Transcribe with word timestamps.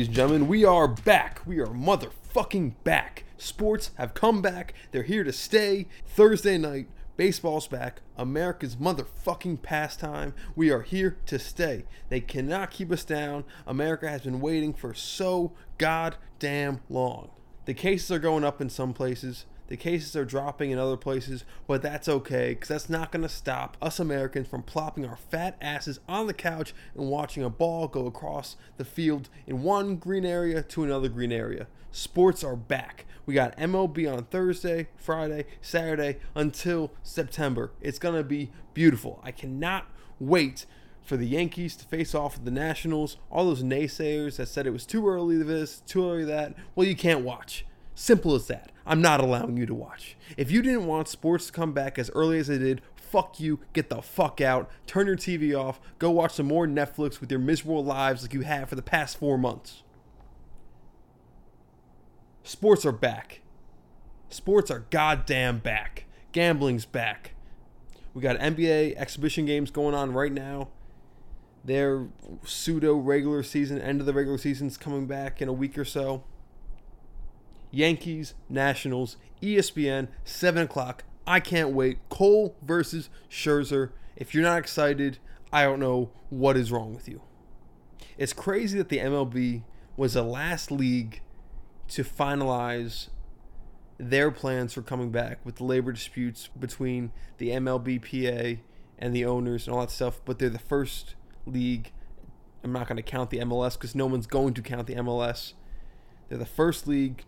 ladies 0.00 0.08
and 0.08 0.16
gentlemen. 0.16 0.48
We 0.48 0.64
are 0.64 0.88
back. 0.88 1.42
We 1.44 1.58
are 1.60 1.66
motherfucking 1.66 2.72
back. 2.84 3.24
Sports 3.36 3.90
have 3.96 4.14
come 4.14 4.40
back. 4.40 4.72
They're 4.92 5.02
here 5.02 5.24
to 5.24 5.32
stay. 5.32 5.88
Thursday 6.06 6.56
night, 6.56 6.88
baseball's 7.18 7.68
back. 7.68 8.00
America's 8.16 8.76
motherfucking 8.76 9.60
pastime. 9.60 10.32
We 10.56 10.70
are 10.70 10.80
here 10.80 11.18
to 11.26 11.38
stay. 11.38 11.84
They 12.08 12.20
cannot 12.20 12.70
keep 12.70 12.90
us 12.90 13.04
down. 13.04 13.44
America 13.66 14.08
has 14.08 14.22
been 14.22 14.40
waiting 14.40 14.72
for 14.72 14.94
so 14.94 15.52
goddamn 15.76 16.80
long. 16.88 17.28
The 17.66 17.74
cases 17.74 18.10
are 18.10 18.18
going 18.18 18.42
up 18.42 18.62
in 18.62 18.70
some 18.70 18.94
places. 18.94 19.44
The 19.70 19.76
cases 19.76 20.16
are 20.16 20.24
dropping 20.24 20.72
in 20.72 20.78
other 20.78 20.96
places, 20.96 21.44
but 21.68 21.80
that's 21.80 22.08
okay 22.08 22.50
because 22.50 22.68
that's 22.68 22.90
not 22.90 23.12
going 23.12 23.22
to 23.22 23.28
stop 23.28 23.76
us 23.80 24.00
Americans 24.00 24.48
from 24.48 24.64
plopping 24.64 25.06
our 25.06 25.16
fat 25.16 25.56
asses 25.60 26.00
on 26.08 26.26
the 26.26 26.34
couch 26.34 26.74
and 26.96 27.08
watching 27.08 27.44
a 27.44 27.48
ball 27.48 27.86
go 27.86 28.08
across 28.08 28.56
the 28.78 28.84
field 28.84 29.28
in 29.46 29.62
one 29.62 29.94
green 29.94 30.24
area 30.24 30.60
to 30.64 30.82
another 30.82 31.08
green 31.08 31.30
area. 31.30 31.68
Sports 31.92 32.42
are 32.42 32.56
back. 32.56 33.06
We 33.26 33.34
got 33.34 33.56
MLB 33.56 34.12
on 34.12 34.24
Thursday, 34.24 34.88
Friday, 34.96 35.44
Saturday 35.62 36.18
until 36.34 36.90
September. 37.04 37.70
It's 37.80 38.00
going 38.00 38.16
to 38.16 38.24
be 38.24 38.50
beautiful. 38.74 39.20
I 39.22 39.30
cannot 39.30 39.86
wait 40.18 40.66
for 41.00 41.16
the 41.16 41.28
Yankees 41.28 41.76
to 41.76 41.84
face 41.84 42.12
off 42.12 42.34
with 42.34 42.44
the 42.44 42.50
Nationals. 42.50 43.18
All 43.30 43.46
those 43.46 43.62
naysayers 43.62 44.38
that 44.38 44.48
said 44.48 44.66
it 44.66 44.72
was 44.72 44.84
too 44.84 45.06
early 45.06 45.40
this, 45.40 45.80
too 45.86 46.10
early 46.10 46.24
that. 46.24 46.54
Well, 46.74 46.88
you 46.88 46.96
can't 46.96 47.24
watch. 47.24 47.64
Simple 47.94 48.34
as 48.34 48.46
that. 48.48 48.72
I'm 48.90 49.00
not 49.00 49.20
allowing 49.20 49.56
you 49.56 49.66
to 49.66 49.74
watch. 49.74 50.16
If 50.36 50.50
you 50.50 50.62
didn't 50.62 50.84
want 50.84 51.06
sports 51.06 51.46
to 51.46 51.52
come 51.52 51.72
back 51.72 51.96
as 51.96 52.10
early 52.10 52.40
as 52.40 52.48
they 52.48 52.58
did, 52.58 52.82
fuck 52.96 53.38
you. 53.38 53.60
Get 53.72 53.88
the 53.88 54.02
fuck 54.02 54.40
out. 54.40 54.68
Turn 54.88 55.06
your 55.06 55.14
TV 55.14 55.56
off. 55.56 55.80
Go 56.00 56.10
watch 56.10 56.32
some 56.32 56.46
more 56.46 56.66
Netflix 56.66 57.20
with 57.20 57.30
your 57.30 57.38
miserable 57.38 57.84
lives 57.84 58.22
like 58.22 58.34
you 58.34 58.40
have 58.40 58.68
for 58.68 58.74
the 58.74 58.82
past 58.82 59.16
four 59.16 59.38
months. 59.38 59.84
Sports 62.42 62.84
are 62.84 62.90
back. 62.90 63.42
Sports 64.28 64.72
are 64.72 64.86
goddamn 64.90 65.58
back. 65.58 66.06
Gambling's 66.32 66.84
back. 66.84 67.34
We 68.12 68.22
got 68.22 68.40
NBA 68.40 68.96
exhibition 68.96 69.46
games 69.46 69.70
going 69.70 69.94
on 69.94 70.12
right 70.14 70.32
now. 70.32 70.66
Their 71.64 72.08
pseudo 72.44 72.96
regular 72.96 73.44
season, 73.44 73.80
end 73.80 74.00
of 74.00 74.06
the 74.06 74.14
regular 74.14 74.38
season's 74.38 74.76
coming 74.76 75.06
back 75.06 75.40
in 75.40 75.48
a 75.48 75.52
week 75.52 75.78
or 75.78 75.84
so. 75.84 76.24
Yankees, 77.70 78.34
Nationals, 78.48 79.16
ESPN, 79.42 80.08
7 80.24 80.62
o'clock. 80.62 81.04
I 81.26 81.40
can't 81.40 81.70
wait. 81.70 81.98
Cole 82.08 82.56
versus 82.62 83.10
Scherzer. 83.30 83.90
If 84.16 84.34
you're 84.34 84.42
not 84.42 84.58
excited, 84.58 85.18
I 85.52 85.62
don't 85.64 85.80
know 85.80 86.10
what 86.28 86.56
is 86.56 86.72
wrong 86.72 86.94
with 86.94 87.08
you. 87.08 87.22
It's 88.18 88.32
crazy 88.32 88.78
that 88.78 88.88
the 88.88 88.98
MLB 88.98 89.62
was 89.96 90.14
the 90.14 90.22
last 90.22 90.70
league 90.70 91.20
to 91.88 92.04
finalize 92.04 93.08
their 93.98 94.30
plans 94.30 94.72
for 94.72 94.82
coming 94.82 95.10
back 95.10 95.44
with 95.44 95.56
the 95.56 95.64
labor 95.64 95.92
disputes 95.92 96.48
between 96.58 97.12
the 97.38 97.50
MLBPA 97.50 98.60
and 98.98 99.14
the 99.14 99.24
owners 99.24 99.66
and 99.66 99.74
all 99.74 99.80
that 99.80 99.90
stuff, 99.90 100.20
but 100.24 100.38
they're 100.38 100.48
the 100.48 100.58
first 100.58 101.14
league. 101.46 101.92
I'm 102.62 102.72
not 102.72 102.86
going 102.86 102.96
to 102.96 103.02
count 103.02 103.30
the 103.30 103.38
MLS 103.38 103.74
because 103.74 103.94
no 103.94 104.06
one's 104.06 104.26
going 104.26 104.54
to 104.54 104.62
count 104.62 104.86
the 104.86 104.94
MLS. 104.96 105.54
They're 106.28 106.38
the 106.38 106.46
first 106.46 106.86
league 106.86 107.24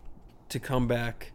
to 0.49 0.59
come 0.59 0.87
back 0.87 1.31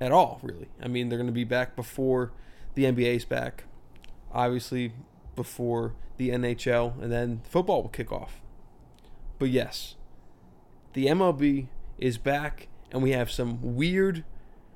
at 0.00 0.12
all, 0.12 0.40
really. 0.42 0.68
I 0.82 0.88
mean, 0.88 1.08
they're 1.08 1.18
going 1.18 1.26
to 1.28 1.32
be 1.32 1.44
back 1.44 1.76
before 1.76 2.32
the 2.74 2.84
NBA's 2.84 3.24
back, 3.24 3.64
obviously 4.32 4.92
before 5.34 5.94
the 6.16 6.30
NHL, 6.30 7.00
and 7.02 7.12
then 7.12 7.40
football 7.44 7.82
will 7.82 7.88
kick 7.88 8.12
off. 8.12 8.40
But 9.38 9.50
yes, 9.50 9.96
the 10.92 11.06
MLB 11.06 11.66
is 11.98 12.18
back, 12.18 12.68
and 12.90 13.02
we 13.02 13.10
have 13.12 13.30
some 13.30 13.58
weird 13.76 14.24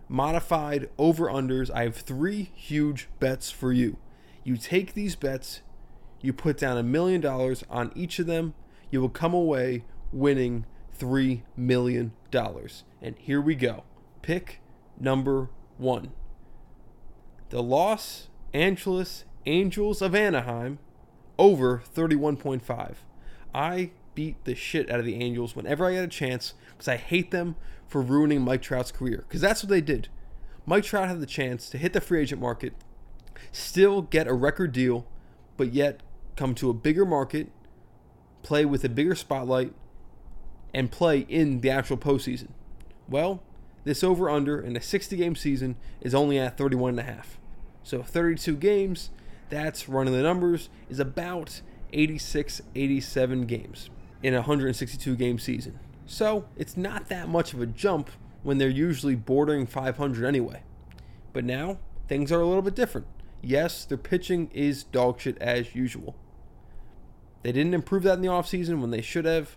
modified 0.08 0.88
over 0.98 1.26
unders. 1.26 1.70
I 1.70 1.84
have 1.84 1.96
three 1.96 2.50
huge 2.54 3.08
bets 3.20 3.50
for 3.50 3.72
you. 3.72 3.96
You 4.44 4.56
take 4.56 4.94
these 4.94 5.16
bets, 5.16 5.60
you 6.20 6.32
put 6.32 6.58
down 6.58 6.76
a 6.76 6.82
million 6.82 7.20
dollars 7.20 7.64
on 7.70 7.92
each 7.94 8.18
of 8.18 8.26
them, 8.26 8.54
you 8.90 9.00
will 9.00 9.08
come 9.08 9.32
away 9.32 9.84
winning 10.12 10.66
$3 10.98 11.42
million. 11.56 12.12
And 13.02 13.16
here 13.18 13.40
we 13.40 13.54
go. 13.54 13.84
Pick 14.22 14.60
number 14.98 15.48
one 15.78 16.12
the 17.48 17.62
Los 17.62 18.28
Angeles 18.54 19.24
Angels 19.46 20.00
of 20.00 20.14
Anaheim 20.14 20.78
over 21.38 21.82
31.5. 21.94 22.94
I 23.52 23.90
beat 24.14 24.44
the 24.44 24.54
shit 24.54 24.90
out 24.90 25.00
of 25.00 25.04
the 25.04 25.16
Angels 25.16 25.56
whenever 25.56 25.86
I 25.86 25.94
get 25.94 26.04
a 26.04 26.08
chance 26.08 26.54
because 26.72 26.88
I 26.88 26.96
hate 26.96 27.30
them 27.30 27.56
for 27.88 28.00
ruining 28.00 28.42
Mike 28.42 28.62
Trout's 28.62 28.92
career. 28.92 29.24
Because 29.26 29.40
that's 29.40 29.62
what 29.62 29.70
they 29.70 29.80
did. 29.80 30.08
Mike 30.66 30.84
Trout 30.84 31.08
had 31.08 31.20
the 31.20 31.26
chance 31.26 31.68
to 31.70 31.78
hit 31.78 31.92
the 31.92 32.00
free 32.00 32.20
agent 32.20 32.40
market, 32.40 32.74
still 33.50 34.02
get 34.02 34.28
a 34.28 34.34
record 34.34 34.72
deal, 34.72 35.06
but 35.56 35.72
yet 35.72 36.02
come 36.36 36.54
to 36.54 36.70
a 36.70 36.74
bigger 36.74 37.04
market, 37.04 37.48
play 38.42 38.64
with 38.64 38.84
a 38.84 38.88
bigger 38.88 39.14
spotlight, 39.14 39.72
and 40.72 40.90
play 40.90 41.20
in 41.28 41.60
the 41.60 41.70
actual 41.70 41.96
postseason. 41.96 42.48
Well, 43.08 43.42
this 43.84 44.04
over 44.04 44.28
under 44.28 44.60
in 44.60 44.76
a 44.76 44.80
60 44.80 45.16
game 45.16 45.34
season 45.34 45.76
is 46.00 46.14
only 46.14 46.38
at 46.38 46.58
31 46.58 46.90
and 46.90 47.00
a 47.00 47.02
half. 47.02 47.38
So 47.82 48.02
32 48.02 48.56
games, 48.56 49.10
that's 49.48 49.88
running 49.88 50.14
the 50.14 50.22
numbers, 50.22 50.68
is 50.88 51.00
about 51.00 51.60
86, 51.92 52.62
87 52.74 53.46
games 53.46 53.90
in 54.22 54.34
a 54.34 54.38
162 54.38 55.16
game 55.16 55.38
season. 55.38 55.78
So 56.06 56.44
it's 56.56 56.76
not 56.76 57.08
that 57.08 57.28
much 57.28 57.54
of 57.54 57.60
a 57.60 57.66
jump 57.66 58.10
when 58.42 58.58
they're 58.58 58.68
usually 58.68 59.14
bordering 59.14 59.66
500 59.66 60.24
anyway. 60.24 60.62
But 61.32 61.44
now 61.44 61.78
things 62.08 62.32
are 62.32 62.40
a 62.40 62.46
little 62.46 62.62
bit 62.62 62.74
different. 62.74 63.06
Yes, 63.42 63.84
their 63.84 63.98
pitching 63.98 64.50
is 64.52 64.84
dog 64.84 65.20
shit 65.20 65.38
as 65.38 65.74
usual. 65.74 66.16
They 67.42 67.52
didn't 67.52 67.74
improve 67.74 68.02
that 68.02 68.14
in 68.14 68.22
the 68.22 68.28
offseason 68.28 68.80
when 68.80 68.90
they 68.90 69.00
should 69.00 69.24
have, 69.24 69.56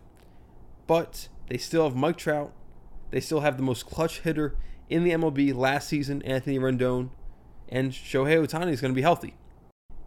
but 0.87 1.27
they 1.47 1.57
still 1.57 1.83
have 1.83 1.95
Mike 1.95 2.17
Trout. 2.17 2.53
They 3.11 3.19
still 3.19 3.41
have 3.41 3.57
the 3.57 3.63
most 3.63 3.85
clutch 3.85 4.21
hitter 4.21 4.55
in 4.89 5.03
the 5.03 5.11
MLB 5.11 5.53
last 5.55 5.87
season, 5.87 6.21
Anthony 6.23 6.59
Rendon, 6.59 7.09
and 7.69 7.91
Shohei 7.91 8.45
Ohtani 8.45 8.71
is 8.71 8.81
going 8.81 8.93
to 8.93 8.95
be 8.95 9.01
healthy. 9.01 9.35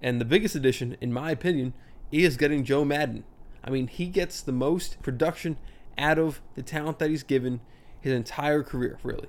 And 0.02 0.20
the 0.20 0.24
biggest 0.24 0.54
addition, 0.54 0.96
in 1.00 1.12
my 1.12 1.30
opinion, 1.30 1.72
is 2.12 2.36
getting 2.36 2.64
Joe 2.64 2.84
Maddon. 2.84 3.24
I 3.64 3.70
mean, 3.70 3.88
he 3.88 4.06
gets 4.06 4.40
the 4.40 4.52
most 4.52 5.00
production 5.02 5.56
out 5.98 6.18
of 6.18 6.40
the 6.54 6.62
talent 6.62 6.98
that 6.98 7.10
he's 7.10 7.22
given 7.22 7.60
his 8.00 8.12
entire 8.12 8.62
career, 8.62 8.98
really. 9.02 9.28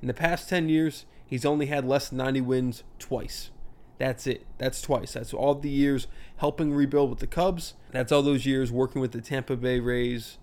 In 0.00 0.08
the 0.08 0.14
past 0.14 0.48
10 0.48 0.68
years, 0.68 1.06
he's 1.26 1.44
only 1.44 1.66
had 1.66 1.84
less 1.84 2.08
than 2.08 2.18
90 2.18 2.40
wins 2.42 2.84
twice. 2.98 3.50
That's 3.98 4.26
it. 4.26 4.46
That's 4.58 4.82
twice. 4.82 5.12
That's 5.12 5.32
all 5.32 5.54
the 5.54 5.70
years 5.70 6.06
helping 6.36 6.72
rebuild 6.72 7.10
with 7.10 7.20
the 7.20 7.26
Cubs. 7.26 7.74
That's 7.92 8.12
all 8.12 8.22
those 8.22 8.46
years 8.46 8.70
working 8.72 9.00
with 9.00 9.12
the 9.12 9.20
Tampa 9.20 9.56
Bay 9.56 9.80
Rays 9.80 10.38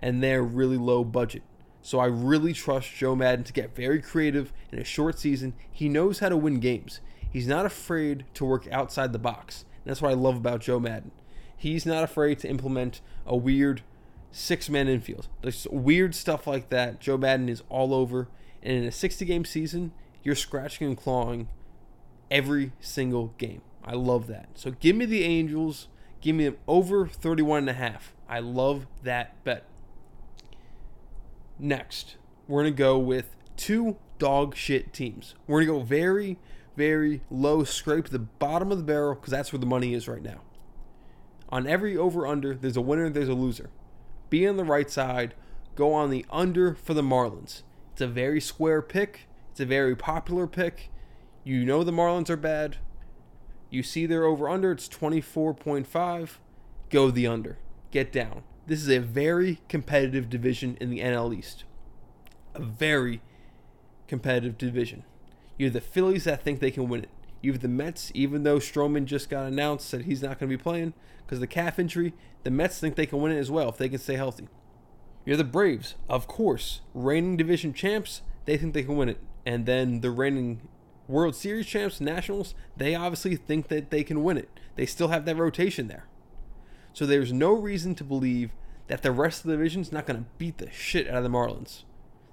and 0.00 0.22
they're 0.22 0.42
really 0.42 0.76
low 0.76 1.04
budget. 1.04 1.42
So 1.82 1.98
I 1.98 2.06
really 2.06 2.52
trust 2.52 2.92
Joe 2.94 3.14
Maddon 3.14 3.44
to 3.44 3.52
get 3.52 3.74
very 3.74 4.02
creative 4.02 4.52
in 4.72 4.78
a 4.78 4.84
short 4.84 5.18
season. 5.18 5.54
He 5.70 5.88
knows 5.88 6.18
how 6.18 6.28
to 6.28 6.36
win 6.36 6.60
games. 6.60 7.00
He's 7.30 7.46
not 7.46 7.64
afraid 7.64 8.24
to 8.34 8.44
work 8.44 8.66
outside 8.70 9.12
the 9.12 9.18
box. 9.18 9.64
And 9.84 9.90
that's 9.90 10.02
what 10.02 10.10
I 10.10 10.14
love 10.14 10.36
about 10.36 10.60
Joe 10.60 10.80
Maddon. 10.80 11.12
He's 11.56 11.86
not 11.86 12.02
afraid 12.04 12.38
to 12.40 12.48
implement 12.48 13.00
a 13.24 13.36
weird 13.36 13.82
six-man 14.32 14.88
infield. 14.88 15.28
There's 15.42 15.66
weird 15.70 16.14
stuff 16.14 16.46
like 16.46 16.70
that. 16.70 17.00
Joe 17.00 17.16
Maddon 17.16 17.48
is 17.48 17.62
all 17.68 17.94
over. 17.94 18.28
And 18.62 18.76
in 18.76 18.84
a 18.84 18.90
60-game 18.90 19.44
season, 19.44 19.92
you're 20.22 20.34
scratching 20.34 20.86
and 20.86 20.96
clawing 20.96 21.48
every 22.30 22.72
single 22.80 23.28
game. 23.38 23.62
I 23.82 23.94
love 23.94 24.26
that. 24.26 24.48
So 24.54 24.72
give 24.72 24.96
me 24.96 25.06
the 25.06 25.24
Angels. 25.24 25.88
Give 26.20 26.36
me 26.36 26.44
them 26.44 26.58
over 26.68 27.06
31 27.06 27.60
and 27.60 27.70
a 27.70 27.74
half. 27.74 28.14
I 28.28 28.40
love 28.40 28.86
that 29.02 29.42
bet. 29.44 29.64
Next, 31.62 32.16
we're 32.48 32.62
going 32.62 32.72
to 32.72 32.78
go 32.78 32.98
with 32.98 33.36
two 33.56 33.98
dog 34.18 34.56
shit 34.56 34.94
teams. 34.94 35.34
We're 35.46 35.64
going 35.64 35.66
to 35.66 35.80
go 35.80 35.84
very, 35.84 36.38
very 36.74 37.20
low, 37.30 37.64
scrape 37.64 38.08
the 38.08 38.18
bottom 38.18 38.72
of 38.72 38.78
the 38.78 38.84
barrel 38.84 39.14
because 39.14 39.30
that's 39.30 39.52
where 39.52 39.60
the 39.60 39.66
money 39.66 39.92
is 39.92 40.08
right 40.08 40.22
now. 40.22 40.40
On 41.50 41.66
every 41.66 41.98
over 41.98 42.26
under, 42.26 42.54
there's 42.54 42.78
a 42.78 42.80
winner, 42.80 43.10
there's 43.10 43.28
a 43.28 43.34
loser. 43.34 43.68
Be 44.30 44.46
on 44.48 44.56
the 44.56 44.64
right 44.64 44.90
side, 44.90 45.34
go 45.74 45.92
on 45.92 46.08
the 46.08 46.24
under 46.30 46.74
for 46.74 46.94
the 46.94 47.02
Marlins. 47.02 47.62
It's 47.92 48.00
a 48.00 48.06
very 48.06 48.40
square 48.40 48.80
pick, 48.80 49.28
it's 49.50 49.60
a 49.60 49.66
very 49.66 49.94
popular 49.94 50.46
pick. 50.46 50.90
You 51.44 51.66
know 51.66 51.84
the 51.84 51.92
Marlins 51.92 52.30
are 52.30 52.36
bad. 52.36 52.78
You 53.68 53.82
see 53.82 54.06
their 54.06 54.24
over 54.24 54.48
under, 54.48 54.72
it's 54.72 54.88
24.5. 54.88 56.30
Go 56.88 57.10
the 57.10 57.26
under. 57.26 57.58
Get 57.90 58.12
down. 58.12 58.44
This 58.70 58.82
is 58.82 58.88
a 58.88 58.98
very 58.98 59.58
competitive 59.68 60.30
division 60.30 60.78
in 60.80 60.90
the 60.90 61.00
NL 61.00 61.36
East. 61.36 61.64
A 62.54 62.62
very 62.62 63.20
competitive 64.06 64.56
division. 64.56 65.02
You 65.58 65.66
have 65.66 65.72
the 65.72 65.80
Phillies 65.80 66.22
that 66.22 66.44
think 66.44 66.60
they 66.60 66.70
can 66.70 66.88
win 66.88 67.02
it. 67.02 67.08
You 67.42 67.50
have 67.50 67.62
the 67.62 67.66
Mets, 67.66 68.12
even 68.14 68.44
though 68.44 68.58
Stroman 68.58 69.06
just 69.06 69.28
got 69.28 69.46
announced 69.46 69.90
that 69.90 70.04
he's 70.04 70.22
not 70.22 70.38
going 70.38 70.48
to 70.48 70.56
be 70.56 70.62
playing 70.62 70.94
because 71.18 71.38
of 71.38 71.40
the 71.40 71.46
calf 71.48 71.80
injury. 71.80 72.14
The 72.44 72.52
Mets 72.52 72.78
think 72.78 72.94
they 72.94 73.06
can 73.06 73.20
win 73.20 73.32
it 73.32 73.40
as 73.40 73.50
well 73.50 73.70
if 73.70 73.76
they 73.76 73.88
can 73.88 73.98
stay 73.98 74.14
healthy. 74.14 74.46
You're 75.24 75.36
the 75.36 75.42
Braves, 75.42 75.96
of 76.08 76.28
course, 76.28 76.80
reigning 76.94 77.36
division 77.36 77.74
champs. 77.74 78.22
They 78.44 78.56
think 78.56 78.72
they 78.72 78.84
can 78.84 78.96
win 78.96 79.08
it, 79.08 79.18
and 79.44 79.66
then 79.66 80.00
the 80.00 80.12
reigning 80.12 80.68
World 81.08 81.34
Series 81.34 81.66
champs, 81.66 82.00
Nationals, 82.00 82.54
they 82.76 82.94
obviously 82.94 83.34
think 83.34 83.66
that 83.66 83.90
they 83.90 84.04
can 84.04 84.22
win 84.22 84.38
it. 84.38 84.48
They 84.76 84.86
still 84.86 85.08
have 85.08 85.24
that 85.24 85.34
rotation 85.34 85.88
there. 85.88 86.06
So 86.92 87.04
there's 87.04 87.32
no 87.32 87.52
reason 87.52 87.96
to 87.96 88.04
believe 88.04 88.52
that 88.90 89.02
the 89.02 89.12
rest 89.12 89.44
of 89.44 89.46
the 89.46 89.56
division's 89.56 89.92
not 89.92 90.04
going 90.04 90.18
to 90.18 90.26
beat 90.36 90.58
the 90.58 90.68
shit 90.68 91.06
out 91.06 91.18
of 91.18 91.22
the 91.22 91.28
Marlins. 91.28 91.84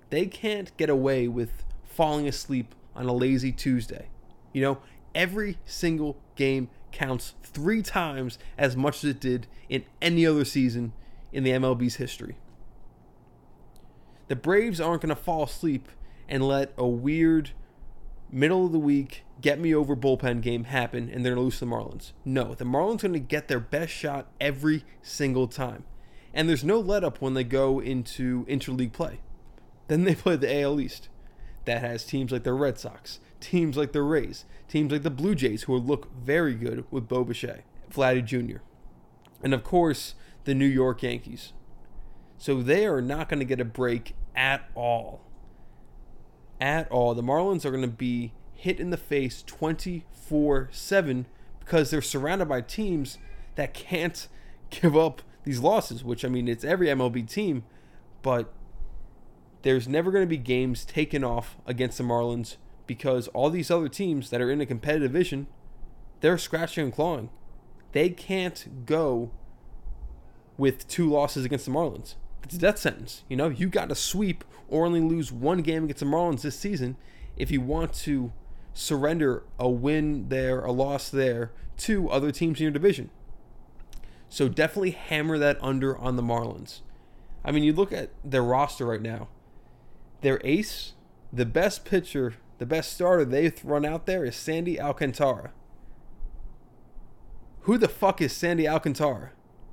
They 0.09 0.25
can't 0.25 0.75
get 0.75 0.89
away 0.89 1.27
with 1.27 1.63
falling 1.83 2.27
asleep 2.27 2.73
on 2.95 3.05
a 3.05 3.13
lazy 3.13 3.51
Tuesday. 3.51 4.07
You 4.53 4.63
know, 4.63 4.77
every 5.13 5.59
single 5.65 6.17
game 6.35 6.69
counts 6.91 7.35
three 7.43 7.83
times 7.83 8.39
as 8.57 8.75
much 8.75 9.03
as 9.03 9.11
it 9.11 9.19
did 9.19 9.45
in 9.69 9.85
any 10.01 10.25
other 10.25 10.43
season 10.43 10.93
in 11.31 11.43
the 11.43 11.51
MLB's 11.51 11.97
history. 11.97 12.37
The 14.27 14.35
Braves 14.35 14.81
aren't 14.81 15.03
going 15.03 15.15
to 15.15 15.15
fall 15.15 15.43
asleep 15.43 15.89
and 16.27 16.43
let 16.43 16.73
a 16.75 16.87
weird 16.87 17.51
middle 18.31 18.65
of 18.65 18.71
the 18.71 18.79
week 18.79 19.23
get 19.41 19.59
me 19.59 19.75
over 19.75 19.95
bullpen 19.95 20.41
game 20.41 20.63
happen 20.63 21.07
and 21.07 21.23
they're 21.23 21.35
going 21.35 21.41
to 21.41 21.43
lose 21.43 21.59
to 21.59 21.65
the 21.65 21.71
Marlins. 21.71 22.13
No, 22.25 22.55
the 22.55 22.65
Marlins 22.65 23.03
are 23.03 23.09
going 23.09 23.13
to 23.13 23.19
get 23.19 23.47
their 23.47 23.59
best 23.59 23.93
shot 23.93 24.31
every 24.41 24.85
single 25.03 25.47
time. 25.47 25.83
And 26.37 26.47
there's 26.47 26.63
no 26.63 26.79
let 26.79 27.03
up 27.03 27.19
when 27.19 27.33
they 27.33 27.43
go 27.43 27.79
into 27.79 28.45
interleague 28.45 28.93
play. 28.93 29.21
Then 29.87 30.03
they 30.03 30.13
play 30.15 30.35
the 30.35 30.61
AL 30.61 30.79
East. 30.79 31.09
That 31.65 31.81
has 31.81 32.05
teams 32.05 32.31
like 32.31 32.43
the 32.43 32.53
Red 32.53 32.77
Sox, 32.77 33.19
teams 33.41 33.75
like 33.75 33.91
the 33.91 34.03
Rays, 34.03 34.45
teams 34.69 34.91
like 34.91 35.01
the 35.01 35.09
Blue 35.09 35.33
Jays, 35.33 35.63
who 35.63 35.75
look 35.75 36.15
very 36.15 36.53
good 36.53 36.85
with 36.91 37.09
Bo 37.09 37.25
Bichette, 37.25 37.63
Vladdy 37.91 38.23
Jr., 38.23 38.59
and 39.43 39.53
of 39.53 39.63
course, 39.63 40.13
the 40.45 40.53
New 40.53 40.67
York 40.67 41.03
Yankees. 41.03 41.53
So 42.37 42.61
they 42.61 42.85
are 42.85 43.01
not 43.01 43.29
going 43.29 43.39
to 43.39 43.45
get 43.45 43.59
a 43.59 43.65
break 43.65 44.15
at 44.35 44.69
all. 44.75 45.21
At 46.61 46.89
all. 46.91 47.15
The 47.15 47.23
Marlins 47.23 47.65
are 47.65 47.71
going 47.71 47.81
to 47.81 47.87
be 47.87 48.33
hit 48.53 48.79
in 48.79 48.91
the 48.91 48.97
face 48.97 49.43
24 49.45 50.69
7 50.71 51.25
because 51.59 51.91
they're 51.91 52.01
surrounded 52.01 52.47
by 52.47 52.61
teams 52.61 53.17
that 53.55 53.73
can't 53.73 54.27
give 54.69 54.95
up 54.95 55.21
these 55.47 55.59
losses, 55.59 56.03
which 56.03 56.25
I 56.25 56.27
mean, 56.27 56.47
it's 56.47 56.65
every 56.65 56.87
MLB 56.87 57.27
team, 57.27 57.63
but 58.21 58.53
there's 59.61 59.87
never 59.87 60.11
going 60.11 60.23
to 60.23 60.29
be 60.29 60.37
games 60.37 60.83
taken 60.83 61.23
off 61.23 61.57
against 61.65 61.97
the 61.97 62.03
Marlins 62.03 62.57
because 62.85 63.29
all 63.29 63.49
these 63.49 63.71
other 63.71 63.87
teams 63.87 64.29
that 64.29 64.41
are 64.41 64.51
in 64.51 64.59
a 64.59 64.65
competitive 64.65 65.11
division, 65.11 65.47
they're 66.19 66.37
scratching 66.37 66.83
and 66.83 66.93
clawing. 66.93 67.29
They 67.93 68.09
can't 68.09 68.85
go 68.85 69.31
with 70.57 70.87
two 70.87 71.09
losses 71.09 71.45
against 71.45 71.65
the 71.65 71.71
Marlins. 71.71 72.15
It's 72.43 72.55
a 72.55 72.59
death 72.59 72.77
sentence. 72.77 73.23
You 73.29 73.37
know, 73.37 73.47
you 73.47 73.69
got 73.69 73.89
to 73.89 73.95
sweep 73.95 74.43
or 74.67 74.85
only 74.85 74.99
lose 74.99 75.31
one 75.31 75.61
game 75.61 75.85
against 75.85 76.01
the 76.01 76.05
Marlins 76.05 76.41
this 76.41 76.59
season 76.59 76.97
if 77.37 77.51
you 77.51 77.61
want 77.61 77.93
to 77.93 78.33
surrender 78.73 79.43
a 79.57 79.69
win 79.69 80.27
there, 80.27 80.59
a 80.59 80.71
loss 80.71 81.09
there 81.09 81.51
to 81.77 82.09
other 82.09 82.31
teams 82.31 82.59
in 82.59 82.63
your 82.63 82.71
division. 82.71 83.09
So 84.29 84.49
definitely 84.49 84.91
hammer 84.91 85.37
that 85.37 85.57
under 85.61 85.97
on 85.97 86.15
the 86.15 86.23
Marlins. 86.23 86.81
I 87.45 87.51
mean, 87.51 87.63
you 87.63 87.73
look 87.73 87.93
at 87.93 88.09
their 88.23 88.43
roster 88.43 88.85
right 88.85 89.01
now. 89.01 89.29
Their 90.21 90.41
ace, 90.43 90.93
the 91.31 91.45
best 91.45 91.85
pitcher, 91.85 92.35
the 92.57 92.65
best 92.65 92.93
starter 92.93 93.23
they've 93.23 93.59
run 93.63 93.85
out 93.85 94.05
there 94.05 94.25
is 94.25 94.35
Sandy 94.35 94.79
Alcantara. 94.79 95.51
Who 97.61 97.77
the 97.77 97.87
fuck 97.87 98.21
is 98.21 98.33
Sandy 98.33 98.67
Alcantara? 98.67 99.31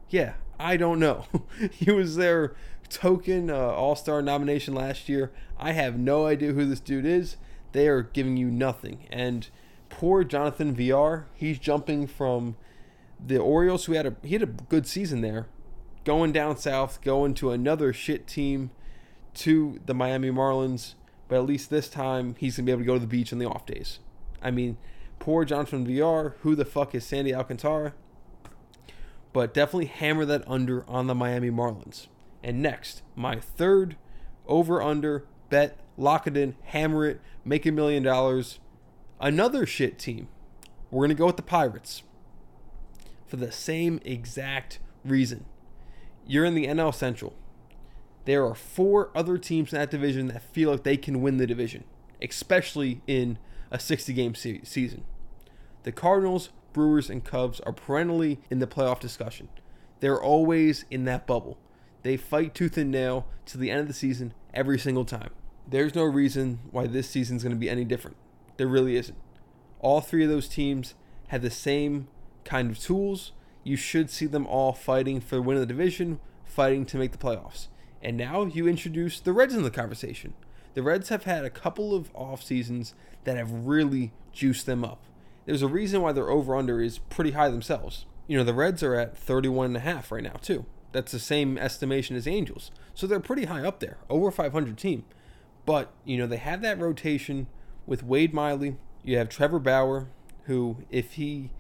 Yeah, 0.09 0.35
I 0.59 0.77
don't 0.77 0.99
know. 0.99 1.27
he 1.73 1.91
was 1.91 2.17
their 2.17 2.55
token 2.89 3.51
uh, 3.51 3.57
All 3.57 3.97
Star 3.97 4.23
nomination 4.23 4.75
last 4.75 5.09
year. 5.09 5.33
I 5.59 5.73
have 5.73 5.99
no 5.99 6.27
idea 6.27 6.53
who 6.53 6.67
this 6.67 6.81
dude 6.81 7.07
is. 7.07 7.37
They 7.73 7.89
are 7.89 8.03
giving 8.03 8.37
you 8.37 8.51
nothing. 8.51 9.07
And 9.11 9.49
poor 9.89 10.25
Jonathan 10.25 10.75
Villar, 10.75 11.27
he's 11.35 11.59
jumping 11.59 12.07
from 12.07 12.57
the 13.27 13.39
Orioles, 13.39 13.87
who 13.87 13.93
had 13.93 14.07
a 14.07 14.17
he 14.23 14.35
had 14.35 14.43
a 14.43 14.47
good 14.47 14.87
season 14.87 15.21
there, 15.21 15.47
going 16.05 16.33
down 16.33 16.57
south, 16.57 17.01
going 17.01 17.35
to 17.35 17.51
another 17.51 17.93
shit 17.93 18.27
team, 18.27 18.71
to 19.35 19.81
the 19.85 19.95
Miami 19.95 20.31
Marlins. 20.31 20.95
But 21.29 21.37
at 21.37 21.47
least 21.47 21.71
this 21.71 21.89
time, 21.89 22.37
he's 22.39 22.57
gonna 22.57 22.67
be 22.67 22.73
able 22.73 22.83
to 22.83 22.87
go 22.87 22.95
to 22.95 23.01
the 23.01 23.07
beach 23.07 23.33
on 23.33 23.39
the 23.39 23.49
off 23.49 23.67
days. 23.67 23.99
I 24.43 24.51
mean, 24.51 24.77
poor 25.19 25.45
Jonathan 25.45 25.87
Villar. 25.87 26.37
Who 26.43 26.55
the 26.55 26.65
fuck 26.65 26.95
is 26.95 27.05
Sandy 27.07 27.35
Alcantara? 27.35 27.95
But 29.33 29.55
definitely 29.55 29.87
hammer 29.87 30.25
that 30.27 30.45
under 30.47 30.89
on 30.89 31.07
the 31.07 31.15
Miami 31.15 31.51
Marlins. 31.51 32.07
And 32.43 32.63
next, 32.63 33.03
my 33.17 33.41
third 33.41 33.97
over 34.47 34.83
under 34.83 35.27
bet. 35.49 35.79
Lock 35.97 36.27
it 36.27 36.37
in, 36.37 36.57
hammer 36.65 37.07
it, 37.07 37.21
make 37.45 37.65
a 37.65 37.73
million 37.73 38.03
dollars. 38.03 38.59
Another 39.21 39.65
shit 39.65 39.99
team. 39.99 40.29
We're 40.91 41.07
to 41.09 41.15
go 41.15 41.27
with 41.27 41.37
the 41.37 41.43
Pirates 41.43 42.03
for 43.35 43.41
the 43.41 43.51
same 43.51 43.99
exact 44.05 44.79
reason. 45.05 45.45
You're 46.25 46.45
in 46.45 46.55
the 46.55 46.69
NL 46.69 46.95
Central. 46.95 47.35
There 48.27 48.47
are 48.47 48.55
four 48.55 49.11
other 49.13 49.39
teams 49.39 49.73
in 49.73 49.79
that 49.81 49.91
division 49.91 50.29
that 50.29 50.45
feel 50.55 50.71
like 50.71 50.85
they 50.85 50.97
can 50.97 51.21
win 51.21 51.39
the 51.39 51.47
division, 51.47 51.83
especially 52.23 53.03
in 53.09 53.39
a 53.73 53.81
60 53.81 54.13
game 54.13 54.37
se- 54.37 54.61
season. 54.63 55.03
The 55.83 55.91
Cardinals, 55.91 56.51
Brewers, 56.73 57.11
and 57.11 57.25
Cubs 57.25 57.59
are 57.63 57.73
perennially 57.73 58.39
in 58.51 58.61
the 58.61 58.69
playoff 58.69 59.01
discussion. 59.01 59.49
They're 59.99 60.23
always 60.23 60.85
in 60.89 61.05
that 61.07 61.27
bubble. 61.27 61.59
They 62.03 62.17
fight 62.17 62.55
tooth 62.55 62.79
and 62.79 62.93
nail 62.93 63.27
to 63.47 63.59
the 63.59 63.69
end 63.69 63.81
of 63.81 63.89
the 63.89 63.95
season 63.95 64.33
every 64.55 64.79
single 64.79 65.05
time. 65.05 65.31
There's 65.67 65.97
no 65.97 66.05
reason 66.05 66.61
why 66.71 66.87
this 66.87 67.11
season's 67.11 67.43
going 67.43 67.51
to 67.51 67.59
be 67.59 67.69
any 67.69 67.85
different. 67.85 68.17
There 68.59 68.69
really 68.69 68.95
isn't. 68.95 69.19
All 69.81 70.01
three 70.01 70.23
of 70.23 70.31
those 70.31 70.47
teams 70.47 70.95
have 71.29 71.43
the 71.43 71.51
same 71.51 72.07
kind 72.45 72.71
of 72.71 72.79
tools. 72.79 73.33
You 73.63 73.77
should 73.77 74.11
see 74.11 74.27
them 74.27 74.47
all 74.47 74.73
fighting 74.73 75.21
for 75.21 75.37
the 75.37 75.43
win 75.43 75.57
of 75.57 75.61
the 75.61 75.67
division, 75.67 76.21
fighting 76.45 76.85
to 76.87 76.99
make 76.99 77.13
the 77.13 77.19
playoffs. 77.19 77.69
And 78.03 78.17
now 78.17 78.45
you 78.45 78.69
introduce 78.69 79.19
the 79.19 79.33
Reds 79.33 79.55
in 79.55 79.63
the 79.63 79.71
conversation. 79.71 80.35
The 80.75 80.83
Reds 80.83 81.09
have 81.09 81.25
had 81.25 81.45
a 81.45 81.51
couple 81.51 81.95
of 81.95 82.11
off 82.15 82.43
seasons 82.43 82.95
that 83.25 83.37
have 83.37 83.67
really 83.67 84.13
juiced 84.33 84.67
them 84.67 84.85
up. 84.85 85.03
There's 85.47 85.63
a 85.63 85.69
reason 85.69 86.03
why 86.03 86.13
their 86.13 86.31
over 86.31 86.55
under 86.57 86.81
is 86.81 86.99
pretty 86.99 87.31
high 87.33 87.49
themselves. 87.49 88.07
You 88.27 88.39
know, 88.39 88.45
the 88.45 88.55
Reds 88.55 88.83
are 88.83 88.95
at 88.95 89.17
31 89.17 89.67
and 89.67 89.77
a 89.77 89.81
half 89.81 90.11
right 90.11 90.23
now, 90.23 90.37
too. 90.43 90.67
That's 90.93 91.13
the 91.13 91.19
same 91.19 91.59
estimation 91.59 92.17
as 92.17 92.27
Angels. 92.27 92.71
So 92.95 93.07
they're 93.07 93.21
pretty 93.21 93.47
high 93.47 93.67
up 93.67 93.81
there, 93.81 93.99
over 94.09 94.31
500 94.31 94.79
team. 94.79 95.05
But, 95.67 95.93
you 96.05 96.17
know, 96.17 96.27
they 96.27 96.37
have 96.37 96.63
that 96.63 96.79
rotation 96.79 97.47
with 97.87 98.03
Wade 98.03 98.33
Miley. 98.33 98.77
You 99.03 99.19
have 99.19 99.29
Trevor 99.29 99.59
Bauer, 99.59 100.09
who, 100.45 100.79
if 100.91 101.15
he 101.15 101.51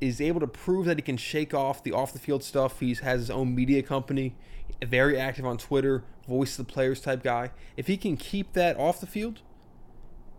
is 0.00 0.20
able 0.20 0.40
to 0.40 0.46
prove 0.46 0.86
that 0.86 0.98
he 0.98 1.02
can 1.02 1.16
shake 1.16 1.52
off 1.52 1.82
the 1.82 1.92
off 1.92 2.12
the 2.12 2.18
field 2.18 2.42
stuff, 2.42 2.80
he 2.80 2.94
has 2.94 3.20
his 3.20 3.30
own 3.30 3.54
media 3.54 3.82
company, 3.82 4.34
very 4.82 5.18
active 5.18 5.44
on 5.44 5.58
Twitter, 5.58 6.04
voice 6.26 6.58
of 6.58 6.66
the 6.66 6.72
players 6.72 7.00
type 7.00 7.22
guy. 7.22 7.50
If 7.76 7.86
he 7.86 7.96
can 7.96 8.16
keep 8.16 8.52
that 8.54 8.76
off 8.78 9.00
the 9.00 9.06
field, 9.06 9.40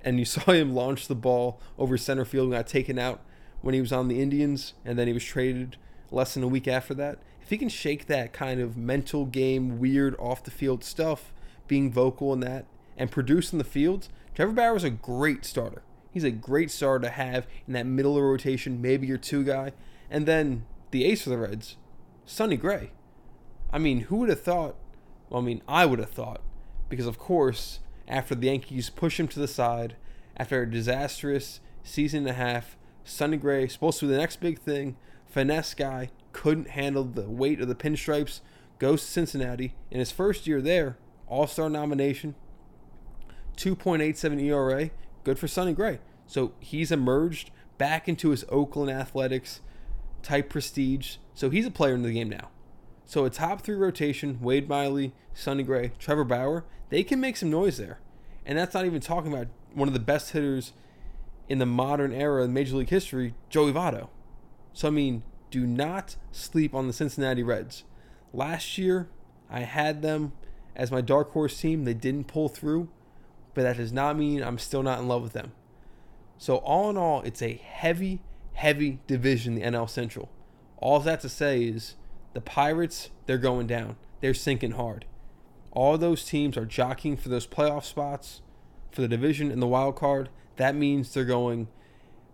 and 0.03 0.17
you 0.19 0.25
saw 0.25 0.51
him 0.51 0.73
launch 0.73 1.07
the 1.07 1.15
ball 1.15 1.59
over 1.77 1.97
center 1.97 2.25
field 2.25 2.45
and 2.45 2.53
got 2.53 2.67
taken 2.67 2.97
out 2.97 3.21
when 3.61 3.73
he 3.73 3.81
was 3.81 3.91
on 3.91 4.07
the 4.07 4.21
Indians, 4.21 4.73
and 4.83 4.97
then 4.97 5.07
he 5.07 5.13
was 5.13 5.23
traded 5.23 5.77
less 6.09 6.33
than 6.33 6.43
a 6.43 6.47
week 6.47 6.67
after 6.67 6.93
that. 6.95 7.19
If 7.41 7.49
he 7.49 7.57
can 7.57 7.69
shake 7.69 8.07
that 8.07 8.33
kind 8.33 8.59
of 8.59 8.77
mental 8.77 9.25
game, 9.25 9.79
weird 9.79 10.15
off 10.19 10.43
the 10.43 10.51
field 10.51 10.83
stuff, 10.83 11.31
being 11.67 11.91
vocal 11.91 12.33
in 12.33 12.39
that, 12.41 12.65
and 12.97 13.11
produce 13.11 13.51
in 13.51 13.59
the 13.59 13.63
field, 13.63 14.07
Trevor 14.33 14.53
Bauer 14.53 14.75
is 14.75 14.83
a 14.83 14.89
great 14.89 15.45
starter. 15.45 15.83
He's 16.11 16.23
a 16.25 16.31
great 16.31 16.69
starter 16.69 17.07
to 17.07 17.11
have 17.11 17.47
in 17.65 17.73
that 17.73 17.85
middle 17.85 18.17
of 18.17 18.23
rotation, 18.23 18.81
maybe 18.81 19.07
your 19.07 19.17
two 19.17 19.43
guy. 19.43 19.71
And 20.09 20.25
then 20.25 20.65
the 20.91 21.05
ace 21.05 21.23
for 21.23 21.29
the 21.29 21.37
Reds, 21.37 21.77
Sonny 22.25 22.57
Gray. 22.57 22.91
I 23.71 23.79
mean, 23.79 24.01
who 24.01 24.17
would 24.17 24.29
have 24.29 24.41
thought? 24.41 24.75
Well, 25.29 25.41
I 25.41 25.45
mean, 25.45 25.61
I 25.67 25.85
would 25.85 25.99
have 25.99 26.09
thought. 26.09 26.41
Because, 26.89 27.07
of 27.07 27.17
course, 27.17 27.79
after 28.07 28.35
the 28.35 28.47
Yankees 28.47 28.89
push 28.89 29.19
him 29.19 29.29
to 29.29 29.39
the 29.39 29.47
side, 29.47 29.95
after 30.35 30.61
a 30.61 30.69
disastrous 30.69 31.61
season 31.83 32.19
and 32.19 32.29
a 32.29 32.33
half, 32.33 32.75
Sonny 33.05 33.37
Gray, 33.37 33.67
supposed 33.69 33.99
to 33.99 34.05
be 34.05 34.11
the 34.11 34.19
next 34.19 34.41
big 34.41 34.59
thing, 34.59 34.97
finesse 35.25 35.73
guy, 35.73 36.09
couldn't 36.33 36.69
handle 36.69 37.05
the 37.05 37.29
weight 37.29 37.61
of 37.61 37.69
the 37.69 37.75
pinstripes, 37.75 38.41
goes 38.79 39.01
to 39.01 39.07
Cincinnati. 39.07 39.75
In 39.89 39.99
his 39.99 40.11
first 40.11 40.45
year 40.45 40.61
there, 40.61 40.97
All 41.27 41.47
Star 41.47 41.69
nomination, 41.69 42.35
2.87 43.55 44.41
ERA, 44.41 44.89
good 45.23 45.39
for 45.39 45.47
Sonny 45.47 45.73
Gray. 45.73 45.99
So 46.27 46.53
he's 46.59 46.91
emerged 46.91 47.51
back 47.77 48.07
into 48.07 48.29
his 48.29 48.45
Oakland 48.49 48.91
Athletics 48.91 49.61
type 50.23 50.49
prestige. 50.49 51.17
So 51.33 51.49
he's 51.49 51.65
a 51.65 51.71
player 51.71 51.93
in 51.93 52.03
the 52.03 52.13
game 52.13 52.29
now. 52.29 52.49
So 53.05 53.25
a 53.25 53.29
top 53.29 53.61
three 53.61 53.75
rotation, 53.75 54.39
Wade 54.41 54.69
Miley, 54.69 55.13
Sonny 55.33 55.63
Gray, 55.63 55.91
Trevor 55.99 56.23
Bauer, 56.23 56.63
they 56.89 57.03
can 57.03 57.19
make 57.19 57.37
some 57.37 57.49
noise 57.49 57.77
there. 57.77 57.99
And 58.45 58.57
that's 58.57 58.73
not 58.73 58.85
even 58.85 59.01
talking 59.01 59.33
about 59.33 59.47
one 59.73 59.87
of 59.87 59.93
the 59.93 59.99
best 59.99 60.31
hitters 60.31 60.73
in 61.49 61.59
the 61.59 61.65
modern 61.65 62.13
era 62.13 62.43
in 62.43 62.53
Major 62.53 62.77
League 62.77 62.89
history, 62.89 63.33
Joey 63.49 63.73
Votto. 63.73 64.09
So 64.73 64.87
I 64.87 64.91
mean, 64.91 65.23
do 65.49 65.67
not 65.67 66.15
sleep 66.31 66.73
on 66.73 66.87
the 66.87 66.93
Cincinnati 66.93 67.43
Reds. 67.43 67.83
Last 68.33 68.77
year, 68.77 69.09
I 69.49 69.61
had 69.61 70.01
them 70.01 70.31
as 70.75 70.91
my 70.91 71.01
dark 71.01 71.31
horse 71.33 71.59
team. 71.59 71.83
They 71.83 71.93
didn't 71.93 72.27
pull 72.27 72.47
through, 72.47 72.87
but 73.53 73.63
that 73.63 73.77
does 73.77 73.93
not 73.93 74.17
mean 74.17 74.43
I'm 74.43 74.57
still 74.57 74.83
not 74.83 74.99
in 74.99 75.07
love 75.07 75.21
with 75.21 75.33
them. 75.33 75.51
So, 76.37 76.57
all 76.57 76.89
in 76.89 76.97
all, 76.97 77.21
it's 77.21 77.41
a 77.41 77.53
heavy, 77.53 78.21
heavy 78.53 78.99
division, 79.07 79.55
the 79.55 79.61
NL 79.61 79.89
Central. 79.89 80.29
All 80.77 80.99
that 80.99 81.21
to 81.21 81.29
say 81.29 81.63
is 81.63 81.95
the 82.33 82.41
Pirates, 82.41 83.09
they're 83.25 83.37
going 83.37 83.67
down. 83.67 83.95
They're 84.21 84.33
sinking 84.33 84.71
hard. 84.71 85.05
All 85.71 85.97
those 85.97 86.25
teams 86.25 86.57
are 86.57 86.65
jockeying 86.65 87.17
for 87.17 87.29
those 87.29 87.47
playoff 87.47 87.83
spots 87.83 88.41
for 88.91 89.01
the 89.01 89.07
division 89.07 89.51
and 89.51 89.61
the 89.61 89.67
wild 89.67 89.95
card. 89.95 90.29
That 90.57 90.75
means 90.75 91.13
they're 91.13 91.25
going 91.25 91.67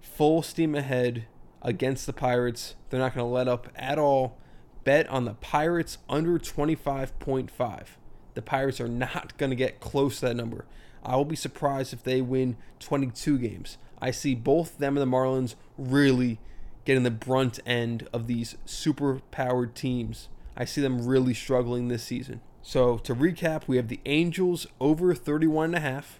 full 0.01 0.41
steam 0.41 0.75
ahead 0.75 1.25
against 1.61 2.05
the 2.05 2.13
Pirates. 2.13 2.75
They're 2.89 2.99
not 2.99 3.13
going 3.13 3.25
to 3.25 3.33
let 3.33 3.47
up 3.47 3.67
at 3.75 3.99
all. 3.99 4.37
Bet 4.83 5.07
on 5.09 5.25
the 5.25 5.33
Pirates 5.33 5.97
under 6.09 6.39
25.5. 6.39 7.85
The 8.33 8.41
Pirates 8.41 8.79
are 8.79 8.87
not 8.87 9.37
going 9.37 9.49
to 9.49 9.55
get 9.55 9.79
close 9.79 10.19
to 10.19 10.27
that 10.27 10.35
number. 10.35 10.65
I 11.03 11.15
will 11.15 11.25
be 11.25 11.35
surprised 11.35 11.93
if 11.93 12.03
they 12.03 12.21
win 12.21 12.57
22 12.79 13.37
games. 13.37 13.77
I 14.01 14.11
see 14.11 14.35
both 14.35 14.77
them 14.77 14.97
and 14.97 15.11
the 15.11 15.17
Marlins 15.17 15.55
really 15.77 16.39
getting 16.85 17.03
the 17.03 17.11
brunt 17.11 17.59
end 17.65 18.07
of 18.13 18.27
these 18.27 18.55
super 18.65 19.21
powered 19.31 19.75
teams. 19.75 20.29
I 20.55 20.65
see 20.65 20.81
them 20.81 21.05
really 21.05 21.33
struggling 21.33 21.87
this 21.87 22.03
season. 22.03 22.41
So 22.61 22.97
to 22.99 23.15
recap, 23.15 23.63
we 23.67 23.77
have 23.77 23.87
the 23.87 23.99
Angels 24.05 24.67
over 24.79 25.13
31 25.13 25.65
and 25.65 25.75
a 25.75 25.79
half, 25.79 26.19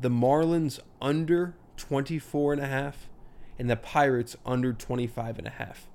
the 0.00 0.10
Marlins 0.10 0.78
under 1.00 1.54
24 1.76 2.54
and 2.54 2.62
a 2.62 2.66
half, 2.66 3.08
and 3.58 3.68
the 3.68 3.76
Pirates 3.76 4.36
under 4.44 4.72
25 4.72 5.38
and 5.38 5.46
a 5.46 5.50
half. 5.50 5.88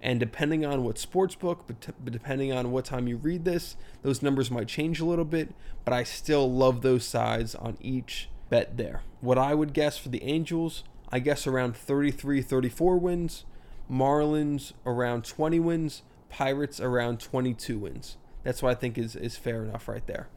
And 0.00 0.20
depending 0.20 0.64
on 0.64 0.84
what 0.84 0.98
sports 0.98 1.34
book, 1.34 1.64
but, 1.66 2.12
depending 2.12 2.52
on 2.52 2.70
what 2.70 2.84
time 2.84 3.08
you 3.08 3.16
read 3.16 3.44
this, 3.44 3.76
those 4.02 4.22
numbers 4.22 4.50
might 4.50 4.68
change 4.68 5.00
a 5.00 5.04
little 5.04 5.24
bit, 5.24 5.54
but 5.84 5.92
I 5.92 6.04
still 6.04 6.50
love 6.50 6.82
those 6.82 7.04
sides 7.04 7.54
on 7.54 7.76
each 7.80 8.28
bet 8.48 8.76
there. 8.76 9.02
What 9.20 9.38
I 9.38 9.54
would 9.54 9.72
guess 9.72 9.98
for 9.98 10.08
the 10.08 10.22
Angels, 10.22 10.84
I 11.10 11.18
guess 11.18 11.46
around 11.46 11.76
33 11.76 12.42
34 12.42 12.98
wins, 12.98 13.44
Marlins 13.90 14.72
around 14.86 15.24
20 15.24 15.58
wins, 15.60 16.02
Pirates 16.28 16.78
around 16.78 17.20
22 17.20 17.78
wins. 17.78 18.16
That's 18.44 18.62
what 18.62 18.70
I 18.70 18.74
think 18.74 18.98
is, 18.98 19.16
is 19.16 19.36
fair 19.36 19.64
enough 19.64 19.88
right 19.88 20.06
there. 20.06 20.28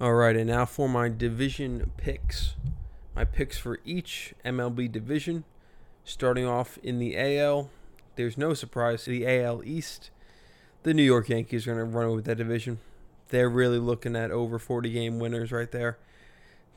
All 0.00 0.14
right, 0.14 0.36
and 0.36 0.46
now 0.46 0.64
for 0.64 0.88
my 0.88 1.08
division 1.08 1.90
picks. 1.96 2.54
My 3.16 3.24
picks 3.24 3.58
for 3.58 3.80
each 3.84 4.34
MLB 4.44 4.92
division. 4.92 5.44
Starting 6.04 6.46
off 6.46 6.78
in 6.82 6.98
the 6.98 7.18
AL, 7.18 7.68
there's 8.18 8.36
no 8.36 8.52
surprise 8.52 9.04
to 9.04 9.10
the 9.10 9.24
AL 9.26 9.62
East. 9.64 10.10
The 10.82 10.92
New 10.92 11.04
York 11.04 11.28
Yankees 11.28 11.68
are 11.68 11.74
going 11.74 11.88
to 11.88 11.96
run 11.96 12.06
over 12.06 12.20
that 12.20 12.34
division. 12.34 12.80
They're 13.28 13.48
really 13.48 13.78
looking 13.78 14.16
at 14.16 14.32
over 14.32 14.58
40 14.58 14.90
game 14.90 15.20
winners 15.20 15.52
right 15.52 15.70
there. 15.70 15.98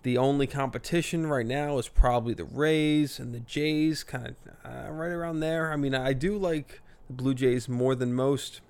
The 0.03 0.19
only 0.19 0.45
competition 0.45 1.25
right 1.25 1.45
now 1.45 1.79
is 1.79 1.87
probably 1.87 2.35
the 2.35 2.43
Rays 2.43 3.19
and 3.19 3.33
the 3.33 3.39
Jays, 3.39 4.03
kind 4.03 4.27
of 4.27 4.35
uh, 4.63 4.91
right 4.91 5.09
around 5.09 5.39
there. 5.39 5.73
I 5.73 5.77
mean, 5.77 5.95
I 5.95 6.13
do 6.13 6.37
like 6.37 6.79
the 7.07 7.13
Blue 7.13 7.33
Jays 7.33 7.67
more 7.67 7.95
than 7.95 8.13
most. 8.13 8.61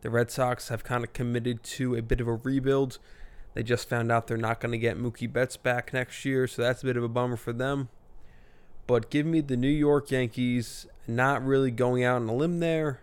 The 0.00 0.08
Red 0.08 0.30
Sox 0.30 0.70
have 0.70 0.82
kind 0.82 1.04
of 1.04 1.12
committed 1.12 1.62
to 1.64 1.94
a 1.94 2.00
bit 2.00 2.22
of 2.22 2.28
a 2.28 2.36
rebuild. 2.36 2.98
They 3.52 3.62
just 3.62 3.86
found 3.86 4.10
out 4.10 4.28
they're 4.28 4.38
not 4.38 4.60
going 4.60 4.72
to 4.72 4.78
get 4.78 4.98
Mookie 4.98 5.30
Betts 5.30 5.58
back 5.58 5.92
next 5.92 6.24
year, 6.24 6.46
so 6.46 6.62
that's 6.62 6.82
a 6.82 6.86
bit 6.86 6.96
of 6.96 7.04
a 7.04 7.08
bummer 7.08 7.36
for 7.36 7.52
them. 7.52 7.90
But 8.86 9.10
give 9.10 9.26
me 9.26 9.42
the 9.42 9.58
New 9.58 9.68
York 9.68 10.10
Yankees, 10.10 10.86
not 11.06 11.44
really 11.44 11.70
going 11.70 12.04
out 12.04 12.22
on 12.22 12.28
a 12.28 12.34
limb 12.34 12.60
there. 12.60 13.00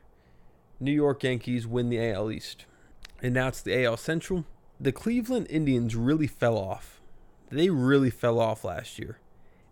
New 0.79 0.91
York 0.91 1.23
Yankees 1.23 1.67
win 1.67 1.89
the 1.89 2.11
AL 2.11 2.31
East. 2.31 2.65
And 3.21 3.33
now 3.33 3.49
it's 3.49 3.61
the 3.61 3.83
AL 3.83 3.97
Central. 3.97 4.45
The 4.79 4.91
Cleveland 4.91 5.47
Indians 5.49 5.95
really 5.95 6.27
fell 6.27 6.57
off 6.57 7.01
they 7.51 7.69
really 7.69 8.09
fell 8.09 8.39
off 8.39 8.63
last 8.63 8.97
year. 8.97 9.19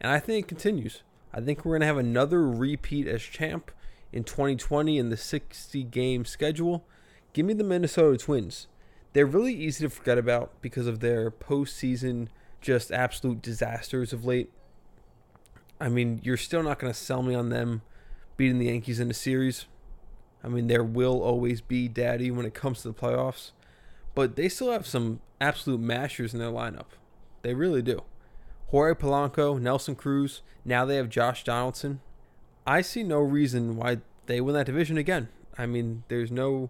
And 0.01 0.11
I 0.11 0.19
think 0.19 0.45
it 0.45 0.47
continues. 0.47 1.03
I 1.33 1.41
think 1.41 1.63
we're 1.63 1.73
going 1.73 1.81
to 1.81 1.87
have 1.87 1.97
another 1.97 2.47
repeat 2.47 3.07
as 3.07 3.21
champ 3.21 3.71
in 4.11 4.23
2020 4.23 4.97
in 4.97 5.09
the 5.09 5.17
60 5.17 5.83
game 5.83 6.25
schedule. 6.25 6.85
Give 7.33 7.45
me 7.45 7.53
the 7.53 7.63
Minnesota 7.63 8.17
Twins. 8.17 8.67
They're 9.13 9.25
really 9.25 9.53
easy 9.53 9.85
to 9.85 9.89
forget 9.89 10.17
about 10.17 10.61
because 10.61 10.87
of 10.87 10.99
their 10.99 11.31
postseason 11.31 12.27
just 12.61 12.91
absolute 12.91 13.41
disasters 13.41 14.13
of 14.13 14.25
late. 14.25 14.51
I 15.79 15.89
mean, 15.89 16.19
you're 16.23 16.37
still 16.37 16.63
not 16.63 16.79
going 16.79 16.91
to 16.91 16.99
sell 16.99 17.23
me 17.23 17.33
on 17.33 17.49
them 17.49 17.81
beating 18.39 18.57
the 18.57 18.67
Yankees 18.67 19.01
in 19.01 19.11
a 19.11 19.13
series. 19.13 19.65
I 20.41 20.47
mean, 20.47 20.67
there 20.67 20.81
will 20.81 21.21
always 21.21 21.59
be 21.59 21.89
daddy 21.89 22.31
when 22.31 22.45
it 22.45 22.53
comes 22.53 22.81
to 22.81 22.87
the 22.87 22.93
playoffs. 22.93 23.51
But 24.15 24.37
they 24.37 24.47
still 24.47 24.71
have 24.71 24.87
some 24.87 25.19
absolute 25.41 25.81
mashers 25.81 26.33
in 26.33 26.39
their 26.39 26.49
lineup. 26.49 26.85
They 27.41 27.53
really 27.53 27.81
do. 27.81 28.03
Jorge 28.67 28.93
Polanco, 28.97 29.59
Nelson 29.59 29.93
Cruz, 29.93 30.41
now 30.63 30.85
they 30.85 30.95
have 30.95 31.09
Josh 31.09 31.43
Donaldson. 31.43 31.99
I 32.65 32.79
see 32.79 33.03
no 33.03 33.19
reason 33.19 33.75
why 33.75 33.97
they 34.27 34.39
win 34.39 34.55
that 34.55 34.67
division 34.67 34.97
again. 34.97 35.27
I 35.57 35.65
mean, 35.65 36.05
there's 36.07 36.31
no 36.31 36.69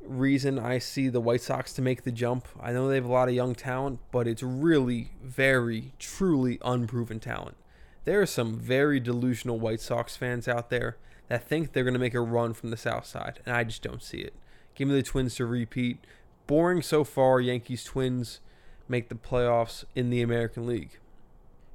reason 0.00 0.56
I 0.56 0.78
see 0.78 1.08
the 1.08 1.20
White 1.20 1.42
Sox 1.42 1.72
to 1.72 1.82
make 1.82 2.04
the 2.04 2.12
jump. 2.12 2.46
I 2.62 2.72
know 2.72 2.86
they 2.86 2.94
have 2.94 3.06
a 3.06 3.12
lot 3.12 3.28
of 3.28 3.34
young 3.34 3.56
talent, 3.56 3.98
but 4.12 4.28
it's 4.28 4.42
really 4.42 5.10
very, 5.20 5.94
truly 5.98 6.60
unproven 6.64 7.18
talent. 7.18 7.56
There 8.04 8.20
are 8.20 8.26
some 8.26 8.58
very 8.58 9.00
delusional 9.00 9.58
White 9.58 9.80
Sox 9.80 10.16
fans 10.16 10.46
out 10.46 10.70
there 10.70 10.96
that 11.28 11.48
think 11.48 11.72
they're 11.72 11.84
going 11.84 11.94
to 11.94 12.00
make 12.00 12.14
a 12.14 12.20
run 12.20 12.52
from 12.52 12.70
the 12.70 12.76
South 12.76 13.06
Side, 13.06 13.40
and 13.46 13.56
I 13.56 13.64
just 13.64 13.82
don't 13.82 14.02
see 14.02 14.18
it. 14.18 14.34
Give 14.74 14.88
me 14.88 14.94
the 14.94 15.02
Twins 15.02 15.36
to 15.36 15.46
repeat. 15.46 15.98
Boring 16.46 16.82
so 16.82 17.04
far, 17.04 17.40
Yankees 17.40 17.84
Twins 17.84 18.40
make 18.88 19.08
the 19.08 19.14
playoffs 19.14 19.84
in 19.94 20.10
the 20.10 20.20
American 20.20 20.66
League. 20.66 20.98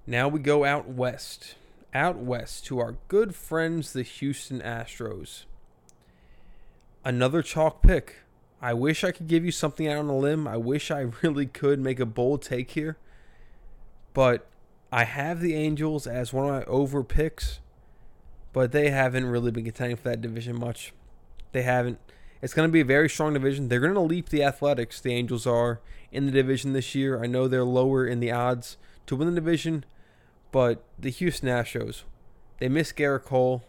Now 0.05 0.27
we 0.27 0.39
go 0.39 0.65
out 0.65 0.87
west. 0.87 1.55
Out 1.93 2.17
west 2.17 2.65
to 2.65 2.79
our 2.79 2.97
good 3.07 3.33
friends, 3.33 3.93
the 3.93 4.03
Houston 4.03 4.61
Astros. 4.61 5.45
Another 7.03 7.41
chalk 7.41 7.81
pick. 7.81 8.17
I 8.61 8.73
wish 8.73 9.03
I 9.03 9.11
could 9.11 9.27
give 9.27 9.45
you 9.45 9.51
something 9.51 9.87
out 9.87 9.97
on 9.97 10.09
a 10.09 10.17
limb. 10.17 10.47
I 10.47 10.57
wish 10.57 10.91
I 10.91 10.99
really 11.23 11.47
could 11.47 11.79
make 11.79 11.99
a 11.99 12.05
bold 12.05 12.43
take 12.43 12.71
here. 12.71 12.97
But 14.13 14.48
I 14.91 15.03
have 15.03 15.39
the 15.39 15.55
Angels 15.55 16.07
as 16.07 16.33
one 16.33 16.45
of 16.45 16.51
my 16.51 16.63
over 16.63 17.03
picks, 17.03 17.59
but 18.53 18.71
they 18.71 18.89
haven't 18.89 19.27
really 19.27 19.51
been 19.51 19.65
contending 19.65 19.97
for 19.97 20.09
that 20.09 20.21
division 20.21 20.59
much. 20.59 20.93
They 21.51 21.61
haven't. 21.61 21.99
It's 22.41 22.53
going 22.53 22.67
to 22.67 22.73
be 22.73 22.79
a 22.79 22.85
very 22.85 23.09
strong 23.09 23.33
division. 23.33 23.67
They're 23.67 23.79
going 23.79 23.93
to 23.93 23.99
leap 23.99 24.29
the 24.29 24.43
Athletics, 24.43 24.99
the 24.99 25.13
Angels 25.13 25.45
are, 25.45 25.81
in 26.11 26.25
the 26.25 26.31
division 26.31 26.73
this 26.73 26.95
year. 26.95 27.21
I 27.21 27.27
know 27.27 27.47
they're 27.47 27.63
lower 27.63 28.07
in 28.07 28.19
the 28.19 28.31
odds 28.31 28.77
to 29.07 29.15
win 29.15 29.29
the 29.29 29.35
division, 29.35 29.83
but 30.51 30.83
the 30.97 31.11
Houston 31.11 31.49
Astros, 31.49 32.03
they 32.59 32.69
miss 32.69 32.91
Gerrit 32.91 33.25
Cole. 33.25 33.63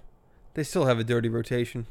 They 0.55 0.63
still 0.63 0.87
have 0.87 0.99
a 0.99 1.05
dirty 1.05 1.29
rotation. 1.29 1.87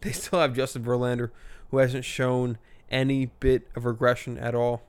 They 0.00 0.12
still 0.12 0.40
have 0.40 0.56
Justin 0.56 0.84
Verlander, 0.84 1.30
who 1.70 1.78
hasn't 1.78 2.04
shown 2.04 2.58
any 2.90 3.26
bit 3.26 3.68
of 3.76 3.84
regression 3.84 4.36
at 4.38 4.54
all. 4.54 4.82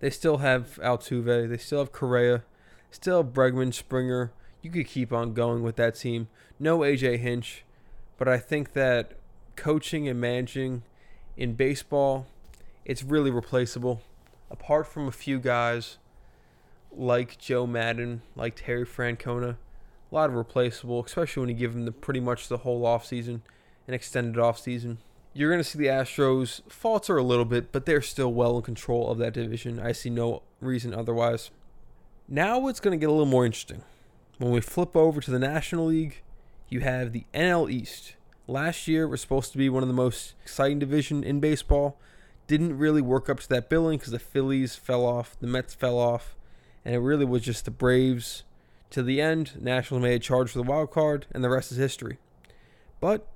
They 0.00 0.10
still 0.10 0.38
have 0.38 0.78
Altuve. 0.82 1.48
They 1.48 1.56
still 1.56 1.78
have 1.80 1.92
Correa. 1.92 2.42
Still 2.90 3.22
have 3.22 3.32
Bregman, 3.32 3.72
Springer. 3.72 4.32
You 4.62 4.70
could 4.70 4.86
keep 4.86 5.12
on 5.12 5.34
going 5.34 5.62
with 5.62 5.76
that 5.76 5.96
team. 5.96 6.28
No 6.58 6.78
AJ 6.80 7.18
Hinch, 7.18 7.64
but 8.18 8.28
I 8.28 8.38
think 8.38 8.72
that 8.72 9.12
coaching 9.56 10.08
and 10.08 10.20
managing 10.20 10.82
in 11.36 11.54
baseball, 11.54 12.26
it's 12.84 13.02
really 13.02 13.30
replaceable. 13.30 14.02
Apart 14.50 14.86
from 14.86 15.08
a 15.08 15.12
few 15.12 15.38
guys 15.38 15.98
like 16.90 17.38
Joe 17.38 17.66
Maddon, 17.66 18.22
like 18.34 18.56
Terry 18.56 18.86
Francona, 18.86 19.56
a 20.10 20.14
lot 20.14 20.30
of 20.30 20.36
replaceable, 20.36 21.04
especially 21.04 21.40
when 21.40 21.50
you 21.50 21.56
give 21.56 21.74
them 21.74 21.84
the 21.84 21.92
pretty 21.92 22.20
much 22.20 22.48
the 22.48 22.58
whole 22.58 22.82
offseason, 22.82 23.40
an 23.86 23.94
extended 23.94 24.36
offseason. 24.36 24.98
You're 25.36 25.50
going 25.50 25.62
to 25.62 25.68
see 25.68 25.78
the 25.78 25.88
Astros 25.88 26.62
falter 26.72 27.18
a 27.18 27.22
little 27.22 27.44
bit, 27.44 27.70
but 27.70 27.84
they're 27.84 28.00
still 28.00 28.32
well 28.32 28.56
in 28.56 28.62
control 28.62 29.10
of 29.10 29.18
that 29.18 29.34
division. 29.34 29.78
I 29.78 29.92
see 29.92 30.08
no 30.08 30.40
reason 30.62 30.94
otherwise. 30.94 31.50
Now 32.26 32.68
it's 32.68 32.80
going 32.80 32.98
to 32.98 33.00
get 33.00 33.10
a 33.10 33.12
little 33.12 33.26
more 33.26 33.44
interesting. 33.44 33.82
When 34.38 34.50
we 34.50 34.62
flip 34.62 34.96
over 34.96 35.20
to 35.20 35.30
the 35.30 35.38
National 35.38 35.84
League, 35.84 36.22
you 36.70 36.80
have 36.80 37.12
the 37.12 37.26
NL 37.34 37.70
East 37.70 38.14
last 38.46 38.88
year 38.88 39.06
was 39.06 39.20
supposed 39.20 39.52
to 39.52 39.58
be 39.58 39.68
one 39.68 39.82
of 39.82 39.88
the 39.90 39.94
most 39.94 40.32
exciting 40.42 40.78
division 40.78 41.22
in 41.22 41.38
baseball. 41.38 41.98
Didn't 42.46 42.78
really 42.78 43.02
work 43.02 43.28
up 43.28 43.40
to 43.40 43.48
that 43.50 43.68
billing 43.68 43.98
because 43.98 44.12
the 44.12 44.18
Phillies 44.18 44.74
fell 44.74 45.04
off, 45.04 45.38
the 45.38 45.46
Mets 45.46 45.74
fell 45.74 45.98
off, 45.98 46.34
and 46.82 46.94
it 46.94 47.00
really 47.00 47.26
was 47.26 47.42
just 47.42 47.66
the 47.66 47.70
Braves 47.70 48.42
to 48.88 49.02
the 49.02 49.20
end. 49.20 49.60
Nationals 49.60 50.02
made 50.02 50.14
a 50.14 50.18
charge 50.18 50.52
for 50.52 50.58
the 50.60 50.64
wild 50.64 50.90
card, 50.90 51.26
and 51.32 51.44
the 51.44 51.50
rest 51.50 51.72
is 51.72 51.76
history. 51.76 52.16
But 53.00 53.26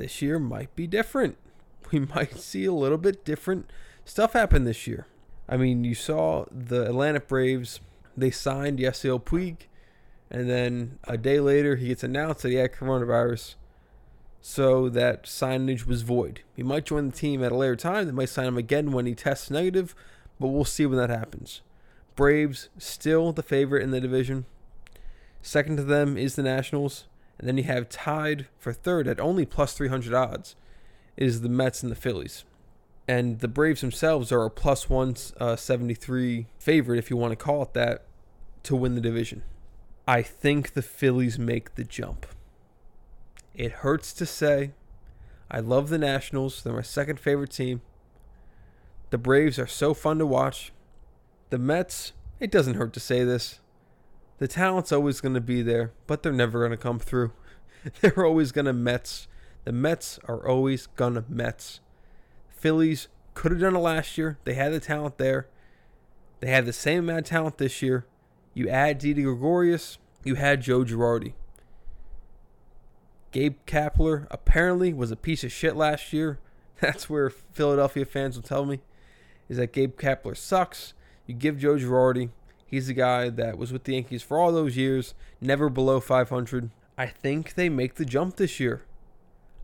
this 0.00 0.22
year 0.22 0.38
might 0.38 0.74
be 0.74 0.86
different. 0.86 1.36
We 1.92 1.98
might 1.98 2.38
see 2.38 2.66
a 2.66 2.72
little 2.72 2.98
bit 2.98 3.24
different 3.24 3.68
stuff 4.04 4.34
happen 4.34 4.62
this 4.62 4.86
year. 4.86 5.08
I 5.48 5.56
mean, 5.56 5.82
you 5.82 5.96
saw 5.96 6.44
the 6.50 6.86
Atlanta 6.86 7.18
Braves, 7.18 7.80
they 8.16 8.30
signed 8.30 8.78
Yasiel 8.78 9.20
Puig, 9.20 9.62
and 10.30 10.48
then 10.48 11.00
a 11.04 11.18
day 11.18 11.40
later 11.40 11.74
he 11.74 11.88
gets 11.88 12.04
announced 12.04 12.42
that 12.42 12.50
he 12.50 12.54
had 12.56 12.72
coronavirus 12.72 13.56
so 14.40 14.88
that 14.88 15.24
signage 15.24 15.86
was 15.86 16.02
void. 16.02 16.42
He 16.54 16.62
might 16.62 16.86
join 16.86 17.08
the 17.08 17.16
team 17.16 17.42
at 17.42 17.52
a 17.52 17.56
later 17.56 17.76
time. 17.76 18.06
They 18.06 18.12
might 18.12 18.28
sign 18.28 18.46
him 18.46 18.56
again 18.56 18.92
when 18.92 19.06
he 19.06 19.14
tests 19.14 19.50
negative, 19.50 19.94
but 20.38 20.48
we'll 20.48 20.64
see 20.64 20.86
when 20.86 20.98
that 20.98 21.10
happens. 21.10 21.60
Braves 22.16 22.68
still 22.78 23.32
the 23.32 23.42
favorite 23.42 23.82
in 23.82 23.90
the 23.90 24.00
division. 24.00 24.46
Second 25.42 25.76
to 25.76 25.84
them 25.84 26.16
is 26.16 26.36
the 26.36 26.42
Nationals, 26.42 27.06
and 27.40 27.48
then 27.48 27.56
you 27.56 27.64
have 27.64 27.88
tied 27.88 28.46
for 28.58 28.70
third 28.70 29.08
at 29.08 29.18
only 29.18 29.46
plus 29.46 29.72
300 29.72 30.12
odds 30.12 30.56
is 31.16 31.40
the 31.40 31.48
Mets 31.48 31.82
and 31.82 31.90
the 31.90 31.96
Phillies. 31.96 32.44
And 33.08 33.40
the 33.40 33.48
Braves 33.48 33.80
themselves 33.80 34.30
are 34.30 34.44
a 34.44 34.50
plus 34.50 34.90
173 34.90 36.38
uh, 36.38 36.44
favorite, 36.58 36.98
if 36.98 37.08
you 37.08 37.16
want 37.16 37.32
to 37.32 37.36
call 37.36 37.62
it 37.62 37.72
that, 37.72 38.04
to 38.64 38.76
win 38.76 38.94
the 38.94 39.00
division. 39.00 39.42
I 40.06 40.20
think 40.20 40.74
the 40.74 40.82
Phillies 40.82 41.38
make 41.38 41.76
the 41.76 41.84
jump. 41.84 42.26
It 43.54 43.72
hurts 43.72 44.12
to 44.12 44.26
say. 44.26 44.72
I 45.50 45.60
love 45.60 45.88
the 45.88 45.98
Nationals. 45.98 46.62
They're 46.62 46.74
my 46.74 46.82
second 46.82 47.18
favorite 47.18 47.52
team. 47.52 47.80
The 49.08 49.18
Braves 49.18 49.58
are 49.58 49.66
so 49.66 49.94
fun 49.94 50.18
to 50.18 50.26
watch. 50.26 50.72
The 51.48 51.58
Mets, 51.58 52.12
it 52.38 52.50
doesn't 52.50 52.74
hurt 52.74 52.92
to 52.92 53.00
say 53.00 53.24
this. 53.24 53.60
The 54.40 54.48
talent's 54.48 54.90
always 54.90 55.20
going 55.20 55.34
to 55.34 55.40
be 55.40 55.60
there, 55.60 55.92
but 56.06 56.22
they're 56.22 56.32
never 56.32 56.60
going 56.60 56.70
to 56.72 56.76
come 56.76 56.98
through. 56.98 57.32
they're 58.00 58.24
always 58.24 58.52
going 58.52 58.64
to 58.64 58.72
Mets. 58.72 59.28
The 59.64 59.72
Mets 59.72 60.18
are 60.26 60.48
always 60.48 60.86
going 60.88 61.14
to 61.14 61.24
Mets. 61.28 61.80
Phillies 62.48 63.08
could 63.34 63.52
have 63.52 63.60
done 63.60 63.76
it 63.76 63.80
last 63.80 64.16
year. 64.16 64.38
They 64.44 64.54
had 64.54 64.72
the 64.72 64.80
talent 64.80 65.18
there. 65.18 65.46
They 66.40 66.48
had 66.48 66.64
the 66.64 66.72
same 66.72 67.00
amount 67.00 67.20
of 67.20 67.24
talent 67.26 67.58
this 67.58 67.82
year. 67.82 68.06
You 68.54 68.68
add 68.68 68.98
Didi 68.98 69.22
Gregorius, 69.22 69.98
you 70.24 70.36
had 70.36 70.62
Joe 70.62 70.84
Girardi. 70.84 71.34
Gabe 73.30 73.58
Kapler 73.66 74.26
apparently 74.30 74.92
was 74.92 75.10
a 75.10 75.16
piece 75.16 75.44
of 75.44 75.52
shit 75.52 75.76
last 75.76 76.14
year. 76.14 76.38
That's 76.80 77.10
where 77.10 77.28
Philadelphia 77.28 78.06
fans 78.06 78.36
will 78.36 78.42
tell 78.42 78.64
me 78.64 78.80
is 79.50 79.58
that 79.58 79.72
Gabe 79.72 79.98
Kapler 79.98 80.36
sucks. 80.36 80.94
You 81.26 81.34
give 81.34 81.58
Joe 81.58 81.74
Girardi. 81.74 82.30
He's 82.70 82.86
the 82.86 82.94
guy 82.94 83.30
that 83.30 83.58
was 83.58 83.72
with 83.72 83.82
the 83.82 83.94
Yankees 83.94 84.22
for 84.22 84.38
all 84.38 84.52
those 84.52 84.76
years, 84.76 85.14
never 85.40 85.68
below 85.68 85.98
500. 85.98 86.70
I 86.96 87.06
think 87.06 87.54
they 87.54 87.68
make 87.68 87.96
the 87.96 88.04
jump 88.04 88.36
this 88.36 88.60
year. 88.60 88.82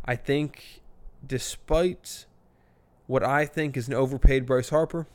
I 0.05 0.17
think, 0.17 0.81
despite 1.25 2.27
what 3.07 3.23
I 3.23 3.47
think 3.47 3.77
is 3.77 3.87
an 3.87 3.95
overpaid 3.95 4.45
Bryce 4.45 4.71
Harper, 4.71 5.07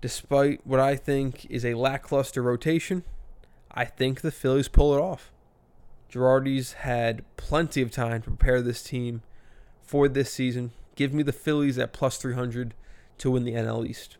despite 0.00 0.66
what 0.66 0.80
I 0.80 0.96
think 0.96 1.46
is 1.48 1.64
a 1.64 1.74
lackluster 1.74 2.42
rotation, 2.42 3.04
I 3.70 3.84
think 3.84 4.20
the 4.20 4.32
Phillies 4.32 4.66
pull 4.66 4.92
it 4.96 5.00
off. 5.00 5.30
Girardi's 6.10 6.72
had 6.72 7.22
plenty 7.36 7.82
of 7.82 7.92
time 7.92 8.22
to 8.22 8.30
prepare 8.30 8.60
this 8.60 8.82
team 8.82 9.22
for 9.80 10.08
this 10.08 10.32
season. 10.32 10.72
Give 10.96 11.14
me 11.14 11.22
the 11.22 11.32
Phillies 11.32 11.78
at 11.78 11.92
plus 11.92 12.16
300 12.16 12.74
to 13.18 13.30
win 13.30 13.44
the 13.44 13.52
NL 13.52 13.86
East. 13.86 14.16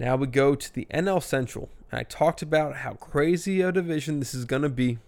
Now 0.00 0.16
we 0.16 0.28
go 0.28 0.54
to 0.54 0.74
the 0.74 0.86
NL 0.94 1.22
Central. 1.22 1.68
And 1.92 2.00
I 2.00 2.04
talked 2.04 2.40
about 2.40 2.76
how 2.76 2.94
crazy 2.94 3.60
a 3.60 3.70
division 3.70 4.18
this 4.18 4.32
is 4.32 4.46
going 4.46 4.62
to 4.62 4.70
be. 4.70 4.98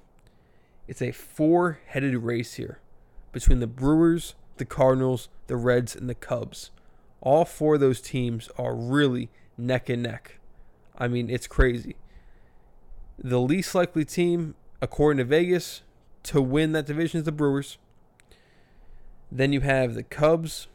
It's 0.87 1.01
a 1.01 1.13
four 1.13 1.81
headed 1.87 2.15
race 2.19 2.55
here 2.55 2.79
between 3.33 3.61
the 3.61 3.67
Brewers, 3.67 4.35
the 4.59 4.67
Cardinals, 4.67 5.31
the 5.47 5.57
Reds, 5.57 5.97
and 5.97 6.11
the 6.11 6.15
Cubs. 6.15 6.71
All 7.23 7.47
four 7.47 7.77
of 7.77 7.81
those 7.81 8.03
teams 8.03 8.51
are 8.59 8.75
really 8.75 9.31
neck 9.57 9.89
and 9.89 10.03
neck. 10.03 10.39
I 10.99 11.09
mean, 11.09 11.31
it's 11.31 11.47
crazy. 11.47 11.97
The 13.19 13.41
least 13.41 13.75
likely 13.75 14.05
team, 14.05 14.57
according 14.83 15.19
to 15.19 15.25
Vegas, 15.25 15.81
to 16.25 16.43
win 16.43 16.73
that 16.73 16.85
division 16.85 17.21
is 17.21 17.25
the 17.25 17.33
Brewers. 17.33 17.79
Then 19.31 19.55
you 19.55 19.61
have 19.61 19.95
the 19.95 20.03
Cubs, 20.03 20.69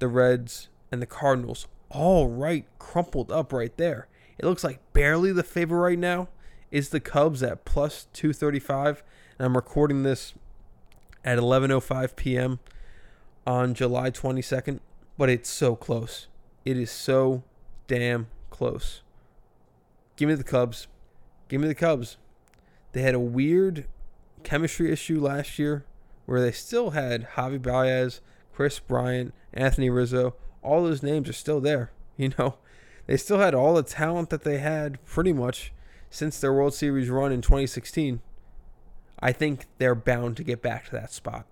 the 0.00 0.08
Reds, 0.08 0.68
and 0.90 1.00
the 1.00 1.06
Cardinals 1.06 1.68
all 1.92 2.28
right 2.28 2.66
crumpled 2.78 3.30
up 3.30 3.52
right 3.52 3.76
there. 3.76 4.08
It 4.38 4.44
looks 4.44 4.64
like 4.64 4.80
barely 4.92 5.32
the 5.32 5.42
favorite 5.42 5.80
right 5.80 5.98
now 5.98 6.28
is 6.70 6.88
the 6.88 7.00
Cubs 7.00 7.42
at 7.42 7.64
plus 7.64 8.08
235. 8.12 9.02
And 9.38 9.46
I'm 9.46 9.56
recording 9.56 10.02
this 10.02 10.34
at 11.24 11.38
11:05 11.38 12.16
p.m. 12.16 12.60
on 13.46 13.74
July 13.74 14.10
22nd, 14.10 14.80
but 15.16 15.28
it's 15.28 15.50
so 15.50 15.76
close. 15.76 16.26
It 16.64 16.76
is 16.76 16.90
so 16.90 17.44
damn 17.86 18.28
close. 18.50 19.02
Give 20.16 20.28
me 20.28 20.34
the 20.34 20.44
Cubs. 20.44 20.88
Give 21.48 21.60
me 21.60 21.68
the 21.68 21.74
Cubs. 21.74 22.16
They 22.92 23.02
had 23.02 23.14
a 23.14 23.20
weird 23.20 23.86
chemistry 24.42 24.92
issue 24.92 25.20
last 25.20 25.58
year 25.58 25.84
where 26.26 26.40
they 26.40 26.52
still 26.52 26.90
had 26.90 27.28
Javi 27.30 27.60
Baez, 27.60 28.20
Kris 28.54 28.78
Bryant, 28.78 29.34
Anthony 29.52 29.90
Rizzo. 29.90 30.34
All 30.62 30.82
those 30.82 31.02
names 31.02 31.28
are 31.28 31.34
still 31.34 31.60
there. 31.60 31.90
You 32.18 32.30
know, 32.38 32.56
they 33.06 33.16
still 33.16 33.38
had 33.38 33.54
all 33.54 33.74
the 33.74 33.82
talent 33.82 34.28
that 34.30 34.44
they 34.44 34.58
had 34.58 35.04
pretty 35.06 35.32
much 35.32 35.72
since 36.10 36.38
their 36.38 36.52
World 36.52 36.74
Series 36.74 37.08
run 37.08 37.32
in 37.32 37.40
2016. 37.40 38.20
I 39.18 39.32
think 39.32 39.64
they're 39.78 39.94
bound 39.94 40.36
to 40.36 40.44
get 40.44 40.60
back 40.60 40.84
to 40.84 40.92
that 40.92 41.10
spot. 41.10 41.46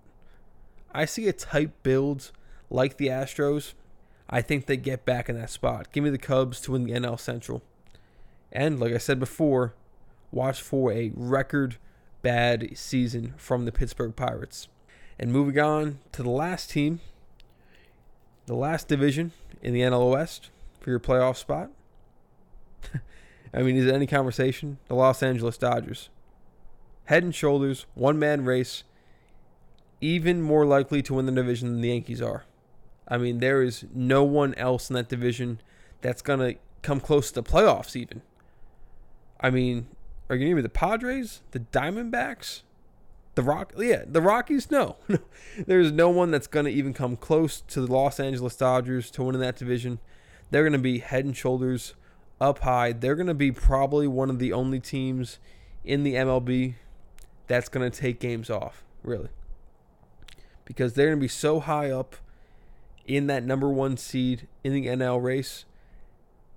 I 0.93 1.05
see 1.05 1.27
a 1.27 1.33
tight 1.33 1.81
build 1.81 2.31
like 2.69 2.97
the 2.97 3.07
Astros. 3.07 3.73
I 4.29 4.41
think 4.41 4.65
they 4.67 4.77
get 4.77 5.03
back 5.03 5.29
in 5.29 5.35
that 5.39 5.49
spot. 5.49 5.91
Give 5.91 6.03
me 6.03 6.11
the 6.11 6.17
Cubs 6.17 6.61
to 6.61 6.73
win 6.73 6.83
the 6.83 6.93
NL 6.93 7.19
Central. 7.19 7.63
And 8.51 8.79
like 8.79 8.93
I 8.93 8.97
said 8.97 9.19
before, 9.19 9.73
watch 10.31 10.61
for 10.61 10.91
a 10.91 11.11
record 11.15 11.77
bad 12.21 12.77
season 12.77 13.33
from 13.37 13.65
the 13.65 13.71
Pittsburgh 13.71 14.15
Pirates. 14.15 14.67
And 15.17 15.31
moving 15.31 15.59
on 15.59 15.99
to 16.13 16.23
the 16.23 16.29
last 16.29 16.69
team, 16.71 16.99
the 18.51 18.57
last 18.57 18.89
division 18.89 19.31
in 19.61 19.73
the 19.73 19.79
NL 19.79 20.11
West 20.11 20.49
for 20.81 20.89
your 20.89 20.99
playoff 20.99 21.37
spot. 21.37 21.69
I 23.53 23.61
mean, 23.61 23.77
is 23.77 23.85
it 23.85 23.95
any 23.95 24.05
conversation? 24.05 24.77
The 24.89 24.93
Los 24.93 25.23
Angeles 25.23 25.57
Dodgers. 25.57 26.09
Head 27.05 27.23
and 27.23 27.33
shoulders, 27.33 27.85
one 27.93 28.19
man 28.19 28.43
race, 28.43 28.83
even 30.01 30.41
more 30.41 30.65
likely 30.65 31.01
to 31.01 31.13
win 31.13 31.27
the 31.27 31.31
division 31.31 31.69
than 31.69 31.79
the 31.79 31.87
Yankees 31.87 32.21
are. 32.21 32.43
I 33.07 33.17
mean, 33.17 33.37
there 33.37 33.61
is 33.61 33.85
no 33.93 34.25
one 34.25 34.53
else 34.55 34.89
in 34.89 34.95
that 34.95 35.07
division 35.07 35.61
that's 36.01 36.21
going 36.21 36.39
to 36.39 36.59
come 36.81 36.99
close 36.99 37.31
to 37.31 37.35
the 37.35 37.49
playoffs, 37.49 37.95
even. 37.95 38.21
I 39.39 39.49
mean, 39.49 39.87
are 40.29 40.35
you 40.35 40.41
going 40.41 40.51
to 40.51 40.55
me 40.57 40.61
the 40.61 40.67
Padres, 40.67 41.39
the 41.51 41.61
Diamondbacks, 41.61 42.63
the 43.41 43.49
Rock? 43.49 43.73
Yeah, 43.77 44.03
the 44.07 44.21
Rockies? 44.21 44.69
No. 44.69 44.97
There's 45.65 45.91
no 45.91 46.09
one 46.09 46.31
that's 46.31 46.47
going 46.47 46.65
to 46.65 46.71
even 46.71 46.93
come 46.93 47.15
close 47.15 47.61
to 47.61 47.81
the 47.81 47.91
Los 47.91 48.19
Angeles 48.19 48.55
Dodgers 48.55 49.09
to 49.11 49.23
winning 49.23 49.41
that 49.41 49.55
division. 49.55 49.99
They're 50.51 50.63
going 50.63 50.73
to 50.73 50.79
be 50.79 50.99
head 50.99 51.25
and 51.25 51.35
shoulders 51.35 51.95
up 52.39 52.59
high. 52.59 52.93
They're 52.93 53.15
going 53.15 53.27
to 53.27 53.33
be 53.33 53.51
probably 53.51 54.07
one 54.07 54.29
of 54.29 54.39
the 54.39 54.53
only 54.53 54.79
teams 54.79 55.39
in 55.83 56.03
the 56.03 56.15
MLB 56.15 56.75
that's 57.47 57.69
going 57.69 57.89
to 57.89 57.99
take 57.99 58.19
games 58.19 58.49
off, 58.49 58.83
really. 59.03 59.29
Because 60.65 60.93
they're 60.93 61.07
going 61.07 61.19
to 61.19 61.23
be 61.23 61.27
so 61.27 61.59
high 61.59 61.89
up 61.89 62.15
in 63.05 63.27
that 63.27 63.43
number 63.43 63.69
one 63.69 63.97
seed 63.97 64.47
in 64.63 64.73
the 64.73 64.85
NL 64.87 65.21
race. 65.21 65.65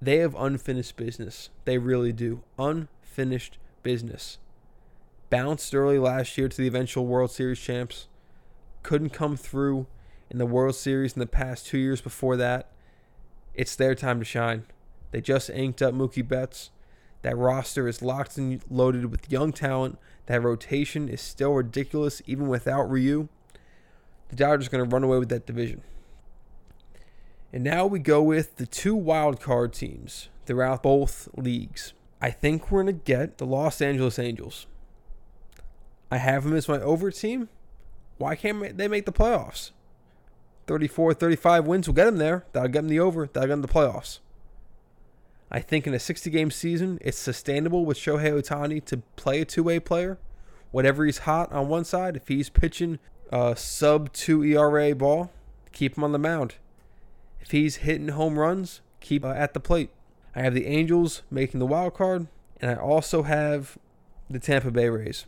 They 0.02 0.18
have 0.18 0.34
unfinished 0.34 0.96
business. 0.96 1.48
They 1.64 1.78
really 1.78 2.12
do. 2.12 2.42
Unfinished 2.58 3.58
business. 3.82 4.38
Bounced 5.34 5.74
early 5.74 5.98
last 5.98 6.38
year 6.38 6.48
to 6.48 6.56
the 6.56 6.68
eventual 6.68 7.06
World 7.06 7.28
Series 7.28 7.58
champs. 7.58 8.06
Couldn't 8.84 9.10
come 9.10 9.36
through 9.36 9.88
in 10.30 10.38
the 10.38 10.46
World 10.46 10.76
Series 10.76 11.14
in 11.14 11.18
the 11.18 11.26
past 11.26 11.66
two 11.66 11.76
years 11.76 12.00
before 12.00 12.36
that. 12.36 12.70
It's 13.52 13.74
their 13.74 13.96
time 13.96 14.20
to 14.20 14.24
shine. 14.24 14.64
They 15.10 15.20
just 15.20 15.50
inked 15.50 15.82
up 15.82 15.92
Mookie 15.92 16.28
Betts. 16.28 16.70
That 17.22 17.36
roster 17.36 17.88
is 17.88 18.00
locked 18.00 18.38
and 18.38 18.62
loaded 18.70 19.06
with 19.06 19.32
young 19.32 19.52
talent. 19.52 19.98
That 20.26 20.44
rotation 20.44 21.08
is 21.08 21.20
still 21.20 21.54
ridiculous 21.54 22.22
even 22.26 22.46
without 22.46 22.88
Ryu. 22.88 23.28
The 24.28 24.36
Dodgers 24.36 24.68
are 24.68 24.70
going 24.70 24.88
to 24.88 24.94
run 24.94 25.02
away 25.02 25.18
with 25.18 25.30
that 25.30 25.46
division. 25.46 25.82
And 27.52 27.64
now 27.64 27.86
we 27.86 27.98
go 27.98 28.22
with 28.22 28.54
the 28.54 28.66
two 28.66 28.94
wild 28.94 29.40
card 29.40 29.72
teams 29.72 30.28
throughout 30.46 30.84
both 30.84 31.28
leagues. 31.36 31.92
I 32.22 32.30
think 32.30 32.70
we're 32.70 32.84
going 32.84 32.98
to 32.98 33.04
get 33.04 33.38
the 33.38 33.46
Los 33.46 33.82
Angeles 33.82 34.20
Angels. 34.20 34.68
I 36.10 36.18
have 36.18 36.44
them 36.44 36.54
as 36.54 36.68
my 36.68 36.80
over 36.80 37.10
team. 37.10 37.48
Why 38.18 38.36
can't 38.36 38.76
they 38.76 38.88
make 38.88 39.06
the 39.06 39.12
playoffs? 39.12 39.72
34, 40.66 41.14
35 41.14 41.66
wins 41.66 41.86
will 41.86 41.94
get 41.94 42.06
them 42.06 42.16
there. 42.16 42.44
That'll 42.52 42.68
get 42.68 42.80
them 42.80 42.88
the 42.88 43.00
over. 43.00 43.26
That'll 43.26 43.48
get 43.48 43.54
them 43.54 43.62
the 43.62 43.68
playoffs. 43.68 44.20
I 45.50 45.60
think 45.60 45.86
in 45.86 45.94
a 45.94 45.98
60 45.98 46.30
game 46.30 46.50
season, 46.50 46.98
it's 47.00 47.18
sustainable 47.18 47.84
with 47.84 47.98
Shohei 47.98 48.32
Ohtani 48.32 48.84
to 48.86 48.98
play 49.16 49.40
a 49.40 49.44
two 49.44 49.62
way 49.62 49.78
player. 49.78 50.18
Whatever 50.70 51.04
he's 51.04 51.18
hot 51.18 51.52
on 51.52 51.68
one 51.68 51.84
side, 51.84 52.16
if 52.16 52.28
he's 52.28 52.48
pitching 52.50 52.98
a 53.30 53.54
sub 53.56 54.12
2 54.12 54.42
ERA 54.44 54.94
ball, 54.94 55.30
keep 55.72 55.96
him 55.96 56.04
on 56.04 56.12
the 56.12 56.18
mound. 56.18 56.56
If 57.40 57.52
he's 57.52 57.76
hitting 57.76 58.08
home 58.08 58.38
runs, 58.38 58.80
keep 59.00 59.24
uh, 59.24 59.28
at 59.28 59.54
the 59.54 59.60
plate. 59.60 59.90
I 60.34 60.42
have 60.42 60.54
the 60.54 60.66
Angels 60.66 61.22
making 61.30 61.60
the 61.60 61.66
wild 61.66 61.94
card, 61.94 62.26
and 62.60 62.70
I 62.70 62.74
also 62.74 63.22
have 63.22 63.78
the 64.28 64.40
Tampa 64.40 64.70
Bay 64.70 64.88
Rays. 64.88 65.26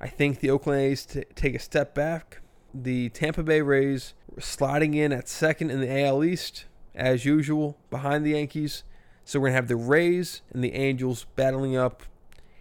I 0.00 0.08
think 0.08 0.40
the 0.40 0.50
Oakland 0.50 0.80
A's 0.80 1.06
t- 1.06 1.24
take 1.34 1.54
a 1.54 1.58
step 1.58 1.94
back. 1.94 2.40
The 2.74 3.08
Tampa 3.10 3.42
Bay 3.42 3.62
Rays 3.62 4.14
sliding 4.38 4.94
in 4.94 5.12
at 5.12 5.28
second 5.28 5.70
in 5.70 5.80
the 5.80 6.04
AL 6.04 6.22
East, 6.22 6.66
as 6.94 7.24
usual, 7.24 7.78
behind 7.90 8.24
the 8.24 8.30
Yankees. 8.30 8.84
So 9.24 9.40
we're 9.40 9.46
going 9.48 9.52
to 9.54 9.56
have 9.56 9.68
the 9.68 9.76
Rays 9.76 10.42
and 10.52 10.62
the 10.62 10.74
Angels 10.74 11.26
battling 11.36 11.76
up 11.76 12.02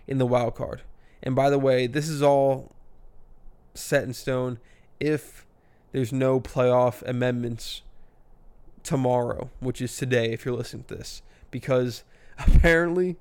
in 0.08 0.18
the 0.18 0.26
wild 0.26 0.56
card. 0.56 0.82
And 1.22 1.36
by 1.36 1.50
the 1.50 1.60
way, 1.60 1.88
this 1.88 2.08
is 2.08 2.22
all 2.22 2.74
set 3.74 4.04
in 4.04 4.14
stone 4.14 4.60
if 5.00 5.46
there's 5.92 6.14
no 6.14 6.40
playoff 6.40 7.02
amendments 7.08 7.82
tomorrow, 8.84 9.50
which 9.60 9.82
is 9.82 9.96
today 9.98 10.32
if 10.32 10.46
you're 10.46 10.56
listening 10.56 10.84
to 10.86 10.96
this, 10.96 11.22
because 11.52 12.04
apparently 12.40 13.18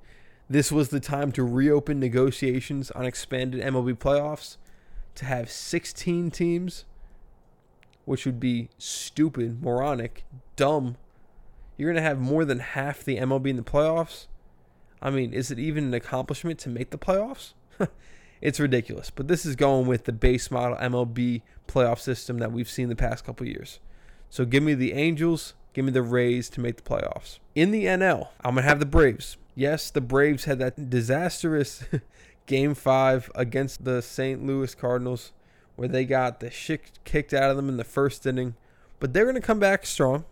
this 0.49 0.71
was 0.71 0.91
the 0.91 1.01
time 1.01 1.33
to 1.33 1.43
reopen 1.43 1.99
negotiations 1.99 2.91
on 2.91 3.07
expanded 3.07 3.63
MLB 3.63 3.95
playoffs 3.95 4.57
to 5.15 5.25
have 5.25 5.51
16 5.51 6.31
teams, 6.31 6.85
which 8.05 8.27
would 8.27 8.41
be 8.41 8.69
stupid, 8.77 9.63
moronic, 9.63 10.25
dumb. 10.57 10.97
You're 11.77 11.93
going 11.93 12.03
to 12.03 12.09
have 12.09 12.19
more 12.19 12.45
than 12.45 12.59
half 12.59 13.03
the 13.03 13.17
MLB 13.17 13.49
in 13.49 13.57
the 13.57 13.63
playoffs. 13.63 14.27
I 15.01 15.11
mean, 15.11 15.33
is 15.33 15.51
it 15.51 15.59
even 15.59 15.85
an 15.85 15.95
accomplishment 15.95 16.59
to 16.61 16.69
make 16.69 16.91
the 16.91 16.99
playoffs? 16.99 17.55
it's 18.41 18.61
ridiculous. 18.61 19.11
But 19.11 19.29
this 19.29 19.47
is 19.47 19.57
going 19.57 19.87
with 19.87 20.05
the 20.05 20.13
base 20.13 20.51
model 20.51 20.77
MLB 20.77 21.43
playoff 21.67 21.99
system 21.99 22.39
that 22.39 22.53
we've 22.53 22.69
seen 22.69 22.89
the 22.89 22.97
past 22.97 23.25
couple 23.25 23.47
years. 23.47 23.81
So 24.31 24.45
give 24.45 24.63
me 24.63 24.75
the 24.75 24.93
Angels, 24.93 25.55
give 25.75 25.85
me 25.85 25.91
the 25.91 26.03
Rays 26.03 26.49
to 26.51 26.61
make 26.61 26.77
the 26.77 26.83
playoffs. 26.83 27.39
In 27.55 27.71
the 27.71 27.85
NL, 27.85 28.29
I'm 28.43 28.55
going 28.55 28.63
to 28.63 28.69
have 28.69 28.81
the 28.81 28.87
Braves. 28.87 29.37
Yes, 29.55 29.91
the 29.91 30.01
Braves 30.01 30.45
had 30.45 30.59
that 30.61 30.89
disastrous 30.89 31.85
game 32.47 32.75
five 32.75 33.31
against 33.35 33.85
the 33.85 34.01
St. 34.01 34.45
Louis 34.45 34.75
Cardinals 34.75 35.33
where 35.77 35.89
they 35.89 36.05
got 36.05 36.41
the 36.41 36.51
shit 36.51 36.99
kicked 37.05 37.35
out 37.35 37.51
of 37.51 37.57
them 37.57 37.69
in 37.69 37.77
the 37.77 37.85
first 37.85 38.27
inning. 38.27 38.55
But 39.01 39.13
they're 39.13 39.25
going 39.25 39.35
to 39.35 39.41
come 39.41 39.59
back 39.59 39.85
strong. 39.85 40.25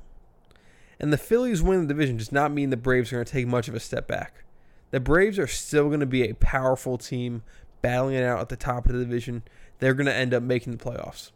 And 1.01 1.13
the 1.13 1.19
Phillies 1.19 1.63
win 1.63 1.83
the 1.83 1.95
division 1.95 2.17
does 2.17 2.31
not 2.31 2.53
mean 2.53 2.71
the 2.71 2.77
Braves 2.77 3.13
are 3.13 3.17
going 3.17 3.27
to 3.27 3.33
take 3.33 3.47
much 3.47 3.69
of 3.69 3.75
a 3.75 3.81
step 3.81 4.07
back. 4.07 4.45
The 4.93 5.01
Braves 5.01 5.39
are 5.39 5.49
still 5.49 5.89
going 5.89 6.01
to 6.01 6.07
be 6.07 6.29
a 6.29 6.35
powerful 6.35 6.97
team 6.97 7.43
battling 7.81 8.15
it 8.15 8.25
out 8.25 8.41
at 8.41 8.49
the 8.51 8.57
top 8.57 8.87
of 8.87 8.93
the 8.93 9.01
division. 9.01 9.43
They're 9.81 9.95
going 9.95 10.07
to 10.07 10.15
end 10.15 10.33
up 10.33 10.45
making 10.45 10.77
the 10.77 10.85
playoffs. 10.85 11.33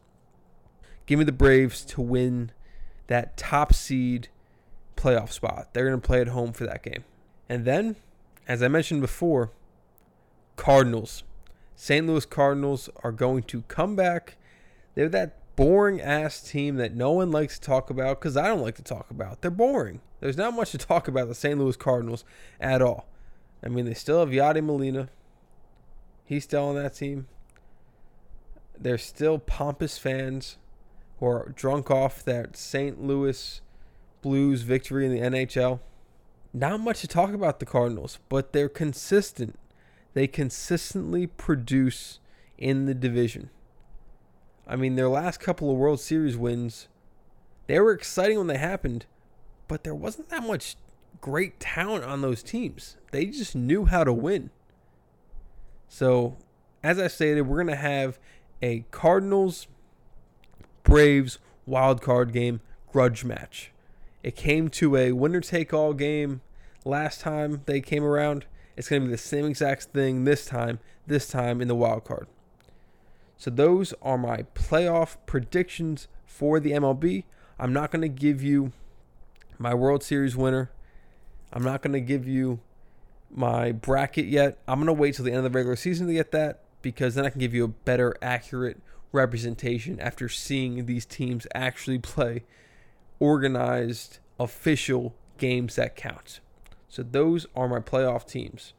Give 1.07 1.19
me 1.19 1.25
the 1.25 1.33
Braves 1.33 1.85
to 1.87 2.01
win 2.01 2.53
that 3.07 3.37
top 3.37 3.73
seed 3.75 4.29
playoff 4.97 5.31
spot. 5.31 5.73
They're 5.73 5.88
going 5.88 6.01
to 6.01 6.07
play 6.07 6.21
at 6.21 6.29
home 6.29 6.53
for 6.53 6.66
that 6.66 6.83
game. 6.83 7.05
And 7.49 7.64
then, 7.64 7.97
as 8.49 8.62
I 8.62 8.69
mentioned 8.69 9.01
before, 9.01 9.53
Cardinals. 10.57 11.23
St. 11.75 12.07
Louis 12.07 12.25
Cardinals 12.25 12.88
are 13.05 13.12
going 13.12 13.42
to 13.45 13.62
come 13.62 13.95
back. 13.95 14.37
They're 14.95 15.11
that 15.11 15.37
boring 15.57 16.01
ass 16.01 16.40
team 16.40 16.77
that 16.77 16.95
no 16.95 17.12
one 17.12 17.31
likes 17.31 17.59
to 17.59 17.66
talk 17.66 17.90
about 17.90 18.19
because 18.21 18.37
I 18.37 18.47
don't 18.47 18.62
like 18.62 18.77
to 18.77 18.83
talk 18.83 19.11
about. 19.11 19.42
They're 19.42 19.51
boring. 19.51 20.01
There's 20.21 20.37
not 20.37 20.55
much 20.55 20.71
to 20.73 20.79
talk 20.79 21.09
about 21.09 21.29
the 21.29 21.35
St. 21.35 21.59
Louis 21.59 21.77
Cardinals 21.77 22.25
at 22.61 22.81
all. 22.81 23.09
I 23.62 23.69
mean, 23.69 23.85
they 23.85 23.95
still 23.95 24.21
have 24.21 24.31
Yadi 24.31 24.64
Molina. 24.64 25.09
He's 26.25 26.45
still 26.45 26.64
on 26.64 26.75
that 26.77 26.95
team. 26.95 27.27
They're 28.79 28.99
still 28.99 29.38
pompous 29.38 29.99
fans 29.99 30.59
who 31.19 31.27
are 31.27 31.53
drunk 31.55 31.91
off 31.91 32.25
that 32.25 32.57
St. 32.57 33.03
Louis 33.03 33.61
Blues 34.23 34.63
victory 34.63 35.07
in 35.07 35.13
the 35.13 35.21
NHL. 35.21 35.81
Not 36.53 36.81
much 36.81 37.01
to 37.01 37.09
talk 37.09 37.33
about 37.33 37.61
the 37.61 37.67
Cardinals, 37.67 38.19
but 38.29 38.53
they're 38.53 38.69
consistent. 38.69 39.59
They 40.15 40.27
consistently 40.27 41.27
produce 41.27 42.19
in 42.59 42.87
the 42.87 42.95
division. 42.95 43.51
I 44.67 44.77
mean, 44.77 44.97
their 44.97 45.09
last 45.09 45.39
couple 45.39 45.71
of 45.71 45.77
World 45.77 46.01
Series 46.01 46.37
wins, 46.37 46.89
they 47.67 47.79
were 47.79 47.93
exciting 47.93 48.39
when 48.39 48.47
they 48.47 48.59
happened, 48.59 49.07
but 49.69 49.85
there 49.85 49.95
wasn't 49.95 50.29
that 50.31 50.43
much 50.43 50.77
great 51.21 51.61
talent 51.61 52.05
on 52.05 52.21
those 52.21 52.43
teams. 52.43 52.97
They 53.13 53.27
just 53.27 53.55
knew 53.55 53.85
how 53.85 54.05
to 54.05 54.13
win. 54.13 54.51
So, 55.89 56.37
as 56.83 56.99
I 56.99 57.07
stated, 57.07 57.43
we're 57.43 57.63
going 57.63 57.75
to 57.75 57.77
have 57.77 58.19
a 58.63 58.85
Cardinals 58.91 59.69
Braves 60.87 61.40
wild 61.66 62.01
card 62.01 62.33
game 62.33 62.61
grudge 62.92 63.25
match. 63.25 63.72
It 64.22 64.37
came 64.37 64.68
to 64.68 64.96
a 64.96 65.11
winner 65.11 65.40
take 65.40 65.75
all 65.75 65.92
game 65.92 66.42
last 66.85 67.20
time 67.20 67.62
they 67.66 67.81
came 67.81 68.05
around. 68.05 68.46
It's 68.77 68.88
going 68.88 69.03
to 69.03 69.07
be 69.07 69.11
the 69.11 69.18
same 69.18 69.46
exact 69.46 69.83
thing 69.87 70.22
this 70.22 70.46
time, 70.46 70.79
this 71.05 71.27
time 71.27 71.61
in 71.61 71.66
the 71.66 71.75
wild 71.75 72.05
card. 72.05 72.29
So 73.37 73.51
those 73.51 73.94
are 74.01 74.16
my 74.16 74.44
playoff 74.55 75.16
predictions 75.27 76.07
for 76.25 76.61
the 76.61 76.70
MLB. 76.70 77.25
I'm 77.59 77.72
not 77.72 77.90
going 77.90 78.03
to 78.03 78.09
give 78.09 78.40
you 78.40 78.70
my 79.59 79.75
World 79.75 80.05
Series 80.05 80.37
winner. 80.37 80.70
I'm 81.53 81.64
not 81.64 81.83
going 81.83 81.94
to 81.94 82.01
give 82.01 82.29
you 82.29 82.61
my 83.29 83.72
bracket 83.72 84.27
yet. 84.27 84.59
I'm 84.68 84.79
going 84.79 84.87
to 84.87 84.92
wait 84.92 85.16
till 85.16 85.25
the 85.25 85.33
end 85.33 85.44
of 85.44 85.53
the 85.53 85.59
regular 85.59 85.77
season 85.77 86.07
to 86.07 86.12
get 86.12 86.31
that 86.31 86.61
because 86.81 87.16
then 87.16 87.27
I 87.27 87.31
can 87.31 87.40
give 87.40 87.55
you 87.55 87.64
a 87.64 87.68
better, 87.68 88.16
accurate 88.22 88.81
representation 89.17 89.99
after 90.01 90.29
seeing 90.29 90.87
these 90.87 91.05
teams 91.05 91.47
actually 91.55 91.99
play 91.99 92.45
organized, 93.19 94.19
official 94.39 95.15
games 95.39 95.77
that 95.77 95.97
count. 95.97 96.41
So 96.89 97.03
those 97.03 97.47
are 97.57 97.69
my 97.69 97.81
playoff 97.81 98.27
teams. 98.27 98.73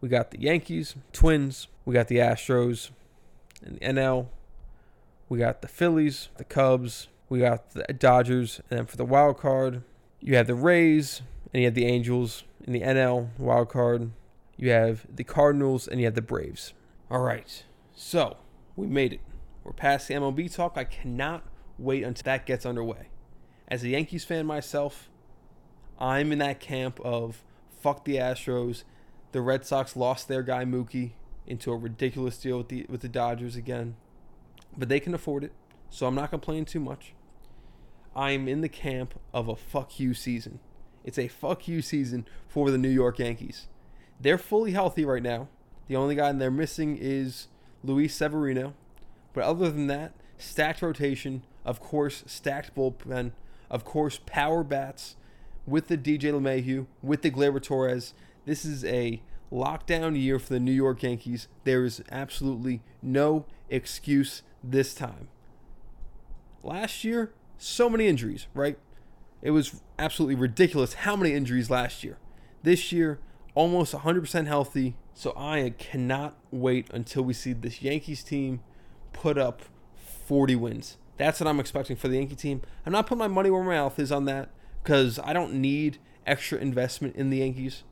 We 0.00 0.08
got 0.08 0.30
the 0.30 0.40
Yankees, 0.40 0.96
Twins, 1.12 1.68
we 1.84 1.94
got 1.94 2.08
the 2.08 2.18
Astros, 2.18 2.90
and 3.64 3.76
the 3.76 3.80
NL. 3.80 4.26
We 5.28 5.38
got 5.38 5.62
the 5.62 5.68
Phillies, 5.68 6.28
the 6.36 6.44
Cubs, 6.44 7.08
we 7.28 7.38
got 7.38 7.70
the 7.70 7.84
Dodgers, 7.84 8.60
and 8.68 8.78
then 8.78 8.86
for 8.86 8.96
the 8.96 9.04
wild 9.04 9.38
card, 9.38 9.82
you 10.20 10.36
have 10.36 10.46
the 10.46 10.54
Rays, 10.54 11.22
and 11.52 11.62
you 11.62 11.66
have 11.66 11.74
the 11.74 11.86
Angels 11.86 12.44
in 12.64 12.72
the 12.72 12.80
NL 12.80 13.28
wild 13.38 13.68
card. 13.68 14.10
You 14.56 14.70
have 14.70 15.06
the 15.14 15.24
Cardinals, 15.24 15.88
and 15.88 16.00
you 16.00 16.06
have 16.06 16.14
the 16.14 16.22
Braves. 16.22 16.74
All 17.10 17.20
right, 17.20 17.64
so 17.94 18.36
we 18.76 18.86
made 18.86 19.14
it. 19.14 19.20
We're 19.64 19.72
past 19.72 20.08
the 20.08 20.14
MLB 20.14 20.52
talk. 20.52 20.72
I 20.76 20.84
cannot 20.84 21.44
wait 21.78 22.02
until 22.02 22.24
that 22.24 22.46
gets 22.46 22.66
underway. 22.66 23.08
As 23.68 23.82
a 23.84 23.88
Yankees 23.88 24.24
fan 24.24 24.46
myself, 24.46 25.08
I'm 25.98 26.32
in 26.32 26.38
that 26.38 26.60
camp 26.60 27.00
of 27.00 27.42
fuck 27.80 28.04
the 28.04 28.16
Astros. 28.16 28.84
The 29.32 29.40
Red 29.40 29.64
Sox 29.64 29.96
lost 29.96 30.28
their 30.28 30.42
guy 30.42 30.64
Mookie 30.64 31.12
into 31.46 31.72
a 31.72 31.76
ridiculous 31.76 32.38
deal 32.38 32.58
with 32.58 32.68
the 32.68 32.86
with 32.88 33.00
the 33.00 33.08
Dodgers 33.08 33.56
again, 33.56 33.96
but 34.76 34.88
they 34.88 35.00
can 35.00 35.14
afford 35.14 35.44
it, 35.44 35.52
so 35.90 36.06
I'm 36.06 36.14
not 36.14 36.30
complaining 36.30 36.64
too 36.64 36.80
much. 36.80 37.14
I'm 38.14 38.46
in 38.46 38.60
the 38.60 38.68
camp 38.68 39.18
of 39.32 39.48
a 39.48 39.56
fuck 39.56 39.98
you 39.98 40.12
season. 40.12 40.60
It's 41.04 41.18
a 41.18 41.28
fuck 41.28 41.66
you 41.66 41.82
season 41.82 42.26
for 42.46 42.70
the 42.70 42.78
New 42.78 42.90
York 42.90 43.18
Yankees. 43.18 43.68
They're 44.20 44.38
fully 44.38 44.72
healthy 44.72 45.04
right 45.04 45.22
now. 45.22 45.48
The 45.88 45.96
only 45.96 46.14
guy 46.14 46.30
they're 46.32 46.50
missing 46.50 46.96
is 47.00 47.48
Luis 47.82 48.14
Severino. 48.14 48.74
But 49.32 49.44
other 49.44 49.70
than 49.70 49.86
that, 49.86 50.12
stacked 50.38 50.82
rotation, 50.82 51.42
of 51.64 51.80
course, 51.80 52.24
stacked 52.26 52.74
bullpen, 52.74 53.32
of 53.70 53.84
course, 53.84 54.20
power 54.26 54.62
bats 54.62 55.16
with 55.66 55.88
the 55.88 55.96
DJ 55.96 56.32
LeMahieu, 56.32 56.86
with 57.02 57.22
the 57.22 57.30
Gleyber 57.30 57.62
Torres. 57.62 58.14
This 58.44 58.64
is 58.64 58.84
a 58.84 59.22
lockdown 59.52 60.20
year 60.20 60.38
for 60.38 60.52
the 60.52 60.60
New 60.60 60.72
York 60.72 61.02
Yankees. 61.02 61.48
There 61.64 61.84
is 61.84 62.02
absolutely 62.10 62.82
no 63.00 63.46
excuse 63.70 64.42
this 64.62 64.94
time. 64.94 65.28
Last 66.62 67.04
year, 67.04 67.32
so 67.58 67.88
many 67.88 68.08
injuries, 68.08 68.46
right? 68.54 68.78
It 69.40 69.50
was 69.50 69.80
absolutely 69.98 70.36
ridiculous 70.36 70.94
how 70.94 71.16
many 71.16 71.34
injuries 71.34 71.70
last 71.70 72.04
year. 72.04 72.18
This 72.62 72.92
year, 72.92 73.18
almost 73.54 73.94
100% 73.94 74.46
healthy. 74.46 74.96
So 75.14 75.32
I 75.36 75.74
cannot 75.78 76.36
wait 76.50 76.88
until 76.92 77.22
we 77.22 77.34
see 77.34 77.52
this 77.52 77.82
Yankees 77.82 78.22
team 78.22 78.60
put 79.12 79.38
up 79.38 79.62
40 80.26 80.56
wins. 80.56 80.96
That's 81.16 81.40
what 81.40 81.46
I'm 81.46 81.60
expecting 81.60 81.96
for 81.96 82.08
the 82.08 82.16
Yankee 82.16 82.34
team. 82.34 82.62
I'm 82.84 82.92
not 82.92 83.06
putting 83.06 83.18
my 83.18 83.28
money 83.28 83.50
where 83.50 83.62
my 83.62 83.74
mouth 83.74 83.98
is 83.98 84.10
on 84.10 84.24
that 84.26 84.50
because 84.82 85.18
I 85.22 85.32
don't 85.32 85.54
need 85.54 85.98
extra 86.26 86.58
investment 86.58 87.16
in 87.16 87.30
the 87.30 87.38
Yankees. 87.38 87.84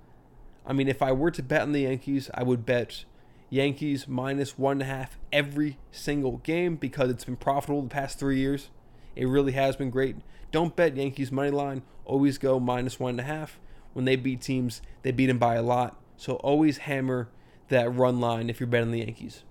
I 0.66 0.72
mean, 0.72 0.88
if 0.88 1.02
I 1.02 1.12
were 1.12 1.30
to 1.30 1.42
bet 1.42 1.62
on 1.62 1.72
the 1.72 1.82
Yankees, 1.82 2.30
I 2.34 2.42
would 2.42 2.64
bet 2.66 3.04
Yankees 3.48 4.06
minus 4.06 4.58
one 4.58 4.80
and 4.80 4.82
a 4.82 4.84
half 4.84 5.18
every 5.32 5.78
single 5.90 6.38
game 6.38 6.76
because 6.76 7.10
it's 7.10 7.24
been 7.24 7.36
profitable 7.36 7.82
the 7.82 7.88
past 7.88 8.18
three 8.18 8.38
years. 8.38 8.70
It 9.16 9.26
really 9.26 9.52
has 9.52 9.76
been 9.76 9.90
great. 9.90 10.16
Don't 10.52 10.76
bet 10.76 10.96
Yankees 10.96 11.32
money 11.32 11.50
line. 11.50 11.82
Always 12.04 12.38
go 12.38 12.60
minus 12.60 12.98
one 12.98 13.10
and 13.10 13.20
a 13.20 13.24
half. 13.24 13.58
When 13.92 14.04
they 14.04 14.16
beat 14.16 14.40
teams, 14.40 14.82
they 15.02 15.10
beat 15.10 15.26
them 15.26 15.38
by 15.38 15.56
a 15.56 15.62
lot. 15.62 16.00
So 16.16 16.34
always 16.34 16.78
hammer 16.78 17.28
that 17.68 17.94
run 17.94 18.20
line 18.20 18.50
if 18.50 18.60
you're 18.60 18.66
betting 18.66 18.92
the 18.92 19.00
Yankees. 19.00 19.42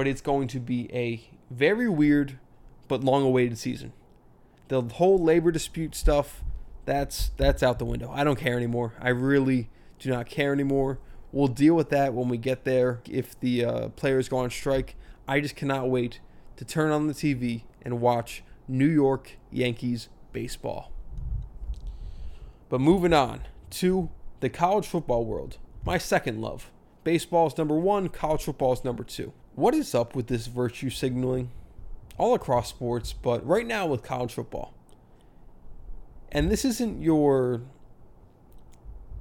But 0.00 0.08
it's 0.08 0.22
going 0.22 0.48
to 0.48 0.60
be 0.60 0.88
a 0.94 1.28
very 1.50 1.86
weird 1.86 2.38
but 2.88 3.04
long 3.04 3.22
awaited 3.22 3.58
season. 3.58 3.92
The 4.68 4.80
whole 4.80 5.22
labor 5.22 5.50
dispute 5.52 5.94
stuff, 5.94 6.42
that's 6.86 7.32
that's 7.36 7.62
out 7.62 7.78
the 7.78 7.84
window. 7.84 8.10
I 8.10 8.24
don't 8.24 8.38
care 8.38 8.56
anymore. 8.56 8.94
I 8.98 9.10
really 9.10 9.68
do 9.98 10.08
not 10.08 10.24
care 10.24 10.54
anymore. 10.54 11.00
We'll 11.32 11.48
deal 11.48 11.74
with 11.74 11.90
that 11.90 12.14
when 12.14 12.30
we 12.30 12.38
get 12.38 12.64
there 12.64 13.02
if 13.10 13.38
the 13.40 13.62
uh, 13.62 13.88
players 13.90 14.30
go 14.30 14.38
on 14.38 14.48
strike. 14.48 14.96
I 15.28 15.38
just 15.38 15.54
cannot 15.54 15.90
wait 15.90 16.20
to 16.56 16.64
turn 16.64 16.92
on 16.92 17.06
the 17.06 17.12
TV 17.12 17.64
and 17.82 18.00
watch 18.00 18.42
New 18.66 18.88
York 18.88 19.36
Yankees 19.50 20.08
baseball. 20.32 20.92
But 22.70 22.80
moving 22.80 23.12
on 23.12 23.42
to 23.72 24.08
the 24.40 24.48
college 24.48 24.86
football 24.86 25.26
world, 25.26 25.58
my 25.84 25.98
second 25.98 26.40
love. 26.40 26.70
Baseball 27.04 27.48
is 27.48 27.58
number 27.58 27.76
one, 27.76 28.08
college 28.08 28.44
football 28.44 28.72
is 28.72 28.82
number 28.82 29.04
two. 29.04 29.34
What 29.60 29.74
is 29.74 29.94
up 29.94 30.16
with 30.16 30.28
this 30.28 30.46
virtue 30.46 30.88
signaling? 30.88 31.50
All 32.16 32.32
across 32.32 32.70
sports, 32.70 33.12
but 33.12 33.46
right 33.46 33.66
now 33.66 33.84
with 33.84 34.02
college 34.02 34.32
football. 34.32 34.72
And 36.32 36.50
this 36.50 36.64
isn't 36.64 37.02
your 37.02 37.60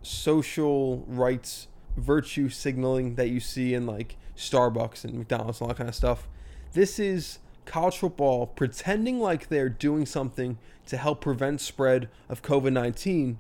social 0.02 1.04
rights 1.10 1.68
virtue 1.98 2.48
signaling 2.48 3.16
that 3.16 3.28
you 3.28 3.42
see 3.42 3.74
in 3.74 3.86
like 3.86 4.16
Starbucks 4.38 5.04
and 5.04 5.16
McDonald's 5.16 5.60
and 5.60 5.64
all 5.64 5.68
that 5.68 5.78
kind 5.78 5.90
of 5.90 5.96
stuff. 5.96 6.30
This 6.72 7.00
is 7.00 7.40
college 7.66 7.98
football 7.98 8.48
pretending 8.48 9.20
like 9.20 9.50
they're 9.50 9.68
doing 9.68 10.06
something 10.06 10.58
to 10.86 10.96
help 10.96 11.20
prevent 11.20 11.60
spread 11.60 12.08
of 12.30 12.42
COVID-19 12.44 13.36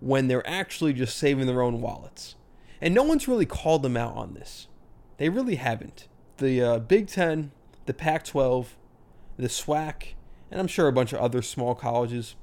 when 0.00 0.28
they're 0.28 0.46
actually 0.46 0.92
just 0.92 1.16
saving 1.16 1.46
their 1.46 1.62
own 1.62 1.80
wallets. 1.80 2.34
And 2.82 2.94
no 2.94 3.02
one's 3.02 3.28
really 3.28 3.46
called 3.46 3.82
them 3.82 3.96
out 3.96 4.14
on 4.14 4.34
this. 4.34 4.66
They 5.16 5.30
really 5.30 5.56
haven't. 5.56 6.06
The 6.38 6.62
uh, 6.62 6.78
Big 6.78 7.08
Ten, 7.08 7.50
the 7.86 7.94
Pac 7.94 8.24
12, 8.24 8.76
the 9.36 9.48
SWAC, 9.48 10.14
and 10.52 10.60
I'm 10.60 10.68
sure 10.68 10.86
a 10.86 10.92
bunch 10.92 11.12
of 11.12 11.18
other 11.18 11.42
small 11.42 11.74
colleges 11.74 12.36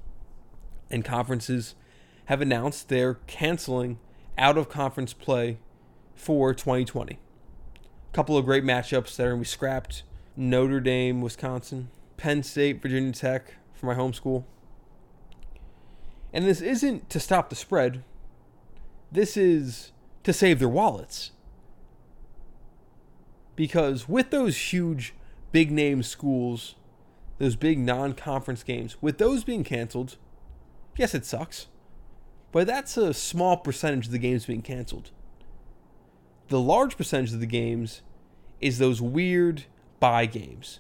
and 0.89 1.03
conferences 1.05 1.75
have 2.25 2.41
announced 2.41 2.89
they're 2.89 3.15
canceling 3.27 3.99
out 4.38 4.58
of 4.58 4.67
conference 4.67 5.13
play 5.13 5.60
for 6.13 6.53
2020. 6.53 7.13
A 7.13 8.13
couple 8.13 8.38
of 8.38 8.43
great 8.43 8.65
matchups 8.65 9.15
that 9.15 9.23
are 9.23 9.29
going 9.29 9.39
to 9.39 9.45
be 9.45 9.49
scrapped 9.49 10.03
Notre 10.36 10.81
Dame, 10.81 11.21
Wisconsin, 11.21 11.89
Penn 12.17 12.43
State, 12.43 12.81
Virginia 12.81 13.13
Tech 13.13 13.53
for 13.73 13.86
my 13.86 13.93
home 13.93 14.13
school. 14.13 14.45
And 16.34 16.45
this 16.45 16.60
isn't 16.60 17.10
to 17.10 17.19
stop 17.21 17.49
the 17.49 17.55
spread, 17.55 18.03
this 19.10 19.38
is 19.38 19.93
to 20.23 20.34
save 20.34 20.60
their 20.60 20.67
wallets. 20.67 21.31
Because 23.55 24.09
with 24.09 24.31
those 24.31 24.73
huge, 24.73 25.13
big 25.51 25.71
name 25.71 26.03
schools, 26.03 26.75
those 27.37 27.55
big 27.55 27.79
non 27.79 28.13
conference 28.13 28.63
games, 28.63 28.97
with 29.01 29.17
those 29.17 29.43
being 29.43 29.63
canceled, 29.63 30.17
yes, 30.97 31.13
it 31.13 31.25
sucks. 31.25 31.67
But 32.51 32.67
that's 32.67 32.95
a 32.97 33.13
small 33.13 33.57
percentage 33.57 34.05
of 34.05 34.11
the 34.11 34.19
games 34.19 34.45
being 34.45 34.61
canceled. 34.61 35.11
The 36.47 36.59
large 36.59 36.95
percentage 36.95 37.33
of 37.33 37.39
the 37.39 37.45
games 37.45 38.01
is 38.61 38.77
those 38.77 39.01
weird 39.01 39.65
buy 39.99 40.25
games 40.25 40.79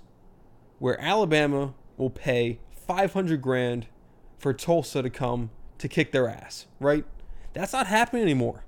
where 0.79 0.99
Alabama 1.01 1.73
will 1.97 2.09
pay 2.09 2.59
500 2.87 3.41
grand 3.41 3.87
for 4.37 4.53
Tulsa 4.53 5.01
to 5.01 5.09
come 5.09 5.49
to 5.77 5.87
kick 5.87 6.11
their 6.11 6.29
ass, 6.29 6.67
right? 6.79 7.05
That's 7.53 7.73
not 7.73 7.87
happening 7.87 8.21
anymore. 8.21 8.65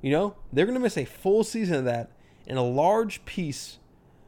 You 0.00 0.10
know, 0.10 0.36
they're 0.52 0.66
going 0.66 0.74
to 0.74 0.80
miss 0.80 0.96
a 0.96 1.04
full 1.04 1.44
season 1.44 1.76
of 1.76 1.84
that, 1.84 2.10
and 2.46 2.58
a 2.58 2.62
large 2.62 3.24
piece 3.24 3.78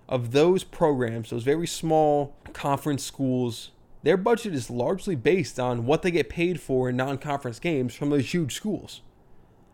of 0.08 0.32
those 0.32 0.64
programs, 0.64 1.30
those 1.30 1.42
very 1.42 1.66
small 1.66 2.36
conference 2.52 3.04
schools, 3.04 3.72
their 4.02 4.16
budget 4.16 4.54
is 4.54 4.70
largely 4.70 5.16
based 5.16 5.58
on 5.58 5.84
what 5.84 6.02
they 6.02 6.10
get 6.10 6.28
paid 6.28 6.60
for 6.60 6.88
in 6.88 6.96
non 6.96 7.18
conference 7.18 7.58
games 7.58 7.94
from 7.94 8.10
those 8.10 8.32
huge 8.32 8.54
schools. 8.54 9.02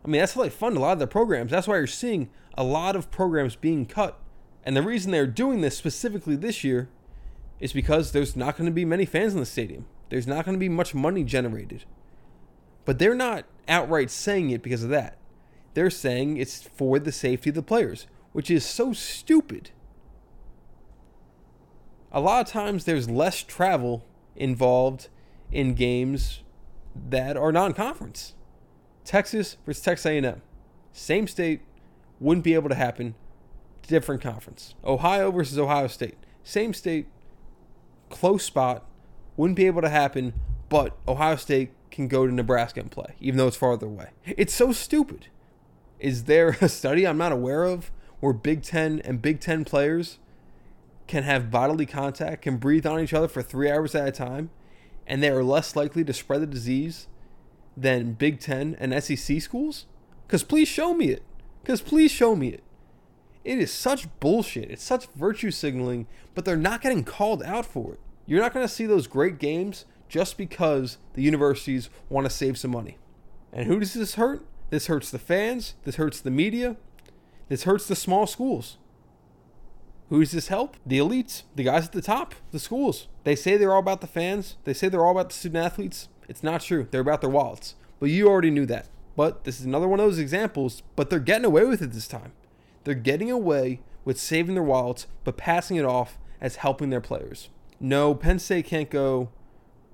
I 0.03 0.07
mean, 0.07 0.19
that's 0.19 0.33
how 0.33 0.43
they 0.43 0.49
fund 0.49 0.75
a 0.75 0.79
lot 0.79 0.93
of 0.93 0.99
their 0.99 1.07
programs. 1.07 1.51
That's 1.51 1.67
why 1.67 1.77
you're 1.77 1.87
seeing 1.87 2.29
a 2.55 2.63
lot 2.63 2.95
of 2.95 3.11
programs 3.11 3.55
being 3.55 3.85
cut 3.85 4.19
and 4.65 4.75
the 4.75 4.81
reason 4.81 5.11
they're 5.11 5.27
doing 5.27 5.61
this 5.61 5.77
specifically 5.77 6.35
this 6.35 6.63
year 6.63 6.89
is 7.59 7.73
because 7.73 8.11
there's 8.11 8.35
not 8.35 8.57
going 8.57 8.65
to 8.65 8.71
be 8.73 8.85
many 8.85 9.05
fans 9.05 9.33
in 9.33 9.39
the 9.39 9.45
stadium. 9.45 9.85
There's 10.09 10.27
not 10.27 10.45
going 10.45 10.55
to 10.55 10.59
be 10.59 10.69
much 10.69 10.93
money 10.93 11.23
generated. 11.23 11.85
But 12.85 12.99
they're 12.99 13.15
not 13.15 13.45
outright 13.67 14.11
saying 14.11 14.49
it 14.49 14.61
because 14.61 14.83
of 14.83 14.89
that. 14.89 15.17
They're 15.73 15.89
saying 15.89 16.37
it's 16.37 16.61
for 16.61 16.99
the 16.99 17.11
safety 17.11 17.49
of 17.49 17.55
the 17.55 17.63
players, 17.63 18.07
which 18.33 18.51
is 18.51 18.65
so 18.65 18.93
stupid. 18.93 19.71
A 22.11 22.19
lot 22.19 22.45
of 22.45 22.51
times 22.51 22.85
there's 22.85 23.09
less 23.09 23.41
travel 23.41 24.05
involved 24.35 25.07
in 25.51 25.73
games 25.73 26.41
that 27.09 27.37
are 27.37 27.51
non-conference. 27.51 28.33
Texas 29.03 29.57
versus 29.65 29.83
Texas 29.83 30.05
A&M. 30.05 30.41
Same 30.91 31.27
state, 31.27 31.61
wouldn't 32.19 32.43
be 32.43 32.53
able 32.53 32.69
to 32.69 32.75
happen 32.75 33.15
different 33.87 34.21
conference. 34.21 34.75
Ohio 34.83 35.31
versus 35.31 35.59
Ohio 35.59 35.87
State. 35.87 36.15
Same 36.43 36.73
state, 36.73 37.07
close 38.09 38.43
spot, 38.43 38.85
wouldn't 39.37 39.57
be 39.57 39.65
able 39.65 39.81
to 39.81 39.89
happen, 39.89 40.33
but 40.69 40.97
Ohio 41.07 41.35
State 41.35 41.71
can 41.91 42.07
go 42.07 42.25
to 42.25 42.33
Nebraska 42.33 42.79
and 42.79 42.91
play, 42.91 43.15
even 43.19 43.37
though 43.37 43.47
it's 43.47 43.57
farther 43.57 43.87
away. 43.87 44.09
It's 44.25 44.53
so 44.53 44.71
stupid. 44.71 45.27
Is 45.99 46.25
there 46.25 46.57
a 46.61 46.69
study 46.69 47.05
I'm 47.05 47.17
not 47.17 47.31
aware 47.31 47.63
of 47.65 47.91
where 48.23 48.31
Big 48.31 48.61
Ten 48.61 49.01
and 49.01 49.21
Big 49.21 49.41
Ten 49.41 49.65
players 49.65 50.17
can 51.07 51.23
have 51.23 51.51
bodily 51.51 51.85
contact, 51.85 52.43
can 52.43 52.55
breathe 52.55 52.85
on 52.85 53.01
each 53.01 53.13
other 53.13 53.27
for 53.27 53.41
three 53.41 53.69
hours 53.69 53.93
at 53.95 54.07
a 54.07 54.13
time, 54.13 54.49
and 55.05 55.21
they 55.21 55.27
are 55.27 55.43
less 55.43 55.75
likely 55.75 56.05
to 56.05 56.13
spread 56.13 56.39
the 56.39 56.47
disease 56.47 57.09
than 57.75 58.13
Big 58.13 58.39
Ten 58.39 58.77
and 58.79 59.03
SEC 59.03 59.41
schools? 59.41 59.87
Because 60.25 60.41
please 60.41 60.69
show 60.69 60.93
me 60.93 61.09
it. 61.09 61.21
Because 61.61 61.81
please 61.81 62.11
show 62.11 62.33
me 62.33 62.47
it. 62.47 62.63
It 63.43 63.59
is 63.59 63.73
such 63.73 64.07
bullshit. 64.21 64.71
It's 64.71 64.83
such 64.83 65.07
virtue 65.07 65.51
signaling, 65.51 66.07
but 66.33 66.45
they're 66.45 66.55
not 66.55 66.79
getting 66.79 67.03
called 67.03 67.43
out 67.43 67.65
for 67.65 67.95
it. 67.95 67.99
You're 68.25 68.39
not 68.39 68.53
going 68.53 68.65
to 68.65 68.73
see 68.73 68.85
those 68.85 69.05
great 69.05 69.37
games 69.37 69.83
just 70.07 70.37
because 70.37 70.97
the 71.13 71.23
universities 71.23 71.89
want 72.07 72.23
to 72.23 72.29
save 72.29 72.57
some 72.57 72.71
money. 72.71 72.99
And 73.51 73.67
who 73.67 73.81
does 73.81 73.93
this 73.93 74.15
hurt? 74.15 74.45
This 74.69 74.87
hurts 74.87 75.11
the 75.11 75.19
fans, 75.19 75.75
this 75.83 75.97
hurts 75.97 76.21
the 76.21 76.31
media, 76.31 76.77
this 77.49 77.63
hurts 77.63 77.87
the 77.87 77.95
small 77.95 78.25
schools. 78.27 78.77
Who 80.09 80.19
does 80.19 80.31
this 80.31 80.47
help? 80.47 80.77
The 80.85 80.99
elites, 80.99 81.43
the 81.55 81.63
guys 81.63 81.85
at 81.85 81.91
the 81.91 82.01
top, 82.01 82.35
the 82.51 82.59
schools. 82.59 83.07
They 83.23 83.35
say 83.35 83.57
they're 83.57 83.73
all 83.73 83.79
about 83.79 84.01
the 84.01 84.07
fans, 84.07 84.57
they 84.63 84.73
say 84.73 84.89
they're 84.89 85.05
all 85.05 85.11
about 85.11 85.29
the 85.29 85.35
student 85.35 85.65
athletes. 85.65 86.09
It's 86.29 86.43
not 86.43 86.61
true. 86.61 86.87
They're 86.89 87.01
about 87.01 87.21
their 87.21 87.29
wallets. 87.29 87.75
But 87.99 88.09
you 88.09 88.27
already 88.27 88.49
knew 88.49 88.65
that. 88.67 88.87
But 89.15 89.43
this 89.43 89.59
is 89.59 89.65
another 89.65 89.87
one 89.87 89.99
of 89.99 90.05
those 90.05 90.19
examples, 90.19 90.83
but 90.95 91.09
they're 91.09 91.19
getting 91.19 91.45
away 91.45 91.65
with 91.65 91.81
it 91.81 91.91
this 91.91 92.07
time. 92.07 92.33
They're 92.83 92.95
getting 92.95 93.29
away 93.29 93.81
with 94.05 94.19
saving 94.19 94.55
their 94.55 94.63
wallets, 94.63 95.07
but 95.23 95.37
passing 95.37 95.77
it 95.77 95.85
off 95.85 96.17
as 96.41 96.57
helping 96.57 96.89
their 96.89 97.01
players. 97.01 97.49
No, 97.79 98.15
Penn 98.15 98.39
State 98.39 98.65
can't 98.65 98.89
go 98.89 99.29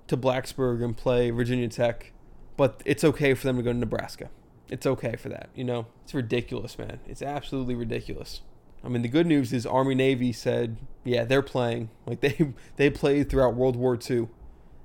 to 0.07 0.17
Blacksburg 0.17 0.83
and 0.83 0.95
play 0.95 1.29
Virginia 1.29 1.67
Tech, 1.67 2.13
but 2.57 2.81
it's 2.85 3.03
okay 3.03 3.33
for 3.33 3.45
them 3.45 3.57
to 3.57 3.63
go 3.63 3.71
to 3.71 3.77
Nebraska. 3.77 4.29
It's 4.69 4.86
okay 4.86 5.15
for 5.15 5.29
that, 5.29 5.49
you 5.55 5.63
know? 5.63 5.88
It's 6.03 6.13
ridiculous, 6.13 6.77
man. 6.77 6.99
It's 7.08 7.21
absolutely 7.21 7.75
ridiculous. 7.75 8.41
I 8.84 8.88
mean, 8.88 9.01
the 9.01 9.10
good 9.10 9.27
news 9.27 9.51
is 9.51 9.65
Army 9.65 9.95
Navy 9.95 10.32
said, 10.32 10.77
yeah, 11.03 11.23
they're 11.23 11.41
playing. 11.41 11.89
Like 12.05 12.21
they 12.21 12.53
they 12.75 12.89
played 12.89 13.29
throughout 13.29 13.53
World 13.55 13.75
War 13.75 13.95
II. 13.95 14.29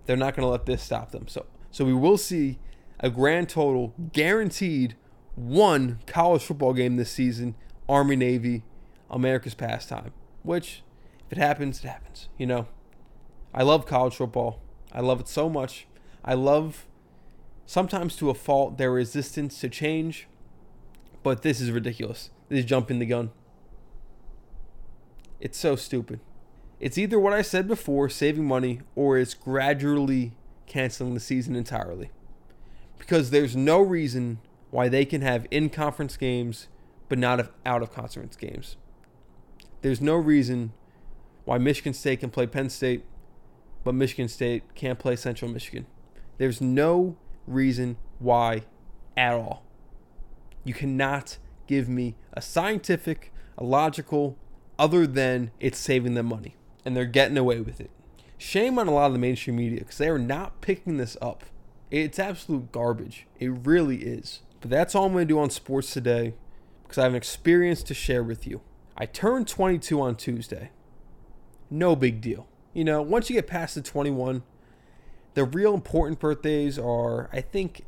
They're 0.04 0.16
not 0.16 0.36
going 0.36 0.44
to 0.44 0.50
let 0.50 0.66
this 0.66 0.82
stop 0.82 1.10
them. 1.10 1.26
So 1.26 1.46
so 1.70 1.84
we 1.84 1.94
will 1.94 2.18
see 2.18 2.58
a 3.00 3.08
grand 3.08 3.48
total 3.48 3.94
guaranteed 4.12 4.94
one 5.34 6.00
college 6.06 6.42
football 6.42 6.72
game 6.72 6.96
this 6.96 7.10
season 7.10 7.54
Army 7.88 8.16
Navy, 8.16 8.62
America's 9.10 9.54
pastime. 9.54 10.12
Which, 10.42 10.82
if 11.26 11.32
it 11.32 11.38
happens, 11.38 11.82
it 11.82 11.88
happens. 11.88 12.28
You 12.38 12.46
know, 12.46 12.68
I 13.52 13.62
love 13.62 13.86
college 13.86 14.16
football. 14.16 14.60
I 14.92 15.00
love 15.00 15.20
it 15.20 15.28
so 15.28 15.48
much. 15.48 15.86
I 16.24 16.34
love, 16.34 16.86
sometimes 17.66 18.16
to 18.16 18.30
a 18.30 18.34
fault, 18.34 18.78
their 18.78 18.92
resistance 18.92 19.60
to 19.60 19.68
change. 19.68 20.28
But 21.22 21.42
this 21.42 21.60
is 21.60 21.70
ridiculous. 21.70 22.30
This 22.48 22.60
is 22.60 22.64
jumping 22.64 22.98
the 22.98 23.06
gun. 23.06 23.30
It's 25.40 25.58
so 25.58 25.76
stupid. 25.76 26.20
It's 26.80 26.98
either 26.98 27.18
what 27.18 27.32
I 27.32 27.42
said 27.42 27.66
before, 27.66 28.08
saving 28.08 28.46
money, 28.46 28.80
or 28.94 29.16
it's 29.16 29.34
gradually 29.34 30.32
canceling 30.66 31.14
the 31.14 31.20
season 31.20 31.56
entirely. 31.56 32.10
Because 32.98 33.30
there's 33.30 33.56
no 33.56 33.80
reason 33.80 34.38
why 34.70 34.88
they 34.88 35.04
can 35.04 35.22
have 35.22 35.46
in 35.50 35.70
conference 35.70 36.16
games 36.16 36.68
but 37.08 37.18
not 37.18 37.52
out 37.64 37.82
of 37.82 37.92
conference 37.92 38.36
games. 38.36 38.76
There's 39.82 40.00
no 40.00 40.16
reason 40.16 40.72
why 41.44 41.58
Michigan 41.58 41.92
State 41.92 42.20
can 42.20 42.30
play 42.30 42.46
Penn 42.46 42.70
State, 42.70 43.04
but 43.84 43.94
Michigan 43.94 44.28
State 44.28 44.74
can't 44.74 44.98
play 44.98 45.16
Central 45.16 45.50
Michigan. 45.50 45.86
There's 46.38 46.60
no 46.60 47.16
reason 47.46 47.96
why 48.18 48.64
at 49.16 49.34
all. 49.34 49.64
You 50.64 50.74
cannot 50.74 51.38
give 51.66 51.88
me 51.88 52.16
a 52.32 52.40
scientific, 52.40 53.32
a 53.58 53.64
logical, 53.64 54.38
other 54.78 55.06
than 55.06 55.50
it's 55.60 55.78
saving 55.78 56.14
them 56.14 56.26
money. 56.26 56.56
And 56.84 56.96
they're 56.96 57.04
getting 57.04 57.38
away 57.38 57.60
with 57.60 57.80
it. 57.80 57.90
Shame 58.36 58.78
on 58.78 58.88
a 58.88 58.92
lot 58.92 59.06
of 59.06 59.12
the 59.12 59.18
mainstream 59.18 59.56
media 59.56 59.80
because 59.80 59.98
they 59.98 60.08
are 60.08 60.18
not 60.18 60.60
picking 60.60 60.96
this 60.96 61.16
up. 61.22 61.44
It's 61.90 62.18
absolute 62.18 62.72
garbage. 62.72 63.26
It 63.38 63.48
really 63.48 63.98
is. 63.98 64.40
But 64.60 64.70
that's 64.70 64.94
all 64.94 65.06
I'm 65.06 65.12
going 65.12 65.28
to 65.28 65.34
do 65.34 65.38
on 65.38 65.50
sports 65.50 65.92
today 65.92 66.34
because 66.82 66.98
I 66.98 67.02
have 67.02 67.12
an 67.12 67.16
experience 67.16 67.82
to 67.84 67.94
share 67.94 68.22
with 68.22 68.46
you. 68.46 68.60
I 68.96 69.06
turned 69.06 69.48
22 69.48 70.00
on 70.00 70.16
Tuesday. 70.16 70.70
No 71.70 71.96
big 71.96 72.20
deal. 72.20 72.46
You 72.72 72.84
know, 72.84 73.02
once 73.02 73.30
you 73.30 73.36
get 73.36 73.46
past 73.46 73.74
the 73.74 73.82
21, 73.82 74.42
the 75.34 75.44
real 75.44 75.74
important 75.74 76.20
birthdays 76.20 76.78
are, 76.78 77.28
I 77.32 77.40
think, 77.40 77.84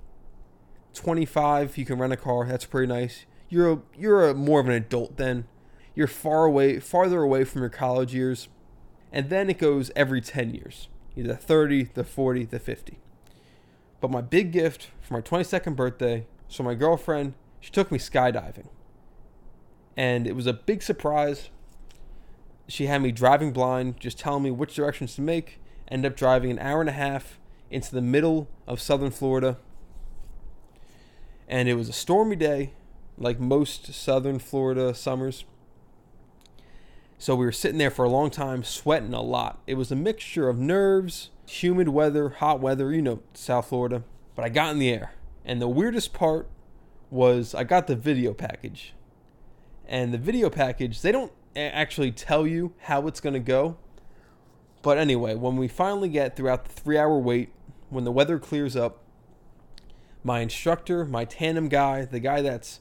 25. 0.94 1.78
You 1.78 1.85
can 1.85 1.98
rent 1.98 2.12
a 2.12 2.16
car. 2.16 2.46
That's 2.46 2.64
pretty 2.64 2.88
nice. 2.88 3.26
You're 3.48 3.72
a, 3.72 3.78
you're 3.96 4.28
a 4.28 4.35
more 4.35 4.61
of 4.61 4.68
an 4.68 4.74
adult 4.74 5.16
then. 5.16 5.46
You're 5.94 6.09
far 6.09 6.44
away, 6.44 6.80
farther 6.80 7.22
away 7.22 7.44
from 7.44 7.62
your 7.62 7.70
college 7.70 8.14
years, 8.14 8.48
and 9.12 9.30
then 9.30 9.48
it 9.48 9.59
goes 9.59 9.90
every 9.96 10.20
10 10.20 10.52
years, 10.52 10.88
either 11.16 11.35
30, 11.35 11.85
the 11.94 12.04
40, 12.04 12.44
the 12.44 12.59
50. 12.59 12.98
But 14.00 14.11
my 14.11 14.20
big 14.20 14.52
gift 14.52 14.90
for 15.00 15.14
my 15.14 15.20
22nd 15.22 15.74
birthday, 15.74 16.26
so 16.48 16.62
my 16.62 16.74
girlfriend, 16.74 17.35
she 17.61 17.70
took 17.70 17.90
me 17.90 17.98
skydiving, 17.98 18.66
and 19.96 20.26
it 20.26 20.37
was 20.37 20.46
a 20.46 20.52
big 20.52 20.82
surprise. 20.82 21.48
She 22.68 22.87
had 22.87 23.00
me 23.00 23.11
driving 23.11 23.52
blind, 23.52 23.98
just 23.98 24.18
telling 24.18 24.42
me 24.42 24.50
which 24.50 24.74
directions 24.74 25.14
to 25.14 25.22
make. 25.22 25.61
Ended 25.88 26.12
up 26.12 26.16
driving 26.16 26.51
an 26.51 26.59
hour 26.59 26.81
and 26.81 26.88
a 26.88 26.92
half 26.92 27.38
into 27.70 27.94
the 27.94 28.03
middle 28.03 28.49
of 28.66 28.81
southern 28.81 29.11
Florida. 29.11 29.59
And 31.49 31.68
it 31.68 31.75
was 31.75 31.88
a 31.88 31.92
stormy 31.92 32.37
day, 32.37 32.72
like 33.16 33.38
most 33.38 33.92
southern 33.94 34.38
Florida 34.38 34.94
summers. 34.94 35.44
So 37.18 37.35
we 37.35 37.46
were 37.46 37.53
sitting 37.53 37.79
there 37.79 37.90
for 37.90 38.05
a 38.05 38.11
long 38.11 38.31
time, 38.31 38.62
sweating 38.62 39.14
a 39.14 39.22
lot. 39.22 39.61
It 39.66 39.75
was 39.75 39.90
a 39.90 39.96
mixture 39.96 40.49
of 40.49 40.59
nerves, 40.59 41.31
humid 41.46 41.88
weather, 41.88 42.29
hot 42.29 42.61
weather, 42.61 42.92
you 42.92 43.01
know, 43.01 43.20
South 43.33 43.68
Florida. 43.68 44.03
But 44.35 44.44
I 44.44 44.49
got 44.51 44.72
in 44.72 44.79
the 44.79 44.90
air. 44.90 45.12
And 45.44 45.62
the 45.62 45.68
weirdest 45.68 46.12
part 46.12 46.51
was 47.11 47.55
I 47.55 47.64
got 47.64 47.87
the 47.87 47.96
video 47.96 48.35
package. 48.35 48.92
And 49.88 50.12
the 50.12 50.18
video 50.18 50.51
package, 50.51 51.01
they 51.01 51.12
don't 51.12 51.33
actually 51.55 52.12
tell 52.12 52.46
you 52.46 52.75
how 52.83 53.07
it's 53.07 53.20
going 53.20 53.33
to 53.33 53.40
go. 53.40 53.79
But 54.87 54.99
anyway, 54.99 55.35
when 55.35 55.57
we 55.57 55.66
finally 55.66 56.09
get 56.09 56.37
throughout 56.37 56.64
the 56.66 56.72
three 56.72 56.96
hour 56.96 57.18
wait, 57.18 57.49
when 57.90 58.05
the 58.05 58.12
weather 58.12 58.38
clears 58.38 58.77
up, 58.77 59.03
my 60.22 60.38
instructor, 60.38 61.05
my 61.05 61.25
tandem 61.25 61.68
guy, 61.68 62.05
the 62.05 62.20
guy 62.20 62.40
that's 62.40 62.79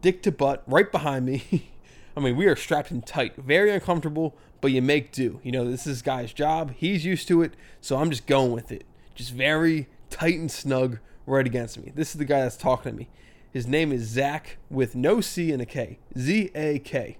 dick 0.00 0.22
to 0.22 0.30
butt 0.30 0.62
right 0.68 0.92
behind 0.92 1.26
me, 1.26 1.72
I 2.16 2.20
mean, 2.20 2.36
we 2.36 2.46
are 2.46 2.54
strapped 2.54 2.92
in 2.92 3.02
tight, 3.02 3.34
very 3.34 3.72
uncomfortable, 3.72 4.36
but 4.60 4.70
you 4.70 4.80
make 4.80 5.10
do. 5.10 5.40
You 5.42 5.50
know, 5.50 5.68
this 5.68 5.88
is 5.88 6.02
guy's 6.02 6.32
job. 6.32 6.72
He's 6.76 7.04
used 7.04 7.26
to 7.26 7.42
it, 7.42 7.54
so 7.80 7.96
I'm 7.96 8.10
just 8.10 8.28
going 8.28 8.52
with 8.52 8.70
it. 8.70 8.84
Just 9.16 9.32
very 9.32 9.88
tight 10.10 10.38
and 10.38 10.48
snug 10.48 11.00
right 11.26 11.46
against 11.46 11.76
me. 11.80 11.90
This 11.96 12.10
is 12.10 12.18
the 12.18 12.24
guy 12.24 12.42
that's 12.42 12.56
talking 12.56 12.92
to 12.92 12.96
me. 12.96 13.08
His 13.52 13.66
name 13.66 13.90
is 13.90 14.02
Zach 14.04 14.58
with 14.70 14.94
no 14.94 15.20
C 15.20 15.50
and 15.50 15.60
a 15.60 15.66
K. 15.66 15.98
Z 16.16 16.52
A 16.54 16.78
K. 16.78 17.18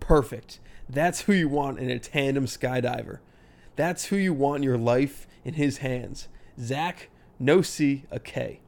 Perfect. 0.00 0.60
That's 0.86 1.22
who 1.22 1.32
you 1.32 1.48
want 1.48 1.78
in 1.78 1.88
a 1.88 1.98
tandem 1.98 2.44
skydiver. 2.44 3.20
That's 3.76 4.06
who 4.06 4.16
you 4.16 4.32
want 4.32 4.62
your 4.62 4.78
life 4.78 5.26
in 5.44 5.54
his 5.54 5.78
hands. 5.78 6.28
Zach, 6.60 7.08
no 7.38 7.62
C, 7.62 8.04
a 8.10 8.20
K. 8.20 8.60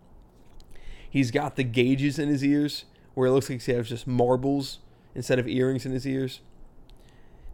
He's 1.09 1.31
got 1.31 1.57
the 1.57 1.65
gauges 1.65 2.19
in 2.19 2.29
his 2.29 2.45
ears 2.45 2.85
where 3.15 3.29
it 3.29 3.33
looks 3.33 3.49
like 3.49 3.63
he 3.63 3.73
has 3.73 3.89
just 3.89 4.07
marbles 4.07 4.81
instead 5.15 5.39
of 5.39 5.49
earrings 5.49 5.87
in 5.87 5.93
his 5.93 6.07
ears, 6.07 6.41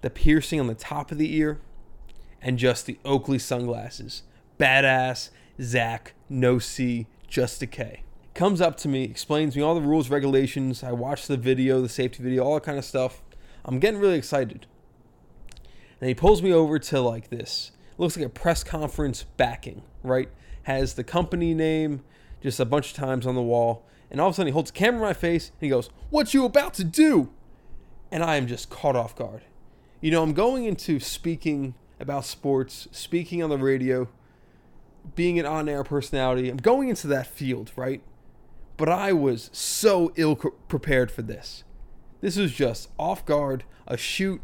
the 0.01 0.11
piercing 0.11 0.59
on 0.59 0.67
the 0.67 0.75
top 0.75 1.13
of 1.13 1.19
the 1.19 1.37
ear, 1.37 1.61
and 2.41 2.59
just 2.59 2.87
the 2.87 2.99
Oakley 3.05 3.39
sunglasses. 3.39 4.25
Badass 4.59 5.31
Zach, 5.61 6.15
no 6.29 6.59
C, 6.59 7.07
just 7.29 7.63
a 7.63 7.67
K. 7.67 8.03
Comes 8.35 8.61
up 8.61 8.77
to 8.79 8.89
me, 8.89 9.05
explains 9.05 9.55
me 9.55 9.63
all 9.63 9.75
the 9.75 9.81
rules, 9.81 10.09
regulations. 10.11 10.83
I 10.83 10.93
watch 10.93 11.27
the 11.27 11.37
video, 11.37 11.81
the 11.81 11.89
safety 11.89 12.23
video, 12.23 12.43
all 12.43 12.55
that 12.55 12.65
kind 12.65 12.79
of 12.79 12.85
stuff. 12.85 13.23
I'm 13.65 13.79
getting 13.79 14.01
really 14.01 14.17
excited. 14.17 14.67
And 16.03 16.09
he 16.09 16.15
pulls 16.15 16.43
me 16.43 16.53
over 16.53 16.79
to 16.79 17.01
like 17.01 17.31
this. 17.31 17.71
Looks 17.97 18.17
like 18.19 18.27
a 18.27 18.29
press 18.29 18.63
conference 18.63 19.23
backing, 19.37 19.83
right? 20.03 20.29
Has 20.65 20.95
the 20.95 21.05
company 21.05 21.55
name 21.55 22.03
just 22.43 22.61
a 22.61 22.67
bunch 22.67 22.91
of 22.91 22.97
times 22.97 23.27
on 23.27 23.35
the 23.35 23.43
wall. 23.43 23.87
And 24.11 24.21
all 24.21 24.29
of 24.29 24.35
a 24.35 24.37
sudden 24.37 24.49
he 24.49 24.53
holds 24.53 24.71
the 24.71 24.79
camera 24.79 25.01
in 25.01 25.07
my 25.07 25.15
face 25.15 25.49
and 25.49 25.61
he 25.61 25.69
goes, 25.71 25.89
What 26.11 26.35
you 26.35 26.45
about 26.45 26.75
to 26.75 26.85
do? 26.85 27.31
and 28.13 28.23
I 28.23 28.37
am 28.37 28.47
just 28.47 28.69
caught 28.69 28.95
off 28.95 29.17
guard. 29.17 29.43
You 30.03 30.11
know, 30.11 30.23
I'm 30.23 30.35
going 30.35 30.67
into 30.67 31.01
speaking 31.01 31.75
about 31.99 32.27
sports, 32.27 32.87
speaking 32.93 33.43
on 33.43 33.49
the 33.49 33.57
radio, 33.57 34.09
being 35.15 35.39
an 35.39 35.47
on 35.47 35.69
air 35.69 35.83
personality. 35.83 36.51
I'm 36.51 36.59
going 36.59 36.91
into 36.91 37.07
that 37.07 37.27
field, 37.27 37.73
right? 37.75 38.03
But 38.77 38.91
I 38.91 39.13
was 39.15 39.49
so 39.53 40.13
ill 40.17 40.37
prepared 40.37 41.11
for 41.11 41.23
this. 41.23 41.65
This 42.21 42.37
was 42.37 42.53
just 42.53 42.91
off 42.99 43.25
guard, 43.25 43.65
a 43.87 43.97
shoot. 43.97 44.43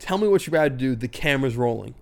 Tell 0.00 0.18
me 0.18 0.26
what 0.26 0.44
you're 0.46 0.56
about 0.56 0.64
to 0.64 0.76
do. 0.76 0.96
The 0.96 1.06
camera's 1.06 1.56
rolling. 1.56 1.94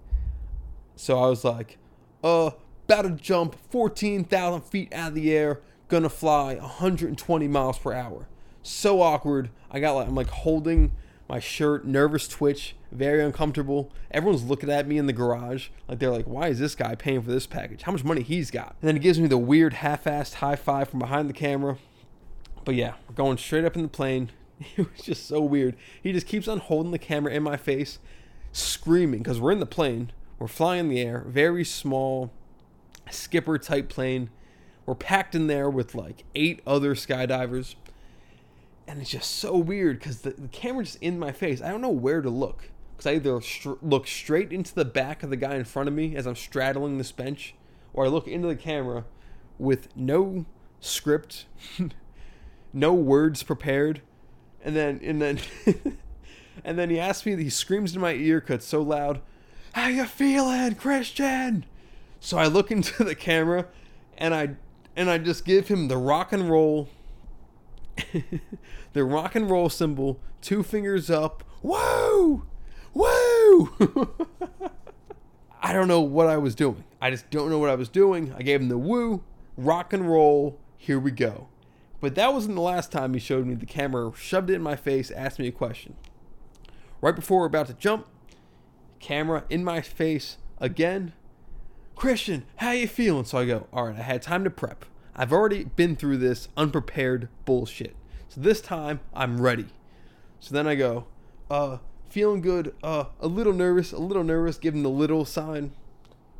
So 0.96 1.18
I 1.18 1.28
was 1.28 1.44
like, 1.44 1.76
uh, 2.24 2.52
about 2.86 3.02
to 3.02 3.10
jump 3.10 3.56
14,000 3.70 4.62
feet 4.62 4.92
out 4.94 5.08
of 5.08 5.14
the 5.14 5.30
air, 5.36 5.60
gonna 5.88 6.08
fly 6.08 6.54
120 6.54 7.48
miles 7.48 7.78
per 7.78 7.92
hour 7.92 8.26
so 8.68 9.00
awkward. 9.00 9.50
I 9.70 9.80
got 9.80 9.92
like 9.92 10.08
I'm 10.08 10.14
like 10.14 10.28
holding 10.28 10.92
my 11.28 11.40
shirt, 11.40 11.84
nervous 11.84 12.26
twitch, 12.26 12.74
very 12.90 13.22
uncomfortable. 13.22 13.90
Everyone's 14.10 14.44
looking 14.44 14.70
at 14.70 14.86
me 14.86 14.96
in 14.96 15.06
the 15.06 15.12
garage 15.12 15.68
like 15.88 15.98
they're 15.98 16.10
like, 16.10 16.26
"Why 16.26 16.48
is 16.48 16.58
this 16.58 16.74
guy 16.74 16.94
paying 16.94 17.22
for 17.22 17.30
this 17.30 17.46
package? 17.46 17.82
How 17.82 17.92
much 17.92 18.04
money 18.04 18.22
he's 18.22 18.50
got?" 18.50 18.76
And 18.80 18.88
then 18.88 18.96
he 18.96 19.00
gives 19.00 19.18
me 19.18 19.28
the 19.28 19.38
weird 19.38 19.74
half-assed 19.74 20.34
high 20.34 20.56
five 20.56 20.88
from 20.88 21.00
behind 21.00 21.28
the 21.28 21.34
camera. 21.34 21.78
But 22.64 22.74
yeah, 22.74 22.94
we're 23.08 23.14
going 23.14 23.38
straight 23.38 23.64
up 23.64 23.76
in 23.76 23.82
the 23.82 23.88
plane. 23.88 24.30
It 24.76 24.90
was 24.92 25.02
just 25.02 25.26
so 25.26 25.40
weird. 25.40 25.76
He 26.02 26.12
just 26.12 26.26
keeps 26.26 26.48
on 26.48 26.58
holding 26.58 26.90
the 26.90 26.98
camera 26.98 27.32
in 27.32 27.42
my 27.42 27.56
face, 27.56 27.98
screaming 28.52 29.20
because 29.20 29.40
we're 29.40 29.52
in 29.52 29.60
the 29.60 29.66
plane. 29.66 30.10
We're 30.38 30.48
flying 30.48 30.80
in 30.80 30.88
the 30.88 31.00
air, 31.00 31.24
very 31.26 31.64
small 31.64 32.32
skipper 33.10 33.58
type 33.58 33.88
plane. 33.88 34.30
We're 34.84 34.94
packed 34.94 35.34
in 35.34 35.46
there 35.46 35.70
with 35.70 35.94
like 35.94 36.24
eight 36.34 36.60
other 36.66 36.94
skydivers 36.94 37.76
and 38.88 39.02
it's 39.02 39.10
just 39.10 39.32
so 39.32 39.56
weird 39.56 39.98
because 39.98 40.22
the, 40.22 40.30
the 40.30 40.48
camera's 40.48 40.92
just 40.92 41.02
in 41.02 41.18
my 41.18 41.30
face. 41.30 41.60
I 41.60 41.68
don't 41.68 41.82
know 41.82 41.90
where 41.90 42.22
to 42.22 42.30
look 42.30 42.70
because 42.96 43.06
I 43.06 43.16
either 43.16 43.40
str- 43.42 43.74
look 43.82 44.06
straight 44.06 44.50
into 44.50 44.74
the 44.74 44.86
back 44.86 45.22
of 45.22 45.28
the 45.28 45.36
guy 45.36 45.56
in 45.56 45.64
front 45.64 45.88
of 45.88 45.94
me 45.94 46.16
as 46.16 46.26
I'm 46.26 46.34
straddling 46.34 46.96
this 46.96 47.12
bench, 47.12 47.54
or 47.92 48.06
I 48.06 48.08
look 48.08 48.26
into 48.26 48.48
the 48.48 48.56
camera 48.56 49.04
with 49.58 49.94
no 49.94 50.46
script, 50.80 51.44
no 52.72 52.94
words 52.94 53.42
prepared, 53.42 54.00
and 54.64 54.76
then 54.76 55.00
and 55.02 55.20
then 55.20 55.38
and 56.64 56.78
then 56.78 56.90
he 56.90 56.98
asks 56.98 57.26
me. 57.26 57.36
He 57.36 57.50
screams 57.50 57.94
in 57.94 58.00
my 58.00 58.14
ear, 58.14 58.40
cuts 58.40 58.66
so 58.66 58.82
loud. 58.82 59.20
How 59.72 59.88
you 59.88 60.04
feeling, 60.06 60.74
Christian? 60.74 61.64
So 62.20 62.38
I 62.38 62.46
look 62.46 62.70
into 62.70 63.04
the 63.04 63.14
camera, 63.14 63.66
and 64.16 64.34
I 64.34 64.56
and 64.96 65.10
I 65.10 65.18
just 65.18 65.44
give 65.44 65.68
him 65.68 65.88
the 65.88 65.96
rock 65.96 66.32
and 66.32 66.50
roll 66.50 66.88
the 68.92 69.04
rock 69.04 69.34
and 69.34 69.50
roll 69.50 69.68
symbol, 69.68 70.20
two 70.40 70.62
fingers 70.62 71.10
up. 71.10 71.44
Woo! 71.62 72.44
Woo! 72.94 73.70
I 75.60 75.72
don't 75.72 75.88
know 75.88 76.00
what 76.00 76.28
I 76.28 76.36
was 76.36 76.54
doing. 76.54 76.84
I 77.00 77.10
just 77.10 77.30
don't 77.30 77.50
know 77.50 77.58
what 77.58 77.70
I 77.70 77.74
was 77.74 77.88
doing. 77.88 78.32
I 78.36 78.42
gave 78.42 78.60
him 78.60 78.68
the 78.68 78.78
woo, 78.78 79.22
rock 79.56 79.92
and 79.92 80.08
roll, 80.08 80.58
here 80.76 80.98
we 80.98 81.10
go. 81.10 81.48
But 82.00 82.14
that 82.14 82.32
wasn't 82.32 82.54
the 82.54 82.60
last 82.60 82.92
time 82.92 83.14
he 83.14 83.20
showed 83.20 83.46
me 83.46 83.54
the 83.54 83.66
camera, 83.66 84.12
shoved 84.16 84.50
it 84.50 84.54
in 84.54 84.62
my 84.62 84.76
face, 84.76 85.10
asked 85.10 85.38
me 85.38 85.48
a 85.48 85.52
question. 85.52 85.96
Right 87.00 87.14
before 87.14 87.40
we're 87.40 87.46
about 87.46 87.66
to 87.68 87.74
jump, 87.74 88.06
camera 89.00 89.44
in 89.50 89.64
my 89.64 89.80
face 89.80 90.38
again. 90.58 91.12
Christian, 91.96 92.44
how 92.56 92.70
you 92.70 92.86
feeling? 92.86 93.24
So 93.24 93.38
I 93.38 93.46
go, 93.46 93.66
all 93.72 93.86
right, 93.86 93.98
I 93.98 94.02
had 94.02 94.22
time 94.22 94.44
to 94.44 94.50
prep. 94.50 94.84
I've 95.16 95.32
already 95.32 95.64
been 95.64 95.96
through 95.96 96.18
this 96.18 96.48
unprepared 96.56 97.28
bullshit. 97.44 97.96
So 98.28 98.40
this 98.40 98.60
time 98.60 99.00
I'm 99.12 99.40
ready. 99.40 99.66
So 100.38 100.54
then 100.54 100.68
I 100.68 100.76
go, 100.76 101.06
uh, 101.50 101.78
feeling 102.08 102.40
good, 102.40 102.74
uh, 102.82 103.06
a 103.20 103.26
little 103.26 103.52
nervous, 103.52 103.92
a 103.92 103.98
little 103.98 104.22
nervous, 104.22 104.58
giving 104.58 104.84
the 104.84 104.90
little 104.90 105.24
sign 105.24 105.72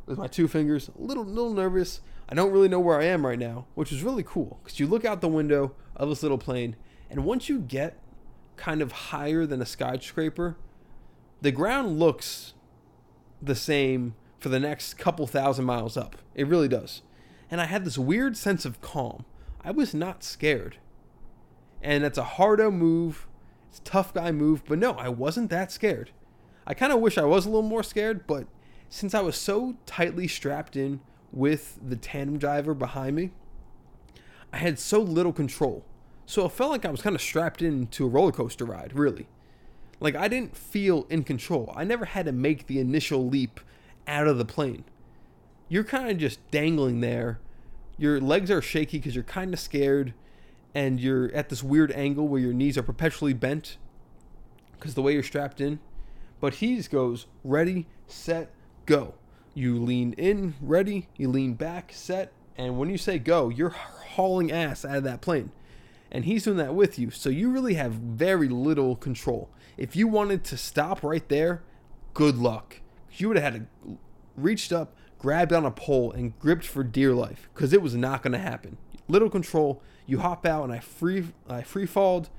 with 0.05 0.17
my 0.17 0.27
two 0.27 0.47
fingers, 0.47 0.89
a 0.97 1.01
little, 1.01 1.25
little 1.25 1.53
nervous. 1.53 1.99
I 2.29 2.35
don't 2.35 2.51
really 2.51 2.69
know 2.69 2.79
where 2.79 2.99
I 2.99 3.05
am 3.05 3.25
right 3.25 3.39
now, 3.39 3.65
which 3.75 3.91
is 3.91 4.03
really 4.03 4.23
cool 4.23 4.59
because 4.63 4.79
you 4.79 4.87
look 4.87 5.03
out 5.03 5.21
the 5.21 5.27
window 5.27 5.73
of 5.95 6.09
this 6.09 6.23
little 6.23 6.37
plane, 6.37 6.75
and 7.09 7.25
once 7.25 7.49
you 7.49 7.59
get 7.59 7.97
kind 8.55 8.81
of 8.81 8.91
higher 8.91 9.45
than 9.45 9.61
a 9.61 9.65
skyscraper, 9.65 10.55
the 11.41 11.51
ground 11.51 11.99
looks 11.99 12.53
the 13.41 13.55
same 13.55 14.15
for 14.37 14.49
the 14.49 14.59
next 14.59 14.95
couple 14.95 15.25
thousand 15.25 15.65
miles 15.65 15.97
up. 15.97 16.17
It 16.35 16.47
really 16.47 16.67
does 16.67 17.01
and 17.51 17.59
I 17.59 17.65
had 17.65 17.85
this 17.85 17.97
weird 17.97 18.37
sense 18.37 18.65
of 18.65 18.81
calm. 18.81 19.25
I 19.63 19.71
was 19.71 19.93
not 19.93 20.23
scared. 20.23 20.77
And 21.81 22.03
it's 22.03 22.17
a 22.17 22.23
hardo 22.23 22.69
move. 22.69 23.27
It's 23.69 23.81
tough 23.83 24.13
guy 24.13 24.31
move, 24.31 24.63
but 24.65 24.79
no, 24.79 24.93
I 24.93 25.09
wasn't 25.09 25.49
that 25.49 25.71
scared. 25.71 26.11
I 26.67 26.73
kind 26.73 26.93
of 26.93 26.99
wish 26.99 27.17
I 27.17 27.23
was 27.23 27.45
a 27.45 27.49
little 27.49 27.67
more 27.67 27.83
scared, 27.83 28.27
but 28.27 28.47
since 28.89 29.13
I 29.13 29.21
was 29.21 29.35
so 29.35 29.75
tightly 29.85 30.27
strapped 30.27 30.75
in 30.75 31.01
with 31.31 31.79
the 31.85 31.95
tandem 31.95 32.37
driver 32.37 32.73
behind 32.73 33.15
me, 33.15 33.31
I 34.51 34.57
had 34.57 34.79
so 34.79 34.99
little 34.99 35.33
control. 35.33 35.85
So 36.25 36.45
it 36.45 36.51
felt 36.51 36.71
like 36.71 36.85
I 36.85 36.91
was 36.91 37.01
kind 37.01 37.15
of 37.15 37.21
strapped 37.21 37.61
into 37.61 38.05
a 38.05 38.09
roller 38.09 38.31
coaster 38.31 38.65
ride, 38.65 38.93
really. 38.93 39.27
Like 39.99 40.15
I 40.15 40.27
didn't 40.27 40.55
feel 40.55 41.05
in 41.09 41.23
control. 41.23 41.73
I 41.75 41.83
never 41.83 42.05
had 42.05 42.25
to 42.25 42.31
make 42.31 42.67
the 42.67 42.79
initial 42.79 43.27
leap 43.27 43.59
out 44.07 44.27
of 44.27 44.37
the 44.37 44.45
plane. 44.45 44.85
You're 45.67 45.83
kind 45.83 46.09
of 46.09 46.17
just 46.17 46.39
dangling 46.51 47.01
there. 47.01 47.39
Your 47.97 48.19
legs 48.21 48.49
are 48.49 48.61
shaky 48.61 48.97
because 48.97 49.13
you're 49.13 49.23
kind 49.23 49.53
of 49.53 49.59
scared 49.59 50.13
and 50.73 50.99
you're 50.99 51.33
at 51.33 51.49
this 51.49 51.63
weird 51.63 51.91
angle 51.91 52.27
where 52.27 52.39
your 52.39 52.53
knees 52.53 52.77
are 52.77 52.83
perpetually 52.83 53.33
bent 53.33 53.77
because 54.73 54.93
the 54.93 55.01
way 55.01 55.13
you're 55.13 55.23
strapped 55.23 55.59
in. 55.59 55.79
But 56.39 56.55
he 56.55 56.81
goes 56.83 57.25
ready, 57.43 57.87
set, 58.07 58.51
go. 58.85 59.15
You 59.59 59.77
lean 59.77 60.13
in, 60.13 60.53
ready, 60.61 61.09
you 61.17 61.27
lean 61.27 61.55
back, 61.55 61.91
set, 61.93 62.31
and 62.57 62.79
when 62.79 62.89
you 62.89 62.97
say 62.97 63.19
go, 63.19 63.49
you're 63.49 63.71
hauling 63.71 64.53
ass 64.53 64.85
out 64.85 64.95
of 64.95 65.03
that 65.03 65.19
plane. 65.19 65.51
And 66.09 66.23
he's 66.23 66.45
doing 66.45 66.55
that 66.55 66.73
with 66.73 66.97
you. 66.97 67.11
So 67.11 67.29
you 67.29 67.51
really 67.51 67.73
have 67.73 67.91
very 67.91 68.47
little 68.47 68.95
control. 68.95 69.49
If 69.75 69.97
you 69.97 70.07
wanted 70.07 70.45
to 70.45 70.55
stop 70.55 71.03
right 71.03 71.27
there, 71.27 71.61
good 72.13 72.37
luck. 72.37 72.79
You 73.11 73.27
would 73.27 73.37
have 73.37 73.53
had 73.53 73.67
to 73.85 73.97
reached 74.37 74.71
up, 74.71 74.95
grabbed 75.17 75.51
on 75.51 75.65
a 75.65 75.71
pole, 75.71 76.13
and 76.13 76.39
gripped 76.39 76.65
for 76.65 76.81
dear 76.81 77.13
life 77.13 77.49
because 77.53 77.73
it 77.73 77.81
was 77.81 77.95
not 77.95 78.23
going 78.23 78.31
to 78.31 78.39
happen. 78.39 78.77
Little 79.09 79.29
control. 79.29 79.81
You 80.05 80.19
hop 80.19 80.45
out, 80.45 80.63
and 80.63 80.71
I 80.71 80.79
free 80.79 81.27
I 81.49 81.63
free 81.63 81.85
falled 81.85 82.29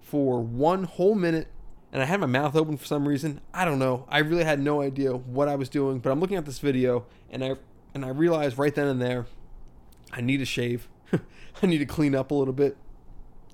for 0.00 0.40
one 0.40 0.84
whole 0.84 1.14
minute 1.14 1.48
and 1.92 2.02
I 2.02 2.04
had 2.04 2.20
my 2.20 2.26
mouth 2.26 2.54
open 2.54 2.76
for 2.76 2.84
some 2.84 3.08
reason. 3.08 3.40
I 3.52 3.64
don't 3.64 3.78
know. 3.78 4.06
I 4.08 4.18
really 4.18 4.44
had 4.44 4.60
no 4.60 4.80
idea 4.80 5.12
what 5.12 5.48
I 5.48 5.56
was 5.56 5.68
doing, 5.68 5.98
but 5.98 6.10
I'm 6.10 6.20
looking 6.20 6.36
at 6.36 6.44
this 6.44 6.58
video 6.58 7.06
and 7.30 7.44
I 7.44 7.56
and 7.94 8.04
I 8.04 8.08
realized 8.08 8.58
right 8.58 8.74
then 8.74 8.86
and 8.86 9.02
there 9.02 9.26
I 10.12 10.20
need 10.20 10.40
a 10.40 10.44
shave. 10.44 10.88
I 11.62 11.66
need 11.66 11.78
to 11.78 11.86
clean 11.86 12.14
up 12.14 12.30
a 12.30 12.34
little 12.34 12.54
bit. 12.54 12.76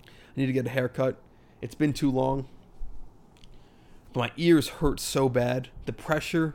I 0.07 0.11
need 0.37 0.47
to 0.47 0.53
get 0.53 0.67
a 0.67 0.71
haircut. 0.71 1.17
It's 1.61 1.75
been 1.75 1.93
too 1.93 2.11
long. 2.11 2.47
But 4.13 4.21
My 4.21 4.33
ears 4.37 4.69
hurt 4.69 5.01
so 5.01 5.29
bad. 5.29 5.69
The 5.87 5.93
pressure, 5.93 6.55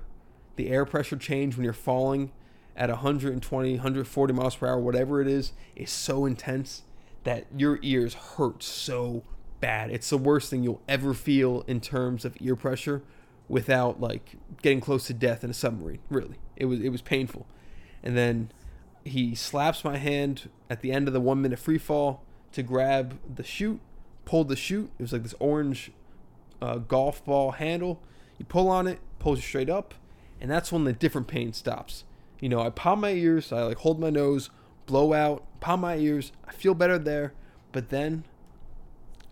the 0.55 0.69
air 0.69 0.85
pressure 0.85 1.17
change 1.17 1.55
when 1.55 1.63
you're 1.63 1.73
falling 1.73 2.31
at 2.75 2.89
120, 2.89 3.73
140 3.73 4.33
miles 4.33 4.55
per 4.55 4.67
hour, 4.67 4.79
whatever 4.79 5.21
it 5.21 5.27
is, 5.27 5.53
is 5.75 5.89
so 5.89 6.25
intense 6.25 6.83
that 7.23 7.45
your 7.55 7.79
ears 7.81 8.13
hurt 8.13 8.63
so 8.63 9.23
bad. 9.61 9.91
It's 9.91 10.09
the 10.09 10.17
worst 10.17 10.49
thing 10.49 10.63
you'll 10.63 10.81
ever 10.87 11.13
feel 11.13 11.63
in 11.67 11.79
terms 11.79 12.25
of 12.25 12.35
ear 12.41 12.55
pressure 12.55 13.03
without 13.47 14.01
like 14.01 14.33
getting 14.61 14.81
close 14.81 15.07
to 15.07 15.13
death 15.13 15.43
in 15.43 15.49
a 15.49 15.53
submarine. 15.53 15.99
Really. 16.09 16.35
It 16.55 16.65
was 16.65 16.81
it 16.81 16.89
was 16.89 17.01
painful. 17.01 17.45
And 18.03 18.17
then 18.17 18.51
he 19.03 19.35
slaps 19.35 19.83
my 19.83 19.97
hand 19.97 20.49
at 20.69 20.81
the 20.81 20.91
end 20.91 21.07
of 21.07 21.13
the 21.13 21.21
1 21.21 21.41
minute 21.41 21.59
free 21.59 21.77
fall 21.77 22.23
to 22.51 22.63
grab 22.63 23.19
the 23.33 23.43
chute, 23.43 23.79
pulled 24.25 24.49
the 24.49 24.55
chute. 24.55 24.91
It 24.99 25.01
was 25.01 25.13
like 25.13 25.23
this 25.23 25.35
orange 25.39 25.91
uh, 26.61 26.77
golf 26.77 27.23
ball 27.25 27.51
handle. 27.51 28.01
You 28.37 28.45
pull 28.45 28.69
on 28.69 28.87
it, 28.87 28.99
pulls 29.19 29.39
you 29.39 29.43
straight 29.43 29.69
up, 29.69 29.93
and 30.39 30.49
that's 30.49 30.71
when 30.71 30.83
the 30.83 30.93
different 30.93 31.27
pain 31.27 31.53
stops. 31.53 32.03
You 32.39 32.49
know, 32.49 32.59
I 32.61 32.69
palm 32.69 33.01
my 33.01 33.11
ears, 33.11 33.51
I 33.51 33.61
like 33.63 33.77
hold 33.77 33.99
my 33.99 34.09
nose, 34.09 34.49
blow 34.87 35.13
out, 35.13 35.43
palm 35.59 35.81
my 35.81 35.97
ears. 35.97 36.31
I 36.47 36.53
feel 36.53 36.73
better 36.73 36.97
there, 36.97 37.33
but 37.71 37.89
then 37.89 38.23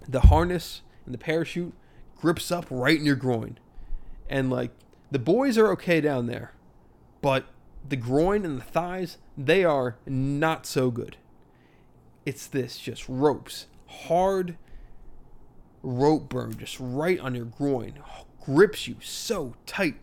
the 0.08 0.22
harness 0.22 0.82
and 1.06 1.14
the 1.14 1.20
parachute 1.20 1.74
grips 2.16 2.52
up 2.52 2.66
right 2.70 2.98
in 2.98 3.06
your 3.06 3.16
groin. 3.16 3.58
And 4.30 4.50
like 4.50 4.72
the 5.12 5.20
boys 5.20 5.58
are 5.58 5.72
okay 5.74 6.02
down 6.02 6.28
there, 6.28 6.54
but 7.22 7.46
the 7.88 7.96
groin 7.96 8.46
and 8.46 8.60
the 8.60 8.64
thighs, 8.64 9.18
they 9.38 9.64
are 9.64 9.98
not 10.06 10.66
so 10.66 10.92
good. 10.92 11.18
It's 12.26 12.46
this 12.46 12.78
just 12.78 13.08
ropes, 13.08 13.68
hard 13.88 14.58
rope 15.82 16.30
burn 16.30 16.58
just 16.58 16.78
right 16.80 17.20
on 17.20 17.36
your 17.36 17.46
groin, 17.46 18.00
grips 18.44 18.88
you 18.88 18.98
so 19.02 19.56
tight. 19.66 19.96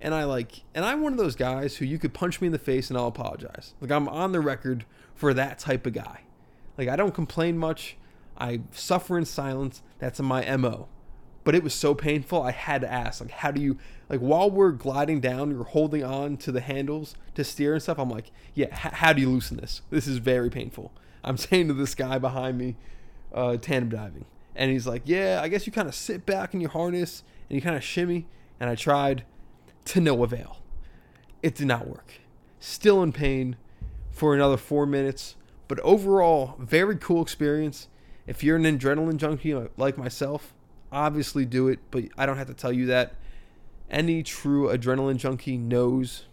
And 0.00 0.14
I 0.14 0.24
like, 0.24 0.62
and 0.74 0.84
I'm 0.84 1.02
one 1.02 1.12
of 1.12 1.18
those 1.18 1.36
guys 1.36 1.76
who 1.76 1.84
you 1.84 1.98
could 1.98 2.14
punch 2.14 2.40
me 2.40 2.46
in 2.46 2.52
the 2.52 2.58
face 2.58 2.90
and 2.90 2.98
I'll 2.98 3.06
apologize. 3.06 3.74
Like 3.80 3.90
I'm 3.90 4.08
on 4.08 4.32
the 4.32 4.40
record 4.40 4.84
for 5.14 5.32
that 5.34 5.58
type 5.58 5.86
of 5.86 5.94
guy. 5.94 6.20
Like 6.76 6.88
I 6.88 6.96
don't 6.96 7.14
complain 7.14 7.56
much. 7.58 7.96
I 8.36 8.60
suffer 8.72 9.16
in 9.18 9.24
silence. 9.24 9.82
That's 9.98 10.20
my 10.20 10.56
MO. 10.56 10.88
But 11.44 11.54
it 11.54 11.62
was 11.62 11.74
so 11.74 11.94
painful, 11.94 12.42
I 12.42 12.52
had 12.52 12.80
to 12.80 12.90
ask, 12.90 13.20
like, 13.20 13.30
how 13.30 13.50
do 13.50 13.60
you, 13.60 13.76
like, 14.08 14.20
while 14.20 14.50
we're 14.50 14.72
gliding 14.72 15.20
down, 15.20 15.50
you're 15.50 15.64
holding 15.64 16.02
on 16.02 16.38
to 16.38 16.50
the 16.50 16.62
handles 16.62 17.14
to 17.34 17.44
steer 17.44 17.74
and 17.74 17.82
stuff. 17.82 17.98
I'm 17.98 18.08
like, 18.08 18.30
yeah, 18.54 18.68
h- 18.68 18.94
how 18.94 19.12
do 19.12 19.20
you 19.20 19.28
loosen 19.28 19.58
this? 19.58 19.82
This 19.90 20.06
is 20.06 20.16
very 20.18 20.48
painful. 20.48 20.90
I'm 21.22 21.36
saying 21.38 21.68
to 21.68 21.74
this 21.74 21.94
guy 21.94 22.18
behind 22.18 22.56
me, 22.56 22.76
uh, 23.34 23.58
tandem 23.58 23.90
diving. 23.90 24.24
And 24.56 24.70
he's 24.70 24.86
like, 24.86 25.02
yeah, 25.04 25.40
I 25.42 25.48
guess 25.48 25.66
you 25.66 25.72
kind 25.72 25.88
of 25.88 25.94
sit 25.94 26.24
back 26.24 26.54
in 26.54 26.60
your 26.60 26.70
harness 26.70 27.24
and 27.48 27.56
you 27.56 27.62
kind 27.62 27.76
of 27.76 27.84
shimmy. 27.84 28.26
And 28.58 28.70
I 28.70 28.74
tried 28.74 29.24
to 29.86 30.00
no 30.00 30.22
avail. 30.24 30.58
It 31.42 31.54
did 31.54 31.66
not 31.66 31.86
work. 31.86 32.20
Still 32.58 33.02
in 33.02 33.12
pain 33.12 33.56
for 34.10 34.34
another 34.34 34.56
four 34.56 34.86
minutes. 34.86 35.36
But 35.68 35.80
overall, 35.80 36.56
very 36.58 36.96
cool 36.96 37.20
experience 37.20 37.88
if 38.26 38.42
you're 38.42 38.56
an 38.56 38.64
adrenaline 38.64 39.16
junkie 39.16 39.54
like 39.76 39.98
myself, 39.98 40.54
obviously 40.90 41.44
do 41.44 41.68
it, 41.68 41.78
but 41.90 42.04
I 42.16 42.26
don't 42.26 42.38
have 42.38 42.46
to 42.46 42.54
tell 42.54 42.72
you 42.72 42.86
that. 42.86 43.14
Any 43.90 44.22
true 44.22 44.68
adrenaline 44.68 45.16
junkie 45.16 45.58
knows 45.58 46.26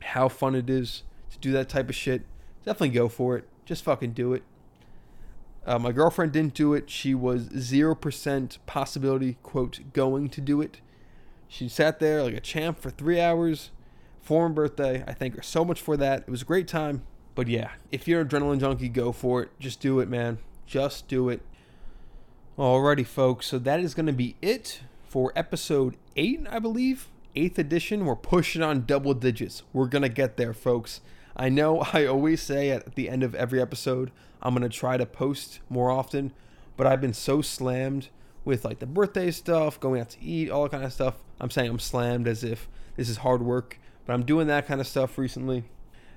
how 0.00 0.28
fun 0.28 0.54
it 0.54 0.70
is 0.70 1.02
to 1.30 1.38
do 1.38 1.52
that 1.52 1.68
type 1.68 1.88
of 1.88 1.94
shit. 1.94 2.22
Definitely 2.64 2.90
go 2.90 3.08
for 3.08 3.36
it. 3.36 3.44
Just 3.64 3.84
fucking 3.84 4.12
do 4.12 4.32
it. 4.32 4.42
Uh, 5.66 5.78
my 5.78 5.92
girlfriend 5.92 6.32
didn't 6.32 6.54
do 6.54 6.74
it. 6.74 6.88
She 6.88 7.14
was 7.14 7.48
0% 7.48 8.58
possibility, 8.66 9.36
quote, 9.42 9.80
going 9.92 10.28
to 10.30 10.40
do 10.40 10.60
it. 10.60 10.80
She 11.48 11.68
sat 11.68 11.98
there 11.98 12.22
like 12.22 12.34
a 12.34 12.40
champ 12.40 12.78
for 12.78 12.90
three 12.90 13.20
hours. 13.20 13.70
Foreign 14.20 14.54
birthday. 14.54 15.02
I 15.06 15.12
thank 15.12 15.34
her 15.34 15.42
so 15.42 15.64
much 15.64 15.80
for 15.80 15.96
that. 15.96 16.20
It 16.20 16.30
was 16.30 16.42
a 16.42 16.46
great 16.46 16.68
time. 16.68 17.02
But 17.34 17.48
yeah, 17.48 17.70
if 17.90 18.06
you're 18.06 18.20
an 18.20 18.28
adrenaline 18.28 18.60
junkie, 18.60 18.88
go 18.88 19.12
for 19.12 19.42
it. 19.42 19.50
Just 19.58 19.80
do 19.80 20.00
it, 20.00 20.08
man. 20.08 20.38
Just 20.70 21.08
do 21.08 21.28
it. 21.28 21.40
Alrighty, 22.56 23.04
folks. 23.04 23.48
So 23.48 23.58
that 23.58 23.80
is 23.80 23.92
going 23.92 24.06
to 24.06 24.12
be 24.12 24.36
it 24.40 24.82
for 25.02 25.32
episode 25.34 25.96
8, 26.14 26.46
I 26.48 26.60
believe. 26.60 27.08
8th 27.34 27.58
edition. 27.58 28.04
We're 28.06 28.14
pushing 28.14 28.62
on 28.62 28.86
double 28.86 29.14
digits. 29.14 29.64
We're 29.72 29.88
going 29.88 30.02
to 30.02 30.08
get 30.08 30.36
there, 30.36 30.54
folks. 30.54 31.00
I 31.36 31.48
know 31.48 31.80
I 31.92 32.06
always 32.06 32.40
say 32.40 32.70
at 32.70 32.94
the 32.94 33.08
end 33.08 33.24
of 33.24 33.34
every 33.34 33.60
episode, 33.60 34.12
I'm 34.40 34.54
going 34.54 34.62
to 34.62 34.68
try 34.68 34.96
to 34.96 35.06
post 35.06 35.58
more 35.68 35.90
often, 35.90 36.32
but 36.76 36.86
I've 36.86 37.00
been 37.00 37.14
so 37.14 37.42
slammed 37.42 38.06
with 38.44 38.64
like 38.64 38.78
the 38.78 38.86
birthday 38.86 39.32
stuff, 39.32 39.80
going 39.80 40.00
out 40.00 40.10
to 40.10 40.22
eat, 40.22 40.50
all 40.50 40.62
that 40.62 40.70
kind 40.70 40.84
of 40.84 40.92
stuff. 40.92 41.16
I'm 41.40 41.50
saying 41.50 41.68
I'm 41.68 41.80
slammed 41.80 42.28
as 42.28 42.44
if 42.44 42.68
this 42.94 43.08
is 43.08 43.16
hard 43.16 43.42
work, 43.42 43.80
but 44.06 44.12
I'm 44.12 44.22
doing 44.22 44.46
that 44.46 44.68
kind 44.68 44.80
of 44.80 44.86
stuff 44.86 45.18
recently 45.18 45.64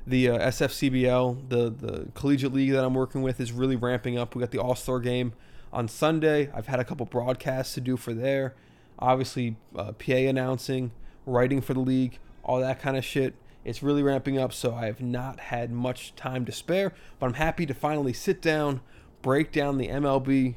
the 0.05 0.29
uh, 0.29 0.49
SFCBL, 0.49 1.49
the 1.49 1.69
the 1.69 2.07
collegiate 2.13 2.53
league 2.53 2.71
that 2.71 2.83
I'm 2.83 2.93
working 2.93 3.21
with, 3.21 3.39
is 3.39 3.51
really 3.51 3.75
ramping 3.75 4.17
up. 4.17 4.35
We 4.35 4.41
got 4.41 4.51
the 4.51 4.59
All 4.59 4.75
Star 4.75 4.99
game 4.99 5.33
on 5.71 5.87
Sunday. 5.87 6.49
I've 6.53 6.67
had 6.67 6.79
a 6.79 6.83
couple 6.83 7.05
broadcasts 7.05 7.73
to 7.75 7.81
do 7.81 7.97
for 7.97 8.13
there. 8.13 8.53
Obviously, 8.99 9.55
uh, 9.75 9.93
PA 9.93 10.13
announcing, 10.13 10.91
writing 11.25 11.61
for 11.61 11.73
the 11.73 11.79
league, 11.79 12.19
all 12.43 12.59
that 12.59 12.81
kind 12.81 12.97
of 12.97 13.03
shit. 13.03 13.35
It's 13.65 13.81
really 13.81 14.03
ramping 14.03 14.37
up, 14.37 14.51
so 14.51 14.75
I 14.75 14.87
have 14.87 15.01
not 15.01 15.39
had 15.39 15.71
much 15.71 16.15
time 16.15 16.45
to 16.45 16.51
spare. 16.51 16.93
But 17.19 17.27
I'm 17.27 17.33
happy 17.35 17.65
to 17.65 17.73
finally 17.73 18.13
sit 18.13 18.41
down, 18.41 18.81
break 19.21 19.51
down 19.51 19.77
the 19.77 19.87
MLB, 19.87 20.55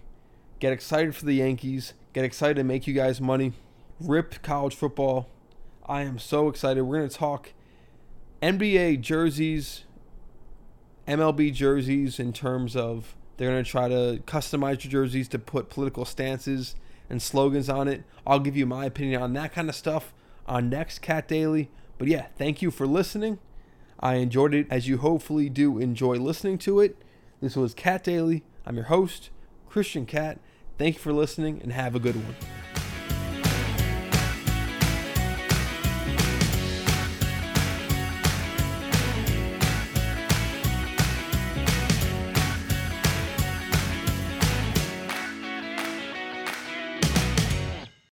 get 0.59 0.72
excited 0.72 1.14
for 1.14 1.24
the 1.24 1.34
Yankees, 1.34 1.94
get 2.12 2.24
excited 2.24 2.57
to 2.57 2.64
make 2.64 2.86
you 2.86 2.94
guys 2.94 3.20
money, 3.20 3.53
rip 4.01 4.42
college 4.42 4.74
football. 4.74 5.28
I 5.86 6.03
am 6.03 6.18
so 6.18 6.49
excited. 6.49 6.82
We're 6.82 6.99
going 6.99 7.09
to 7.09 7.16
talk 7.16 7.53
NBA 8.43 9.01
jerseys, 9.01 9.84
MLB 11.09 11.53
jerseys, 11.53 12.18
in 12.18 12.32
terms 12.32 12.76
of 12.76 13.16
they're 13.37 13.51
going 13.51 13.64
to 13.64 13.70
try 13.70 13.89
to 13.89 14.20
customize 14.26 14.84
your 14.84 15.05
jerseys 15.05 15.28
to 15.28 15.39
put 15.39 15.68
political 15.68 16.05
stances 16.05 16.74
and 17.09 17.20
slogans 17.20 17.68
on 17.68 17.89
it. 17.89 18.05
I'll 18.26 18.41
give 18.41 18.57
you 18.57 18.66
my 18.66 18.87
opinion 18.87 19.22
on 19.22 19.32
that 19.34 19.53
kind 19.53 19.68
of 19.68 19.74
stuff 19.74 20.12
on 20.47 20.68
next 20.68 21.01
Cat 21.01 21.28
Daily. 21.28 21.70
But 21.99 22.09
yeah, 22.09 22.26
thank 22.37 22.62
you 22.62 22.70
for 22.70 22.87
listening. 22.87 23.39
I 24.01 24.14
enjoyed 24.14 24.55
it 24.55 24.66
as 24.70 24.89
you 24.89 24.99
hopefully 24.99 25.49
do 25.49 25.78
enjoy 25.78 26.16
listening 26.16 26.59
to 26.59 26.80
it. 26.80 26.97
This 27.41 27.57
was 27.57 27.74
Cat 27.74 28.05
Daily. 28.05 28.45
I'm 28.64 28.76
your 28.76 28.87
host, 28.87 29.30
Christian 29.68 30.07
Cat. 30.07 30.39
Thank 30.78 30.97
you 30.97 31.01
for 31.01 31.12
listening 31.12 31.61
and 31.62 31.72
have 31.72 31.95
a 31.95 32.01
good 32.01 32.16
one. 32.16 32.65